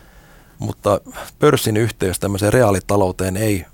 mutta 0.60 1.00
pörssin 1.38 1.76
yhteys 1.76 2.18
tämmöiseen 2.18 2.52
reaalitalouteen 2.52 3.36
ei 3.36 3.64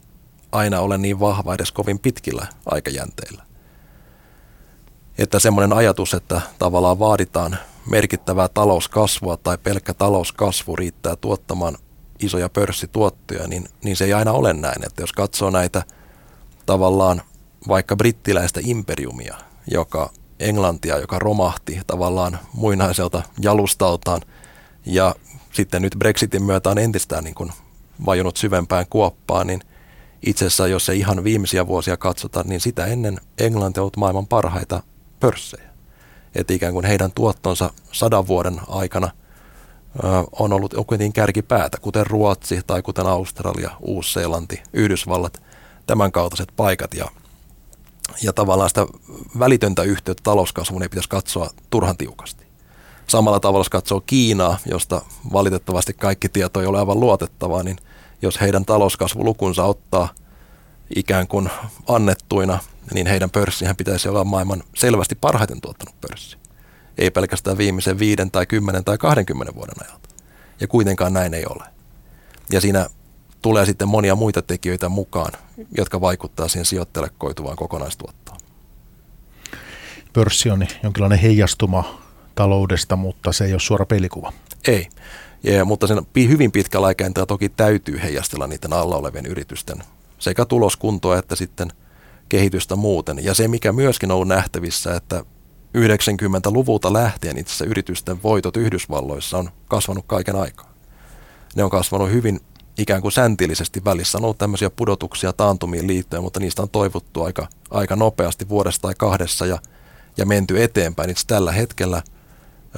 aina 0.52 0.80
ole 0.80 0.98
niin 0.98 1.20
vahva 1.20 1.54
edes 1.54 1.72
kovin 1.72 1.98
pitkillä 1.98 2.46
aikajänteillä. 2.66 3.45
Että 5.18 5.38
semmoinen 5.38 5.72
ajatus, 5.72 6.14
että 6.14 6.40
tavallaan 6.58 6.98
vaaditaan 6.98 7.58
merkittävää 7.90 8.48
talouskasvua 8.48 9.36
tai 9.36 9.58
pelkkä 9.58 9.94
talouskasvu 9.94 10.76
riittää 10.76 11.16
tuottamaan 11.16 11.78
isoja 12.18 12.48
pörssituottoja, 12.48 13.48
niin, 13.48 13.68
niin 13.84 13.96
se 13.96 14.04
ei 14.04 14.12
aina 14.12 14.32
ole 14.32 14.52
näin. 14.52 14.86
Että 14.86 15.02
jos 15.02 15.12
katsoo 15.12 15.50
näitä 15.50 15.82
tavallaan 16.66 17.22
vaikka 17.68 17.96
brittiläistä 17.96 18.60
imperiumia, 18.64 19.36
joka 19.70 20.10
Englantia, 20.40 20.98
joka 20.98 21.18
romahti 21.18 21.80
tavallaan 21.86 22.38
muinaiselta 22.52 23.22
jalustaltaan 23.40 24.22
ja 24.86 25.14
sitten 25.52 25.82
nyt 25.82 25.96
Brexitin 25.98 26.42
myötä 26.42 26.70
on 26.70 26.78
entistään 26.78 27.24
niin 27.24 27.34
kuin 27.34 27.52
vajunut 28.06 28.36
syvempään 28.36 28.86
kuoppaan, 28.90 29.46
niin 29.46 29.60
itse 30.26 30.46
asiassa 30.46 30.66
jos 30.66 30.86
se 30.86 30.94
ihan 30.94 31.24
viimeisiä 31.24 31.66
vuosia 31.66 31.96
katsotaan, 31.96 32.48
niin 32.48 32.60
sitä 32.60 32.86
ennen 32.86 33.20
Englanti 33.38 33.80
on 33.80 33.82
ollut 33.82 33.96
maailman 33.96 34.26
parhaita 34.26 34.82
pörssejä. 35.26 35.70
Että 36.34 36.52
ikään 36.52 36.72
kuin 36.72 36.84
heidän 36.84 37.12
tuottonsa 37.12 37.70
sadan 37.92 38.26
vuoden 38.26 38.60
aikana 38.68 39.10
on 40.32 40.52
ollut 40.52 40.74
kuitenkin 40.86 41.12
kärkipäätä, 41.12 41.78
kuten 41.80 42.06
Ruotsi 42.06 42.60
tai 42.66 42.82
kuten 42.82 43.06
Australia, 43.06 43.70
Uusi-Seelanti, 43.80 44.62
Yhdysvallat, 44.72 45.42
tämän 45.86 46.12
kaltaiset 46.12 46.48
paikat. 46.56 46.94
Ja, 46.94 47.08
ja 48.22 48.32
tavallaan 48.32 48.70
sitä 48.70 48.86
välitöntä 49.38 49.82
yhteyttä 49.82 50.22
talouskasvuun 50.22 50.82
ei 50.82 50.88
pitäisi 50.88 51.08
katsoa 51.08 51.50
turhan 51.70 51.96
tiukasti. 51.96 52.46
Samalla 53.06 53.40
tavalla, 53.40 53.60
jos 53.60 53.68
katsoo 53.68 54.02
Kiinaa, 54.06 54.58
josta 54.66 55.02
valitettavasti 55.32 55.92
kaikki 55.94 56.28
tieto 56.28 56.60
ei 56.60 56.66
ole 56.66 56.78
aivan 56.78 57.00
luotettavaa, 57.00 57.62
niin 57.62 57.76
jos 58.22 58.40
heidän 58.40 58.64
talouskasvulukunsa 58.64 59.64
ottaa 59.64 60.08
ikään 60.96 61.28
kuin 61.28 61.50
annettuina, 61.88 62.58
niin 62.94 63.06
heidän 63.06 63.30
pörssihän 63.30 63.76
pitäisi 63.76 64.08
olla 64.08 64.24
maailman 64.24 64.62
selvästi 64.76 65.14
parhaiten 65.14 65.60
tuottanut 65.60 66.00
pörssi. 66.00 66.36
Ei 66.98 67.10
pelkästään 67.10 67.58
viimeisen 67.58 67.98
viiden 67.98 68.30
tai 68.30 68.46
kymmenen 68.46 68.84
tai 68.84 68.98
20 68.98 69.54
vuoden 69.54 69.74
ajalta. 69.84 70.08
Ja 70.60 70.68
kuitenkaan 70.68 71.12
näin 71.12 71.34
ei 71.34 71.44
ole. 71.50 71.64
Ja 72.52 72.60
siinä 72.60 72.86
tulee 73.42 73.66
sitten 73.66 73.88
monia 73.88 74.14
muita 74.14 74.42
tekijöitä 74.42 74.88
mukaan, 74.88 75.32
jotka 75.76 76.00
vaikuttaa 76.00 76.48
siihen 76.48 76.66
sijoittajalle 76.66 77.10
koituvaan 77.18 77.56
kokonaistuottoon. 77.56 78.38
Pörssi 80.12 80.50
on 80.50 80.66
jonkinlainen 80.82 81.18
heijastuma 81.18 82.00
taloudesta, 82.34 82.96
mutta 82.96 83.32
se 83.32 83.44
ei 83.44 83.52
ole 83.52 83.60
suora 83.60 83.86
pelikuva. 83.86 84.32
Ei. 84.68 84.88
Ja, 85.42 85.64
mutta 85.64 85.86
sen 85.86 86.06
hyvin 86.16 86.52
pitkällä 86.52 86.86
aikajänteellä 86.86 87.26
toki 87.26 87.48
täytyy 87.48 88.00
heijastella 88.02 88.46
niiden 88.46 88.72
alla 88.72 88.96
olevien 88.96 89.26
yritysten 89.26 89.82
sekä 90.18 90.44
tuloskuntoa 90.44 91.18
että 91.18 91.36
sitten 91.36 91.72
kehitystä 92.28 92.76
muuten. 92.76 93.24
Ja 93.24 93.34
se, 93.34 93.48
mikä 93.48 93.72
myöskin 93.72 94.10
on 94.10 94.28
nähtävissä, 94.28 94.94
että 94.94 95.24
90-luvulta 95.76 96.92
lähtien 96.92 97.38
itse 97.38 97.50
asiassa 97.50 97.64
yritysten 97.64 98.22
voitot 98.22 98.56
Yhdysvalloissa 98.56 99.38
on 99.38 99.50
kasvanut 99.68 100.04
kaiken 100.06 100.36
aikaa. 100.36 100.72
Ne 101.56 101.64
on 101.64 101.70
kasvanut 101.70 102.10
hyvin 102.10 102.40
ikään 102.78 103.02
kuin 103.02 103.12
säntillisesti 103.12 103.84
välissä. 103.84 104.18
On 104.18 104.24
ollut 104.24 104.38
tämmöisiä 104.38 104.70
pudotuksia 104.70 105.32
taantumiin 105.32 105.86
liittyen, 105.86 106.22
mutta 106.22 106.40
niistä 106.40 106.62
on 106.62 106.68
toivottu 106.68 107.22
aika, 107.22 107.48
aika 107.70 107.96
nopeasti 107.96 108.48
vuodesta 108.48 108.82
tai 108.82 108.94
kahdessa 108.98 109.46
ja, 109.46 109.58
ja 110.16 110.26
menty 110.26 110.62
eteenpäin. 110.62 111.10
Itse 111.10 111.26
tällä 111.26 111.52
hetkellä 111.52 112.02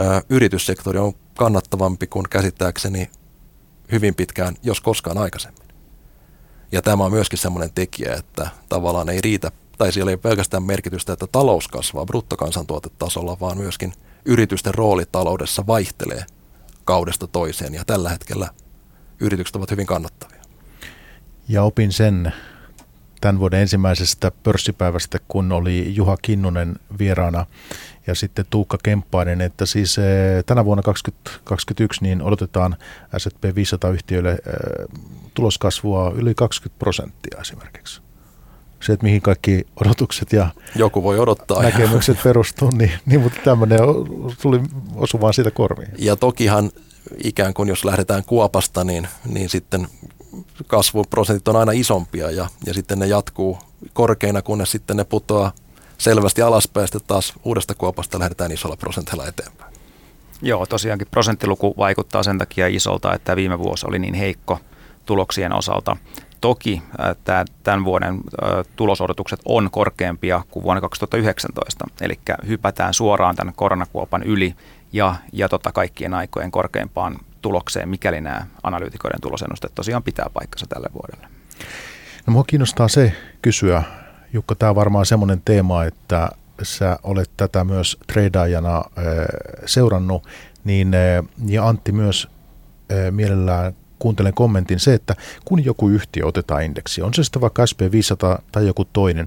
ö, 0.01 0.23
yrityssektori 0.29 0.99
on 0.99 1.13
kannattavampi 1.37 2.07
kuin 2.07 2.27
käsittääkseni 2.31 3.11
hyvin 3.93 4.15
pitkään, 4.15 4.57
jos 4.63 4.81
koskaan 4.81 5.19
aikaisemmin. 5.19 5.68
Ja 6.73 6.83
tämä 6.83 7.05
on 7.05 7.13
myöskin 7.13 7.39
semmoinen 7.39 7.73
tekijä, 7.75 8.15
että 8.15 8.49
tavallaan 8.69 9.09
ei 9.09 9.21
riitä, 9.21 9.51
tai 9.79 9.93
siellä 9.93 10.11
ei 10.11 10.17
pelkästään 10.17 10.63
merkitystä, 10.63 11.13
että 11.13 11.27
talous 11.33 11.69
kasvaa 11.69 12.07
bruttokansantuotetasolla, 12.07 13.37
vaan 13.41 13.59
myöskin 13.59 13.93
yritysten 14.25 14.75
rooli 14.75 15.05
taloudessa 15.13 15.67
vaihtelee 15.67 16.25
kaudesta 16.85 17.27
toiseen. 17.27 17.75
Ja 17.75 17.85
tällä 17.85 18.11
hetkellä 18.11 18.49
yritykset 19.21 19.57
ovat 19.57 19.71
hyvin 19.71 19.87
kannattavia. 19.87 20.43
Ja 21.49 21.63
opin 21.63 21.93
sen 21.93 22.33
tämän 23.21 23.39
vuoden 23.39 23.61
ensimmäisestä 23.61 24.33
pörssipäivästä, 24.43 25.19
kun 25.29 25.53
oli 25.53 25.95
Juha 25.95 26.17
Kinnunen 26.23 26.77
vieraana 26.99 27.47
ja 28.07 28.15
sitten 28.15 28.45
Tuukka 28.51 28.79
Kemppainen, 28.83 29.41
että 29.41 29.67
siis 29.67 29.99
eh, 29.99 30.45
tänä 30.47 30.65
vuonna 30.65 30.83
2021 30.83 32.03
niin 32.03 32.23
odotetaan 32.23 32.77
S&P 33.19 33.45
500-yhtiöille 33.45 34.31
eh, 34.31 34.39
tuloskasvua 35.35 36.13
yli 36.17 36.35
20 36.35 36.79
prosenttia 36.79 37.41
esimerkiksi. 37.41 38.01
Se, 38.81 38.93
että 38.93 39.05
mihin 39.05 39.23
kaikki 39.23 39.67
odotukset 39.81 40.33
ja 40.33 40.49
Joku 40.77 41.03
voi 41.03 41.19
odottaa. 41.19 41.63
näkemykset 41.63 42.19
perustuu, 42.25 42.71
niin, 42.71 42.93
niin 43.07 43.21
mutta 43.21 43.41
tämmöinen 43.45 43.81
tuli 44.43 44.61
osuvaan 44.95 45.35
siitä 45.35 45.51
korviin. 45.51 45.91
Ja 45.99 46.17
tokihan 46.17 46.71
ikään 47.25 47.55
kuin 47.55 47.69
jos 47.69 47.85
lähdetään 47.85 48.25
kuopasta, 48.25 48.85
niin, 48.85 49.09
niin 49.25 49.49
sitten 49.49 49.89
kasvuprosentit 50.67 51.49
on 51.49 51.57
aina 51.57 51.73
isompia 51.73 52.31
ja, 52.31 52.49
ja 52.67 52.75
sitten 52.75 52.99
ne 52.99 53.07
jatkuu 53.07 53.59
korkeina, 53.93 54.43
kunnes 54.43 54.71
sitten 54.71 54.97
ne 54.97 55.05
putoaa 55.05 55.53
selvästi 55.99 56.43
alaspäin 56.43 56.83
ja 56.83 56.87
sitten 56.87 57.01
taas 57.07 57.35
uudesta 57.45 57.75
kuopasta 57.75 58.19
lähdetään 58.19 58.53
isolla 58.53 58.77
prosentilla 58.77 59.27
eteenpäin. 59.27 59.73
Joo, 60.43 60.67
tosiaankin 60.67 61.09
prosenttiluku 61.11 61.75
vaikuttaa 61.79 62.23
sen 62.23 62.39
takia 62.39 62.67
isolta, 62.67 63.15
että 63.15 63.37
viime 63.37 63.59
vuosi 63.59 63.87
oli 63.89 63.99
niin 63.99 64.15
heikko 64.15 64.59
tuloksien 65.07 65.53
osalta. 65.53 65.97
Toki 66.41 66.83
että 67.11 67.45
tämän 67.63 67.85
vuoden 67.85 68.21
tulosodotukset 68.77 69.41
on 69.45 69.71
korkeampia 69.71 70.43
kuin 70.51 70.63
vuonna 70.63 70.81
2019, 70.81 71.87
eli 72.01 72.19
hypätään 72.47 72.95
suoraan 72.95 73.37
tämän 73.37 73.55
koronakuopan 73.55 74.23
yli 74.23 74.55
ja, 74.93 75.15
ja 75.33 75.49
tota 75.49 75.73
kaikkien 75.73 76.15
aikojen 76.15 76.51
korkeimpaan 76.51 77.19
tulokseen, 77.43 77.89
mikäli 77.89 78.21
nämä 78.21 78.47
analyytikoiden 78.63 79.21
tulosennusteet 79.21 79.75
tosiaan 79.75 80.03
pitää 80.03 80.27
paikkansa 80.35 80.67
tälle 80.69 80.89
vuodelle. 80.93 81.29
No 82.27 82.33
mua 82.33 82.45
kiinnostaa 82.45 82.89
se 82.89 83.13
kysyä, 83.43 83.83
Jukka, 84.33 84.55
tämä 84.55 84.71
on 84.71 84.77
varmaan 84.77 85.07
semmoinen 85.07 85.43
teema, 85.45 85.85
että 85.85 86.29
sä 86.63 86.99
olet 87.03 87.31
tätä 87.37 87.65
myös 87.65 87.97
treidaajana 88.07 88.85
seurannut, 89.67 90.27
niin, 90.65 90.93
ja 91.47 91.69
Antti 91.69 91.93
myös 91.93 92.29
mielellään 93.11 93.73
kuuntelen 93.99 94.35
kommentin 94.35 94.81
se, 94.81 94.95
että 94.95 95.15
kun 95.45 95.65
joku 95.65 95.89
yhtiö 95.89 96.27
otetaan 96.27 96.63
indeksi, 96.63 97.03
on 97.03 97.15
se 97.15 97.25
sitten 97.25 97.43
vaikka 97.43 97.65
SP500 97.65 98.43
tai 98.53 98.67
joku 98.67 98.85
toinen, 98.85 99.27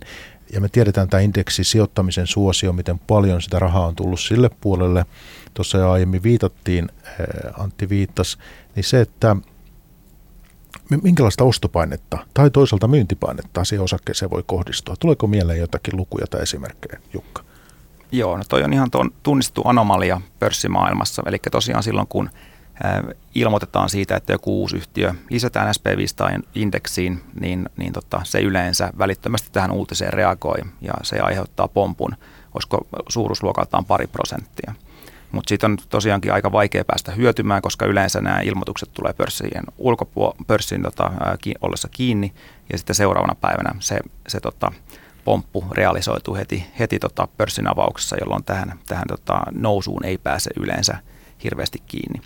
ja 0.54 0.62
me 0.62 0.70
tiedetään 0.70 1.10
tämä 1.10 1.22
indeksi 1.22 1.64
sijoittamisen 1.64 2.28
suosio, 2.28 2.74
miten 2.74 2.99
paljon 2.99 3.41
sitä 3.41 3.60
rahaa 3.60 3.88
on 3.88 3.95
tullut 3.95 4.20
sille 4.20 4.49
puolelle. 4.62 5.06
Tuossa 5.54 5.78
jo 5.78 5.91
aiemmin 5.91 6.24
viitattiin, 6.24 6.89
Antti 7.58 7.89
viittas, 7.89 8.38
niin 8.76 8.84
se, 8.84 9.02
että 9.02 9.36
minkälaista 11.04 11.43
ostopainetta 11.43 12.18
tai 12.34 12.49
toisaalta 12.49 12.88
myyntipainetta 12.88 13.64
siihen 13.64 13.84
osakkeeseen 13.84 14.32
voi 14.32 14.43
kohdistua? 14.45 14.95
Tuleeko 14.99 15.28
mieleen 15.28 15.60
jotakin 15.60 15.97
lukuja 15.97 16.28
tai 16.28 16.41
esimerkkejä, 16.41 16.99
Jukka? 17.14 17.43
Joo, 18.12 18.38
no 18.38 18.43
toi 18.49 18.64
on 18.64 18.74
ihan 18.74 18.89
tunnistettu 19.24 19.62
anomalia 19.66 20.22
pörssimaailmassa. 20.39 21.24
Eli 21.26 21.38
tosiaan 21.52 21.84
silloin, 21.84 22.08
kun 22.08 22.30
ilmoitetaan 23.36 23.89
siitä, 23.89 24.15
että 24.15 24.34
joku 24.34 24.61
uusi 24.61 24.77
yhtiö 24.77 25.13
lisätään 25.29 25.73
SP500-indeksiin, 25.75 27.19
niin, 27.41 27.69
niin 27.77 27.93
tota, 27.93 28.21
se 28.23 28.39
yleensä 28.39 28.93
välittömästi 28.97 29.49
tähän 29.51 29.71
uutiseen 29.71 30.13
reagoi 30.13 30.59
ja 30.82 30.93
se 31.03 31.19
aiheuttaa 31.19 31.67
pompun, 31.67 32.15
olisiko 32.53 32.88
suuruusluokaltaan 33.09 33.86
pari 33.86 34.07
prosenttia. 34.07 34.73
Mutta 35.32 35.49
siitä 35.49 35.67
on 35.67 35.77
tosiaankin 35.89 36.34
aika 36.34 36.51
vaikea 36.51 36.86
päästä 36.86 37.11
hyötymään, 37.11 37.61
koska 37.61 37.86
yleensä 37.86 38.21
nämä 38.21 38.41
ilmoitukset 38.41 38.89
tulee 38.93 39.13
pörssien 39.13 39.63
ulkopuolella, 39.77 40.43
pörssin 40.47 40.84
tota, 40.84 41.11
ki, 41.41 41.53
ollessa 41.61 41.89
kiinni 41.91 42.34
ja 42.71 42.77
sitten 42.77 42.95
seuraavana 42.95 43.36
päivänä 43.36 43.75
se, 43.79 43.99
se 44.27 44.39
tota, 44.39 44.71
pomppu 45.25 45.65
realisoituu 45.71 46.36
heti, 46.36 46.65
heti 46.79 46.99
tota 46.99 47.27
pörssin 47.38 47.67
avauksessa, 47.67 48.17
jolloin 48.21 48.43
tähän, 48.43 48.79
tähän 48.88 49.07
tota, 49.07 49.41
nousuun 49.51 50.05
ei 50.05 50.17
pääse 50.17 50.49
yleensä 50.59 50.97
hirveästi 51.43 51.79
kiinni. 51.88 52.21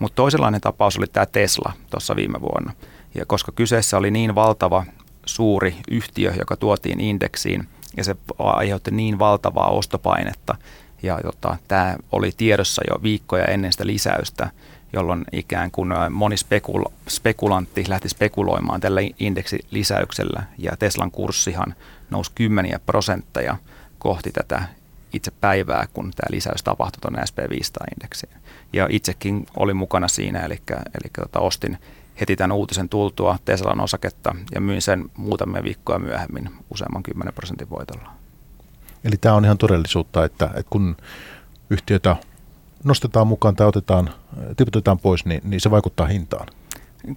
Mutta 0.00 0.16
toisenlainen 0.16 0.60
tapaus 0.60 0.98
oli 0.98 1.06
tämä 1.06 1.26
Tesla 1.26 1.72
tuossa 1.90 2.16
viime 2.16 2.40
vuonna. 2.40 2.72
Ja 3.14 3.26
koska 3.26 3.52
kyseessä 3.52 3.98
oli 3.98 4.10
niin 4.10 4.34
valtava 4.34 4.84
suuri 5.26 5.76
yhtiö, 5.90 6.32
joka 6.38 6.56
tuotiin 6.56 7.00
indeksiin, 7.00 7.68
ja 7.96 8.04
se 8.04 8.16
aiheutti 8.38 8.90
niin 8.90 9.18
valtavaa 9.18 9.70
ostopainetta, 9.70 10.54
ja 11.02 11.18
tota, 11.22 11.56
tämä 11.68 11.96
oli 12.12 12.32
tiedossa 12.36 12.82
jo 12.90 13.02
viikkoja 13.02 13.44
ennen 13.44 13.72
sitä 13.72 13.86
lisäystä, 13.86 14.50
jolloin 14.92 15.24
ikään 15.32 15.70
kuin 15.70 15.92
moni 16.10 16.36
spekula- 16.36 16.92
spekulantti 17.08 17.84
lähti 17.88 18.08
spekuloimaan 18.08 18.80
tällä 18.80 19.00
indeksilisäyksellä, 19.18 20.42
ja 20.58 20.76
Teslan 20.76 21.10
kurssihan 21.10 21.74
nousi 22.10 22.32
kymmeniä 22.34 22.80
prosentteja 22.86 23.56
kohti 23.98 24.30
tätä 24.32 24.62
itse 25.12 25.32
päivää, 25.40 25.86
kun 25.92 26.10
tämä 26.16 26.26
lisäys 26.30 26.62
tapahtui 26.62 27.00
tuonne 27.00 27.22
SP500-indeksiin. 27.22 28.39
Ja 28.72 28.86
itsekin 28.90 29.46
olin 29.56 29.76
mukana 29.76 30.08
siinä, 30.08 30.38
eli, 30.38 30.58
eli 30.70 31.10
tota, 31.20 31.40
ostin 31.40 31.78
heti 32.20 32.36
tämän 32.36 32.52
uutisen 32.56 32.88
tultua 32.88 33.38
Teslan 33.44 33.80
osaketta 33.80 34.34
ja 34.54 34.60
myin 34.60 34.82
sen 34.82 35.10
muutamia 35.16 35.62
viikkoja 35.62 35.98
myöhemmin 35.98 36.50
useamman 36.70 37.02
10 37.02 37.34
prosentin 37.34 37.70
voitolla. 37.70 38.10
Eli 39.04 39.16
tämä 39.20 39.34
on 39.34 39.44
ihan 39.44 39.58
todellisuutta, 39.58 40.24
että, 40.24 40.44
että 40.44 40.70
kun 40.70 40.96
yhtiötä 41.70 42.16
nostetaan 42.84 43.26
mukaan 43.26 43.56
tai 43.56 43.66
otetaan, 43.66 44.10
tiputetaan 44.56 44.98
pois, 44.98 45.24
niin, 45.24 45.40
niin 45.44 45.60
se 45.60 45.70
vaikuttaa 45.70 46.06
hintaan. 46.06 46.46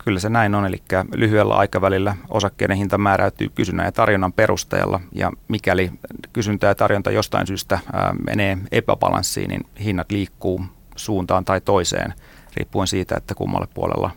Kyllä 0.04 0.20
se 0.20 0.30
näin 0.30 0.56
on, 0.56 0.66
eli 0.66 0.82
lyhyellä 1.16 1.56
aikavälillä 1.56 2.16
osakkeiden 2.30 2.78
hinta 2.78 2.98
määräytyy 2.98 3.50
kysynnän 3.56 3.86
ja 3.86 3.92
tarjonnan 3.92 4.34
perusteella, 4.34 5.00
ja 5.12 5.32
mikäli 5.48 5.92
kysyntä 6.34 6.68
ja 6.68 6.76
tarjonta 6.76 7.12
jostain 7.12 7.48
syystä 7.48 7.80
ää, 7.94 8.16
menee 8.28 8.58
epäbalanssiin, 8.72 9.50
niin 9.50 9.66
hinnat 9.84 10.12
liikkuu 10.12 10.62
suuntaan 10.96 11.46
tai 11.46 11.62
toiseen, 11.62 12.14
riippuen 12.56 12.88
siitä, 12.88 13.16
että 13.18 13.36
kummalle 13.36 13.68
puolella 13.74 14.12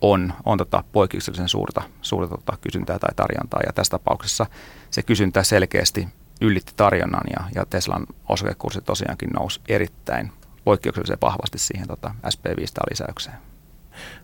on, 0.00 0.32
on 0.44 0.58
tota 0.58 0.84
poikkeuksellisen 0.92 1.48
suurta, 1.48 1.82
suurta 2.02 2.36
tota 2.36 2.58
kysyntää 2.60 2.98
tai 2.98 3.14
tarjontaa, 3.16 3.60
ja 3.66 3.72
tässä 3.72 3.90
tapauksessa 3.90 4.46
se 4.90 5.02
kysyntä 5.02 5.42
selkeästi 5.42 6.08
yllitti 6.40 6.72
tarjonnan, 6.76 7.24
ja, 7.36 7.44
ja 7.54 7.66
Teslan 7.70 8.06
osakekurssi 8.28 8.80
tosiaankin 8.80 9.30
nousi 9.30 9.60
erittäin 9.68 10.32
poikkeuksellisen 10.64 11.18
vahvasti 11.22 11.58
siihen 11.58 11.88
tota 11.88 12.14
SP500-lisäykseen. 12.26 13.36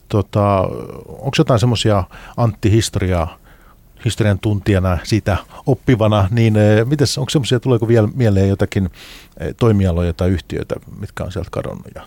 Tota, 0.09 0.61
onko 1.09 1.31
jotain 1.39 1.61
semmoisia 1.61 2.05
Antti-historiaa, 2.37 3.39
historian 4.05 4.39
tuntijana 4.39 4.99
siitä 5.05 5.37
oppivana, 5.67 6.29
niin 6.31 6.57
eh, 6.57 6.87
mites, 6.87 7.19
onko 7.19 7.31
semmoisia, 7.31 7.61
tuleeko 7.61 7.89
vielä 7.89 8.09
mieleen 8.15 8.49
jotakin 8.49 8.91
eh, 9.41 9.55
toimialoja 9.57 10.13
tai 10.13 10.31
yhtiöitä, 10.31 10.75
mitkä 11.01 11.25
on 11.25 11.33
sieltä 11.33 11.51
kadonnut 11.51 11.87
ja 11.95 12.03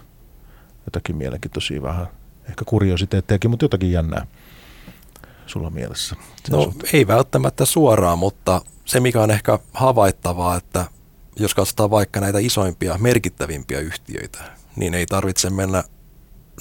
jotakin 0.85 1.15
mielenkiintoisia 1.15 1.81
vähän, 1.81 2.07
ehkä 2.49 2.65
kuriositeettejakin, 2.65 3.49
mutta 3.49 3.65
jotakin 3.65 3.91
jännää 3.91 4.27
sulla 5.45 5.69
mielessä? 5.69 6.15
No 6.51 6.73
ei 6.93 7.07
välttämättä 7.07 7.65
suoraan, 7.65 8.19
mutta 8.19 8.61
se 8.85 8.99
mikä 8.99 9.21
on 9.21 9.31
ehkä 9.31 9.59
havaittavaa, 9.73 10.57
että 10.57 10.85
jos 11.39 11.55
katsotaan 11.55 11.91
vaikka 11.91 12.19
näitä 12.19 12.39
isoimpia, 12.39 12.97
merkittävimpiä 12.97 13.79
yhtiöitä, 13.79 14.39
niin 14.75 14.93
ei 14.93 15.05
tarvitse 15.05 15.49
mennä 15.49 15.83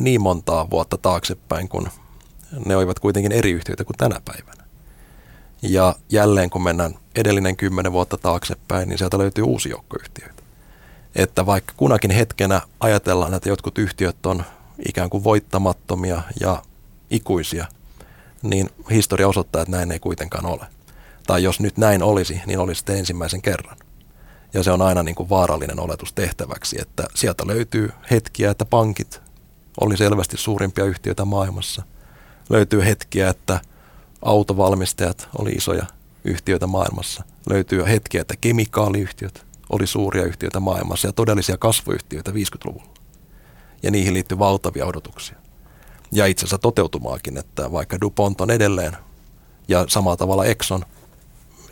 niin 0.01 0.23
montaa 0.23 0.71
vuotta 0.71 0.99
taaksepäin, 0.99 1.69
kun 1.69 1.89
ne 2.67 2.77
olivat 2.77 2.99
kuitenkin 2.99 3.33
eri 3.33 3.51
yhtiöitä 3.51 3.85
kuin 3.85 3.97
tänä 3.97 4.21
päivänä. 4.25 4.64
Ja 5.69 5.95
jälleen 6.11 6.51
kun 6.51 6.63
mennään 6.63 6.95
edellinen 7.15 7.57
kymmenen 7.57 7.93
vuotta 7.93 8.19
taaksepäin, 8.19 8.89
niin 8.89 8.99
sieltä 8.99 9.19
löytyy 9.19 9.45
uusi 9.45 9.69
joukko 9.69 9.97
yhtiöitä. 10.01 10.43
Että 11.15 11.47
vaikka 11.47 11.73
kunakin 11.77 12.11
hetkenä 12.11 12.61
ajatellaan, 12.81 13.35
että 13.35 13.49
jotkut 13.49 13.79
yhtiöt 13.79 14.27
on 14.27 14.45
ikään 14.89 15.11
kuin 15.11 15.25
voittamattomia 15.25 16.23
ja 16.41 16.63
ikuisia, 17.11 17.67
niin 18.43 18.71
historia 18.91 19.29
osoittaa, 19.29 19.63
että 19.63 19.77
näin 19.77 19.93
ei 19.93 19.99
kuitenkaan 19.99 20.47
ole. 20.47 20.67
Tai 21.27 21.43
jos 21.43 21.61
nyt 21.61 21.77
näin 21.79 22.03
olisi, 22.03 22.41
niin 22.47 22.59
olisi 22.59 22.79
sitten 22.79 22.99
ensimmäisen 22.99 23.43
kerran. 23.43 23.77
Ja 24.55 24.63
se 24.63 24.71
on 24.71 24.83
aina 24.83 25.03
niin 25.03 25.15
kuin 25.15 25.29
vaarallinen 25.29 25.81
oletus 25.81 26.13
tehtäväksi, 26.13 26.77
että 26.81 27.05
sieltä 27.15 27.47
löytyy 27.47 27.93
hetkiä, 28.11 28.51
että 28.51 28.65
pankit 28.65 29.21
oli 29.81 29.97
selvästi 29.97 30.37
suurimpia 30.37 30.85
yhtiöitä 30.85 31.25
maailmassa. 31.25 31.83
Löytyy 32.51 32.85
hetkiä, 32.85 33.29
että 33.29 33.61
autovalmistajat 34.25 35.29
oli 35.39 35.51
isoja 35.51 35.87
yhtiöitä 36.25 36.67
maailmassa. 36.67 37.25
Löytyy 37.51 37.85
hetkiä, 37.85 38.21
että 38.21 38.35
kemikaaliyhtiöt 38.41 39.47
oli 39.71 39.87
suuria 39.87 40.25
yhtiöitä 40.25 40.61
maailmassa 40.61 41.09
ja 41.09 41.13
todellisia 41.13 41.57
kasvuyhtiöitä 41.59 42.31
50-luvulla. 42.31 42.95
Ja 43.83 43.91
niihin 43.91 44.15
liittyy 44.15 44.39
valtavia 44.39 44.87
odotuksia. 44.87 45.37
Ja 46.13 46.27
itse 46.27 46.41
asiassa 46.41 46.59
toteutumaakin, 46.59 47.37
että 47.37 47.73
vaikka 47.73 48.01
DuPont 48.01 48.41
on 48.41 48.51
edelleen 48.51 48.97
ja 49.69 49.85
samalla 49.89 50.17
tavalla 50.17 50.45
Exxon 50.45 50.85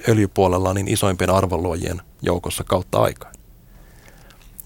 öljypuolella 0.08 0.74
niin 0.74 0.88
isoimpien 0.88 1.30
arvonluojien 1.30 2.02
joukossa 2.22 2.64
kautta 2.64 3.02
aikaan. 3.02 3.34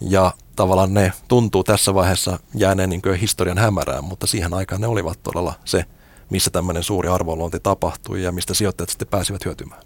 Ja 0.01 0.33
tavallaan 0.57 0.95
ne 0.95 1.13
tuntuu 1.29 1.65
tässä 1.65 1.95
vaiheessa 1.95 2.39
jääneen 2.55 2.91
niin 2.91 3.03
historian 3.21 3.59
hämärään, 3.59 4.05
mutta 4.05 4.27
siihen 4.27 4.55
aikaan 4.55 4.81
ne 4.81 4.87
olivat 4.87 5.23
todella 5.23 5.55
se, 5.65 5.85
missä 6.31 6.51
tämmöinen 6.51 6.83
suuri 6.83 7.09
arvonluonti 7.09 7.61
tapahtui 7.63 8.23
ja 8.23 8.33
mistä 8.33 8.55
sijoittajat 8.55 8.91
sitten 8.91 9.09
pääsivät 9.09 9.45
hyötymään. 9.45 9.83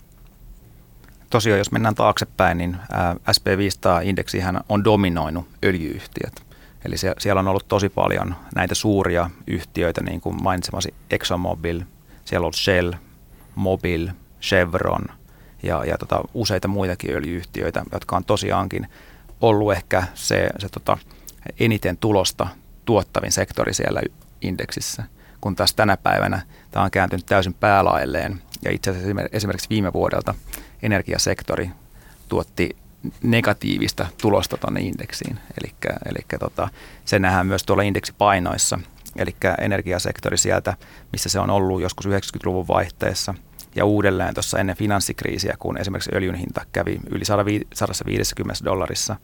Tosiaan, 1.30 1.58
jos 1.58 1.72
mennään 1.72 1.94
taaksepäin, 1.94 2.58
niin 2.58 2.76
SP500-indeksihän 3.30 4.60
on 4.68 4.84
dominoinut 4.84 5.48
öljyyhtiöt. 5.64 6.42
Eli 6.84 6.94
siellä 7.18 7.40
on 7.40 7.48
ollut 7.48 7.68
tosi 7.68 7.88
paljon 7.88 8.34
näitä 8.54 8.74
suuria 8.74 9.30
yhtiöitä, 9.46 10.02
niin 10.02 10.20
kuin 10.20 10.42
mainitsemasi 10.42 10.94
ExxonMobil, 11.10 11.82
siellä 12.24 12.42
on 12.42 12.44
ollut 12.44 12.56
Shell, 12.56 12.92
Mobil, 13.54 14.08
Chevron 14.42 15.04
ja, 15.62 15.84
ja 15.84 15.98
tota, 15.98 16.20
useita 16.34 16.68
muitakin 16.68 17.14
öljyyhtiöitä, 17.14 17.82
jotka 17.92 18.16
on 18.16 18.24
tosiaankin 18.24 18.86
ollut 19.40 19.72
ehkä 19.72 20.04
se, 20.14 20.48
se 20.58 20.68
tota, 20.68 20.98
eniten 21.60 21.96
tulosta 21.96 22.48
tuottavin 22.84 23.32
sektori 23.32 23.74
siellä 23.74 24.00
indeksissä, 24.40 25.02
kun 25.40 25.56
taas 25.56 25.74
tänä 25.74 25.96
päivänä 25.96 26.42
tämä 26.70 26.84
on 26.84 26.90
kääntynyt 26.90 27.26
täysin 27.26 27.54
päälailleen. 27.54 28.42
Ja 28.62 28.72
itse 28.72 28.90
asiassa 28.90 29.22
esimerkiksi 29.32 29.68
viime 29.70 29.92
vuodelta 29.92 30.34
energiasektori 30.82 31.70
tuotti 32.28 32.76
negatiivista 33.22 34.06
tulosta 34.22 34.56
tuonne 34.56 34.80
indeksiin. 34.80 35.38
Eli 36.06 36.22
tota, 36.38 36.68
se 37.04 37.18
nähdään 37.18 37.46
myös 37.46 37.62
tuolla 37.62 37.82
indeksipainoissa. 37.82 38.78
Eli 39.16 39.36
energiasektori 39.60 40.36
sieltä, 40.36 40.76
missä 41.12 41.28
se 41.28 41.40
on 41.40 41.50
ollut 41.50 41.82
joskus 41.82 42.06
90-luvun 42.06 42.68
vaihteessa 42.68 43.34
ja 43.76 43.84
uudelleen 43.84 44.34
tuossa 44.34 44.58
ennen 44.58 44.76
finanssikriisiä, 44.76 45.54
kun 45.58 45.78
esimerkiksi 45.78 46.10
öljyn 46.14 46.34
hinta 46.34 46.64
kävi 46.72 47.00
yli 47.10 47.24
150 47.24 48.64
dollarissa 48.64 49.16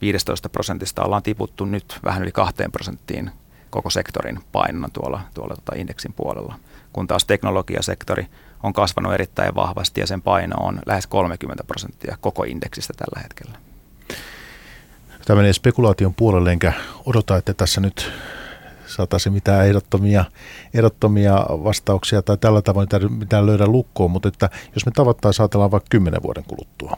15 0.00 0.48
prosentista, 0.48 1.02
ollaan 1.02 1.22
tiputtu 1.22 1.64
nyt 1.64 1.98
vähän 2.04 2.22
yli 2.22 2.32
2 2.32 2.54
prosenttiin 2.72 3.30
koko 3.74 3.90
sektorin 3.90 4.40
painona 4.52 4.88
tuolla, 4.92 5.20
tuolla 5.34 5.54
tota 5.54 5.72
indeksin 5.76 6.12
puolella. 6.12 6.54
Kun 6.92 7.06
taas 7.06 7.24
teknologiasektori 7.24 8.26
on 8.62 8.72
kasvanut 8.72 9.14
erittäin 9.14 9.54
vahvasti 9.54 10.00
ja 10.00 10.06
sen 10.06 10.22
paino 10.22 10.56
on 10.60 10.78
lähes 10.86 11.06
30 11.06 11.64
prosenttia 11.64 12.18
koko 12.20 12.44
indeksistä 12.44 12.92
tällä 12.96 13.22
hetkellä. 13.22 13.58
Tämä 15.24 15.36
menee 15.36 15.52
spekulaation 15.52 16.14
puolelle, 16.14 16.52
enkä 16.52 16.72
odota, 17.06 17.36
että 17.36 17.54
tässä 17.54 17.80
nyt 17.80 18.12
saataisiin 18.86 19.32
mitään 19.32 19.66
ehdottomia, 19.66 20.24
ehdottomia 20.74 21.34
vastauksia 21.48 22.22
tai 22.22 22.36
tällä 22.38 22.62
tavoin 22.62 22.88
mitään 23.08 23.46
löydä 23.46 23.66
lukkoon, 23.66 24.10
mutta 24.10 24.28
että 24.28 24.50
jos 24.74 24.86
me 24.86 24.92
tavattaisiin 24.94 25.42
ajatellaan 25.42 25.70
vaikka 25.70 25.88
kymmenen 25.90 26.22
vuoden 26.22 26.44
kuluttua, 26.44 26.96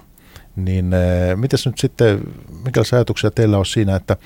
niin 0.57 0.93
eh, 0.93 1.37
miten 1.37 1.59
nyt 1.67 1.79
sitten, 1.79 2.21
minkälaisia 2.65 2.97
ajatuksia 2.97 3.31
teillä 3.31 3.59
on 3.59 3.67
siinä, 3.67 3.97
että 3.97 4.17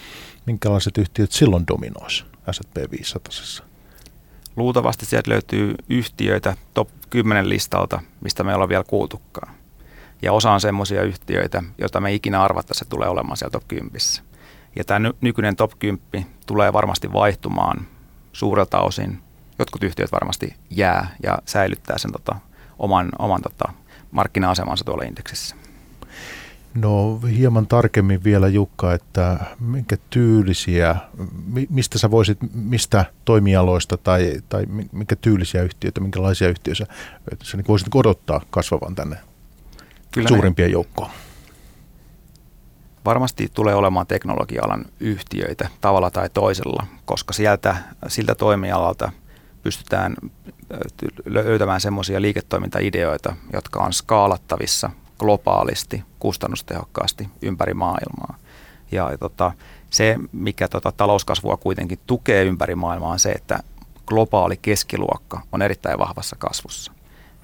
minkälaiset 0.46 0.98
yhtiöt 0.98 1.32
silloin 1.32 1.66
dominoisi 1.68 2.24
S&P 2.52 2.90
500? 2.90 3.66
Luultavasti 4.56 5.06
sieltä 5.06 5.30
löytyy 5.30 5.74
yhtiöitä 5.88 6.56
top 6.74 6.88
10 7.10 7.48
listalta, 7.48 8.00
mistä 8.20 8.44
me 8.44 8.50
ei 8.50 8.54
olla 8.54 8.68
vielä 8.68 8.84
kuultukaan. 8.84 9.54
Ja 10.22 10.32
osa 10.32 10.50
on 10.50 10.60
semmoisia 10.60 11.02
yhtiöitä, 11.02 11.62
joita 11.78 12.00
me 12.00 12.14
ikinä 12.14 12.42
arvattaisiin, 12.42 12.84
että 12.84 12.90
tulee 12.90 13.08
olemaan 13.08 13.36
siellä 13.36 13.52
top 13.52 13.68
10. 13.68 14.00
Ja 14.76 14.84
tämä 14.84 15.10
nykyinen 15.20 15.56
top 15.56 15.72
10 15.78 16.26
tulee 16.46 16.72
varmasti 16.72 17.12
vaihtumaan 17.12 17.86
suurelta 18.32 18.80
osin. 18.80 19.22
Jotkut 19.58 19.82
yhtiöt 19.82 20.12
varmasti 20.12 20.54
jää 20.70 21.16
ja 21.22 21.38
säilyttää 21.46 21.98
sen 21.98 22.12
tota, 22.12 22.36
oman, 22.78 23.08
oman 23.18 23.42
tota, 23.42 23.72
markkina-asemansa 24.10 24.84
tuolla 24.84 25.04
indeksissä. 25.04 25.56
No 26.74 27.20
hieman 27.36 27.66
tarkemmin 27.66 28.24
vielä 28.24 28.48
Jukka, 28.48 28.94
että 28.94 29.40
minkä 29.60 29.96
tyylisiä, 30.10 30.96
mistä 31.70 31.98
sä 31.98 32.10
voisit, 32.10 32.38
mistä 32.54 33.04
toimialoista 33.24 33.96
tai, 33.96 34.32
tai 34.48 34.66
minkä 34.92 35.16
tyylisiä 35.16 35.62
yhtiöitä, 35.62 36.00
minkälaisia 36.00 36.48
yhtiöitä 36.48 36.86
sä 37.42 37.56
niin 37.56 37.66
voisit 37.68 37.94
odottaa 37.94 38.40
kasvavan 38.50 38.94
tänne 38.94 39.16
Kyllä 40.12 40.28
suurimpien 40.28 40.70
joukkoon? 40.70 41.10
Varmasti 43.04 43.50
tulee 43.54 43.74
olemaan 43.74 44.06
teknologia-alan 44.06 44.84
yhtiöitä 45.00 45.68
tavalla 45.80 46.10
tai 46.10 46.30
toisella, 46.30 46.86
koska 47.04 47.32
sieltä, 47.32 47.76
siltä 48.08 48.34
toimialalta 48.34 49.12
pystytään 49.62 50.14
löytämään 51.24 51.80
semmoisia 51.80 52.22
liiketoimintaideoita, 52.22 53.36
jotka 53.52 53.80
on 53.80 53.92
skaalattavissa 53.92 54.90
globaalisti, 55.20 56.02
kustannustehokkaasti 56.18 57.28
ympäri 57.42 57.74
maailmaa. 57.74 58.36
Ja 58.92 59.18
tota, 59.18 59.52
se, 59.90 60.16
mikä 60.32 60.68
tota, 60.68 60.92
talouskasvua 60.92 61.56
kuitenkin 61.56 61.98
tukee 62.06 62.44
ympäri 62.44 62.74
maailmaa, 62.74 63.12
on 63.12 63.18
se, 63.18 63.30
että 63.30 63.60
globaali 64.06 64.56
keskiluokka 64.56 65.40
on 65.52 65.62
erittäin 65.62 65.98
vahvassa 65.98 66.36
kasvussa. 66.38 66.92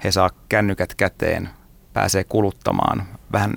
He 0.03 0.11
saa 0.11 0.29
kännykät 0.49 0.95
käteen, 0.95 1.49
pääsee 1.93 2.23
kuluttamaan 2.23 3.07
vähän 3.31 3.55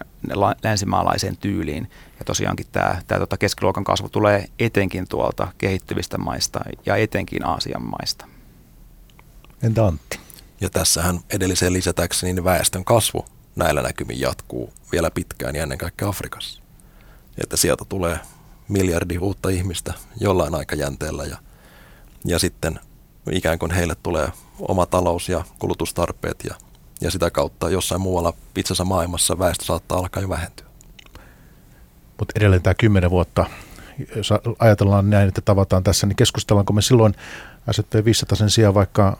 länsimaalaiseen 0.64 1.36
tyyliin. 1.36 1.90
Ja 2.18 2.24
tosiaankin 2.24 2.66
tämä, 2.72 3.02
tämä 3.06 3.18
tota 3.18 3.36
keskiluokan 3.36 3.84
kasvu 3.84 4.08
tulee 4.08 4.44
etenkin 4.58 5.08
tuolta 5.08 5.48
kehittyvistä 5.58 6.18
maista 6.18 6.60
ja 6.86 6.96
etenkin 6.96 7.46
Aasian 7.46 7.82
maista. 7.82 8.26
Entä 9.62 9.86
Antti? 9.86 10.18
Ja 10.60 10.70
tässähän 10.70 11.20
edelliseen 11.30 11.72
lisätäkseni 11.72 12.32
niin 12.32 12.44
väestön 12.44 12.84
kasvu 12.84 13.24
näillä 13.56 13.82
näkymin 13.82 14.20
jatkuu 14.20 14.72
vielä 14.92 15.10
pitkään 15.10 15.56
ja 15.56 15.62
ennen 15.62 15.78
kaikkea 15.78 16.08
Afrikassa. 16.08 16.60
Että 17.42 17.56
sieltä 17.56 17.84
tulee 17.88 18.18
miljardi 18.68 19.18
uutta 19.18 19.48
ihmistä 19.48 19.94
jollain 20.20 20.54
aikajänteellä 20.54 21.24
ja, 21.24 21.36
ja 22.24 22.38
sitten 22.38 22.80
ikään 23.30 23.58
kuin 23.58 23.70
heille 23.70 23.94
tulee 24.02 24.28
oma 24.58 24.86
talous 24.86 25.28
ja 25.28 25.44
kulutustarpeet 25.58 26.44
ja, 26.44 26.54
ja 27.00 27.10
sitä 27.10 27.30
kautta 27.30 27.70
jossain 27.70 28.00
muualla 28.00 28.32
itsensä 28.56 28.84
maailmassa 28.84 29.38
väestö 29.38 29.64
saattaa 29.64 29.98
alkaa 29.98 30.22
jo 30.22 30.28
vähentyä. 30.28 30.66
Mutta 32.18 32.32
edelleen 32.36 32.62
tämä 32.62 32.74
kymmenen 32.74 33.10
vuotta, 33.10 33.46
jos 34.16 34.30
ajatellaan 34.58 35.10
näin, 35.10 35.28
että 35.28 35.40
tavataan 35.40 35.84
tässä, 35.84 36.06
niin 36.06 36.16
keskustellaanko 36.16 36.72
me 36.72 36.82
silloin 36.82 37.14
S&P 37.70 38.04
500 38.04 38.36
sen 38.36 38.50
sijaan 38.50 38.74
vaikka 38.74 39.18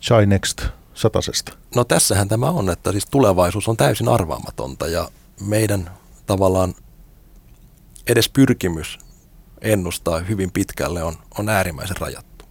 Chinext 0.00 0.66
satasesta? 0.96 1.52
No 1.74 1.84
tässähän 1.84 2.28
tämä 2.28 2.50
on, 2.50 2.70
että 2.70 2.92
siis 2.92 3.06
tulevaisuus 3.06 3.68
on 3.68 3.76
täysin 3.76 4.08
arvaamatonta 4.08 4.86
ja 4.86 5.08
meidän 5.40 5.90
tavallaan 6.26 6.74
edes 8.06 8.28
pyrkimys 8.28 8.98
ennustaa 9.60 10.18
hyvin 10.18 10.52
pitkälle 10.52 11.02
on, 11.02 11.14
on 11.38 11.48
äärimmäisen 11.48 11.96
rajattu. 11.96 12.44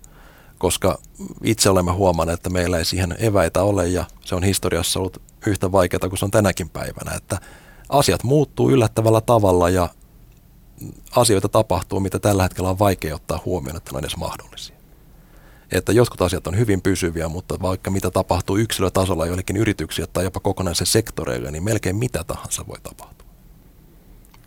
Koska 0.58 1.00
itse 1.43 1.70
olemme 1.70 1.91
huomanneet, 1.91 2.39
että 2.39 2.50
meillä 2.50 2.78
ei 2.78 2.86
siihen 2.86 3.16
eväitä 3.20 3.64
ole 3.64 3.88
ja 3.88 4.06
se 4.22 4.36
on 4.36 4.43
historiassa 4.43 5.00
ollut 5.00 5.22
yhtä 5.48 5.72
vaikeaa 5.72 6.10
kuin 6.10 6.20
se 6.20 6.26
on 6.26 6.32
tänäkin 6.32 6.70
päivänä. 6.70 7.16
Että 7.16 7.39
asiat 7.89 8.24
muuttuu 8.24 8.70
yllättävällä 8.70 9.22
tavalla 9.22 9.70
ja 9.70 9.89
asioita 11.16 11.50
tapahtuu, 11.50 12.00
mitä 12.00 12.20
tällä 12.20 12.43
hetkellä 12.43 12.70
on 12.70 12.80
vaikea 12.80 13.16
ottaa 13.16 13.41
huomioon, 13.46 13.78
että 13.78 13.91
ne 13.91 13.98
on 13.98 14.04
edes 14.04 14.18
mahdollisia 14.18 14.74
että 15.78 15.91
jotkut 15.91 16.21
asiat 16.21 16.47
on 16.47 16.57
hyvin 16.57 16.82
pysyviä, 16.82 17.28
mutta 17.28 17.55
vaikka 17.61 17.91
mitä 17.91 18.11
tapahtuu 18.11 18.57
yksilötasolla 18.57 19.26
joillekin 19.26 19.57
yrityksiä 19.57 20.07
tai 20.13 20.23
jopa 20.23 20.39
kokonaisen 20.39 20.88
sektoreille, 20.88 21.51
niin 21.51 21.63
melkein 21.63 21.95
mitä 21.95 22.23
tahansa 22.23 22.67
voi 22.67 22.78
tapahtua. 22.84 23.28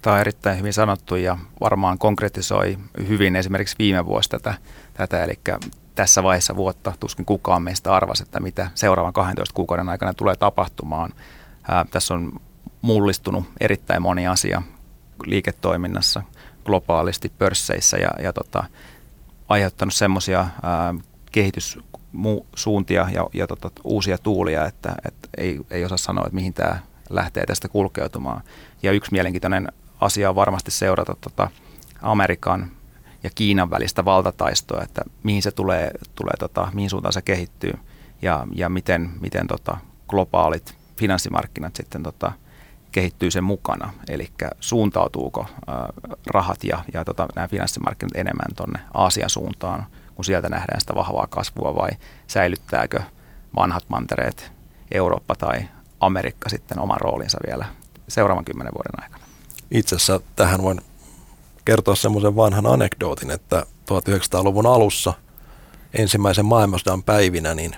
Tämä 0.02 0.14
on 0.14 0.20
erittäin 0.20 0.58
hyvin 0.58 0.72
sanottu 0.72 1.16
ja 1.16 1.38
varmaan 1.60 1.98
konkretisoi 1.98 2.78
hyvin 3.08 3.36
esimerkiksi 3.36 3.76
viime 3.78 4.06
vuosi 4.06 4.28
tätä, 4.28 4.54
tätä 4.94 5.24
eli 5.24 5.40
tässä 5.94 6.22
vaiheessa 6.22 6.56
vuotta 6.56 6.92
tuskin 7.00 7.24
kukaan 7.24 7.62
meistä 7.62 7.94
arvasi, 7.94 8.22
että 8.22 8.40
mitä 8.40 8.70
seuraavan 8.74 9.12
12 9.12 9.54
kuukauden 9.54 9.88
aikana 9.88 10.14
tulee 10.14 10.36
tapahtumaan. 10.36 11.12
Ää, 11.68 11.84
tässä 11.90 12.14
on 12.14 12.40
mullistunut 12.82 13.44
erittäin 13.60 14.02
moni 14.02 14.26
asia 14.26 14.62
liiketoiminnassa, 15.26 16.22
globaalisti 16.64 17.32
pörsseissä 17.38 17.96
ja, 17.96 18.10
ja 18.22 18.32
tota, 18.32 18.64
aiheuttanut 19.48 19.94
semmoisia 19.94 20.46
kehityssuuntia 21.32 23.08
ja, 23.12 23.26
ja 23.34 23.46
tota, 23.46 23.70
uusia 23.84 24.18
tuulia, 24.18 24.66
että, 24.66 24.94
että 25.04 25.28
ei, 25.36 25.60
ei 25.70 25.84
osaa 25.84 25.98
sanoa, 25.98 26.24
että 26.26 26.34
mihin 26.34 26.54
tämä 26.54 26.78
lähtee 27.10 27.46
tästä 27.46 27.68
kulkeutumaan. 27.68 28.42
Ja 28.82 28.92
yksi 28.92 29.12
mielenkiintoinen 29.12 29.68
asia 30.00 30.28
on 30.28 30.34
varmasti 30.34 30.70
seurata 30.70 31.16
tota 31.20 31.50
Amerikan 32.02 32.70
ja 33.22 33.30
Kiinan 33.34 33.70
välistä 33.70 34.04
valtataistoa, 34.04 34.82
että 34.82 35.02
mihin 35.22 35.42
se 35.42 35.50
tulee, 35.50 35.90
tulee 36.14 36.34
tota, 36.38 36.68
mihin 36.74 36.90
suuntaan 36.90 37.12
se 37.12 37.22
kehittyy 37.22 37.72
ja, 38.22 38.46
ja 38.54 38.68
miten, 38.68 39.10
miten 39.20 39.46
tota, 39.46 39.76
globaalit 40.08 40.74
finanssimarkkinat 40.96 41.76
sitten 41.76 42.02
tota, 42.02 42.32
kehittyy 42.92 43.30
sen 43.30 43.44
mukana. 43.44 43.92
Eli 44.08 44.28
suuntautuuko 44.60 45.46
ää, 45.66 45.88
rahat 46.26 46.64
ja, 46.64 46.84
ja 46.94 47.04
tota, 47.04 47.28
nämä 47.36 47.48
finanssimarkkinat 47.48 48.16
enemmän 48.16 48.54
tuonne 48.56 48.78
Aasian 48.94 49.30
suuntaan, 49.30 49.86
kun 50.18 50.24
sieltä 50.24 50.48
nähdään 50.48 50.80
sitä 50.80 50.94
vahvaa 50.94 51.26
kasvua 51.26 51.74
vai 51.74 51.90
säilyttääkö 52.26 53.00
vanhat 53.56 53.84
mantereet 53.88 54.52
Eurooppa 54.90 55.34
tai 55.34 55.68
Amerikka 56.00 56.48
sitten 56.48 56.78
oman 56.78 57.00
roolinsa 57.00 57.38
vielä 57.46 57.66
seuraavan 58.08 58.44
kymmenen 58.44 58.72
vuoden 58.74 59.02
aikana. 59.04 59.24
Itse 59.70 59.96
asiassa 59.96 60.20
tähän 60.36 60.62
voin 60.62 60.80
kertoa 61.64 61.94
semmoisen 61.94 62.36
vanhan 62.36 62.66
anekdootin, 62.66 63.30
että 63.30 63.66
1900-luvun 63.90 64.66
alussa 64.66 65.12
ensimmäisen 65.94 66.46
maailmansodan 66.46 67.02
päivinä 67.02 67.54
niin 67.54 67.76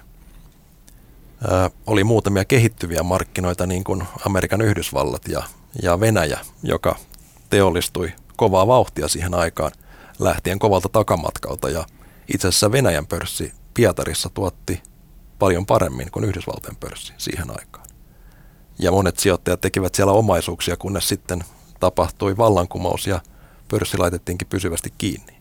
ää, 1.51 1.71
oli 1.87 2.05
muutamia 2.05 2.45
kehittyviä 2.45 3.03
markkinoita 3.03 3.67
niin 3.67 3.85
kuin 3.85 4.05
Amerikan 4.27 4.61
Yhdysvallat 4.61 5.29
ja, 5.29 5.43
ja 5.83 6.01
Venäjä, 6.01 6.39
joka 6.63 6.97
teollistui 7.51 8.13
kovaa 8.37 8.67
vauhtia 8.67 9.09
siihen 9.09 9.35
aikaan 9.35 9.73
lähtien 10.19 10.59
kovalta 10.59 10.89
takamatkalta 10.89 11.71
ja 11.71 11.85
itse 12.35 12.49
asiassa 12.49 12.73
Venäjän 12.73 13.07
pörssi 13.07 13.53
Pietarissa 13.75 14.31
tuotti 14.35 14.83
paljon 15.39 15.67
paremmin 15.67 16.11
kuin 16.11 16.25
Yhdysvaltojen 16.25 16.77
pörssi 16.77 17.13
siihen 17.19 17.51
aikaan. 17.51 17.87
Ja 18.79 18.93
monet 18.93 19.19
sijoittajat 19.19 19.61
tekivät 19.61 19.95
siellä 19.95 20.13
omaisuuksia, 20.13 20.77
kunnes 20.77 21.09
sitten 21.09 21.45
tapahtui 21.81 22.37
vallankumous 22.37 23.07
ja 23.07 23.21
pörssi 23.69 23.99
laitettiinkin 23.99 24.49
pysyvästi 24.49 24.93
kiinni. 24.99 25.41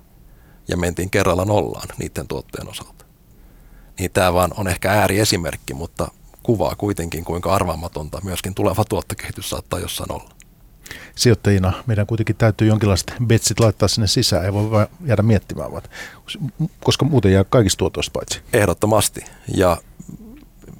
Ja 0.67 0.77
mentiin 0.77 1.09
kerralla 1.09 1.45
nollaan 1.45 1.87
niiden 1.97 2.27
tuottojen 2.27 2.69
osalta. 2.69 3.05
Niin 3.99 4.11
tämä 4.11 4.33
vaan 4.33 4.51
on 4.57 4.67
ehkä 4.67 4.91
ääriesimerkki, 4.91 5.73
mutta 5.73 6.07
kuvaa 6.43 6.75
kuitenkin, 6.75 7.25
kuinka 7.25 7.55
arvaamatonta 7.55 8.21
myöskin 8.23 8.55
tuleva 8.55 8.85
tuottokehitys 8.85 9.49
saattaa 9.49 9.79
jossain 9.79 10.11
olla. 10.11 10.38
Sijoittajina 11.15 11.73
meidän 11.87 12.07
kuitenkin 12.07 12.35
täytyy 12.35 12.67
jonkinlaiset 12.67 13.13
betsit 13.25 13.59
laittaa 13.59 13.87
sinne 13.87 14.07
sisään, 14.07 14.45
ei 14.45 14.53
voi 14.53 14.87
jäädä 15.05 15.21
miettimään, 15.21 15.71
vaan, 15.71 15.83
koska 16.83 17.05
muuten 17.05 17.31
jää 17.31 17.43
kaikista 17.43 17.77
tuotoista 17.77 18.11
paitsi. 18.13 18.41
Ehdottomasti. 18.53 19.21
Ja 19.55 19.77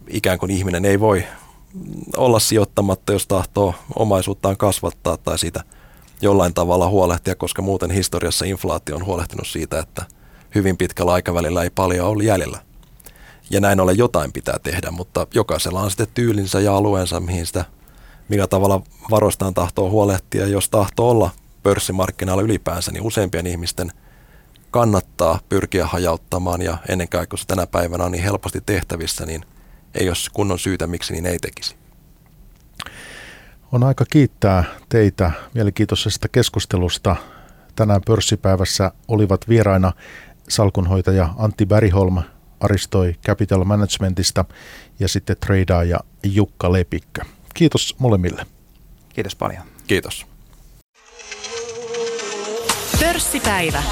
ikään 0.08 0.40
kuin 0.40 0.52
ihminen 0.52 0.86
ei 0.86 1.00
voi 1.00 1.24
olla 2.18 2.40
sijoittamatta, 2.40 3.14
jos 3.14 3.28
tahtoo 3.28 3.76
omaisuuttaan 3.96 4.58
kasvattaa 4.58 5.18
tai 5.18 5.40
siitä 5.40 5.64
jollain 6.22 6.54
tavalla 6.54 6.90
huolehtia, 6.90 7.36
koska 7.36 7.62
muuten 7.62 7.92
historiassa 7.92 8.46
inflaatio 8.46 8.96
on 8.96 9.06
huolehtinut 9.06 9.48
siitä, 9.48 9.80
että 9.80 10.06
hyvin 10.56 10.78
pitkällä 10.78 11.14
aikavälillä 11.14 11.64
ei 11.64 11.70
paljon 11.70 12.08
ole 12.08 12.24
jäljellä. 12.24 12.60
Ja 13.50 13.62
näin 13.62 13.80
ollen 13.80 13.98
jotain 13.98 14.32
pitää 14.32 14.60
tehdä, 14.64 14.92
mutta 14.92 15.28
jokaisella 15.34 15.82
on 15.82 15.92
sitten 15.92 16.08
tyylinsä 16.14 16.60
ja 16.60 16.76
alueensa, 16.76 17.20
mihin 17.20 17.46
sitä, 17.46 17.66
millä 18.30 18.48
tavalla 18.48 18.82
varoistaan 19.12 19.54
tahtoo 19.54 19.90
huolehtia. 19.90 20.48
Jos 20.48 20.70
tahtoo 20.70 21.10
olla 21.10 21.32
pörssimarkkinoilla 21.64 22.44
ylipäänsä, 22.44 22.92
niin 22.92 23.04
useimpien 23.04 23.48
ihmisten 23.48 23.92
kannattaa 24.72 25.40
pyrkiä 25.50 25.88
hajauttamaan 25.88 26.62
ja 26.62 26.78
ennen 26.90 27.10
kaikkea, 27.10 27.30
kun 27.30 27.40
se 27.40 27.48
tänä 27.48 27.68
päivänä 27.68 28.04
on 28.04 28.12
niin 28.12 28.24
helposti 28.24 28.62
tehtävissä, 28.66 29.26
niin– 29.26 29.46
ei 29.96 30.10
ole 30.10 30.16
kunnon 30.34 30.60
syytä, 30.60 30.88
miksi 30.88 31.14
niin 31.14 31.26
ei 31.26 31.40
tekisi. 31.40 31.76
On 33.72 33.84
aika 33.84 34.06
kiittää 34.12 34.64
teitä 34.90 35.32
mielenkiintoisesta 35.54 36.28
keskustelusta. 36.28 37.16
Tänään 37.76 38.02
pörssipäivässä 38.06 38.92
olivat 39.08 39.50
vieraina 39.50 39.94
salkunhoitaja 40.50 41.34
Antti 41.38 41.66
Bäriholm 41.66 42.18
Aristoi 42.60 43.16
Capital 43.26 43.64
Managementista 43.64 44.46
ja 45.00 45.08
sitten 45.08 45.36
tradaaja 45.40 46.00
Jukka 46.24 46.74
Lepikkö. 46.74 47.22
Kiitos 47.60 47.96
molemmille. 48.00 48.46
Kiitos 49.10 49.36
paljon. 49.36 49.64
Kiitos. 49.88 50.26
Pörssipäivä. 53.00 53.84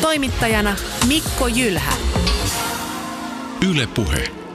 Toimittajana 0.00 0.76
Mikko 1.08 1.46
Jylhä. 1.46 1.92
Yle 3.70 3.86
Puhe. 3.86 4.45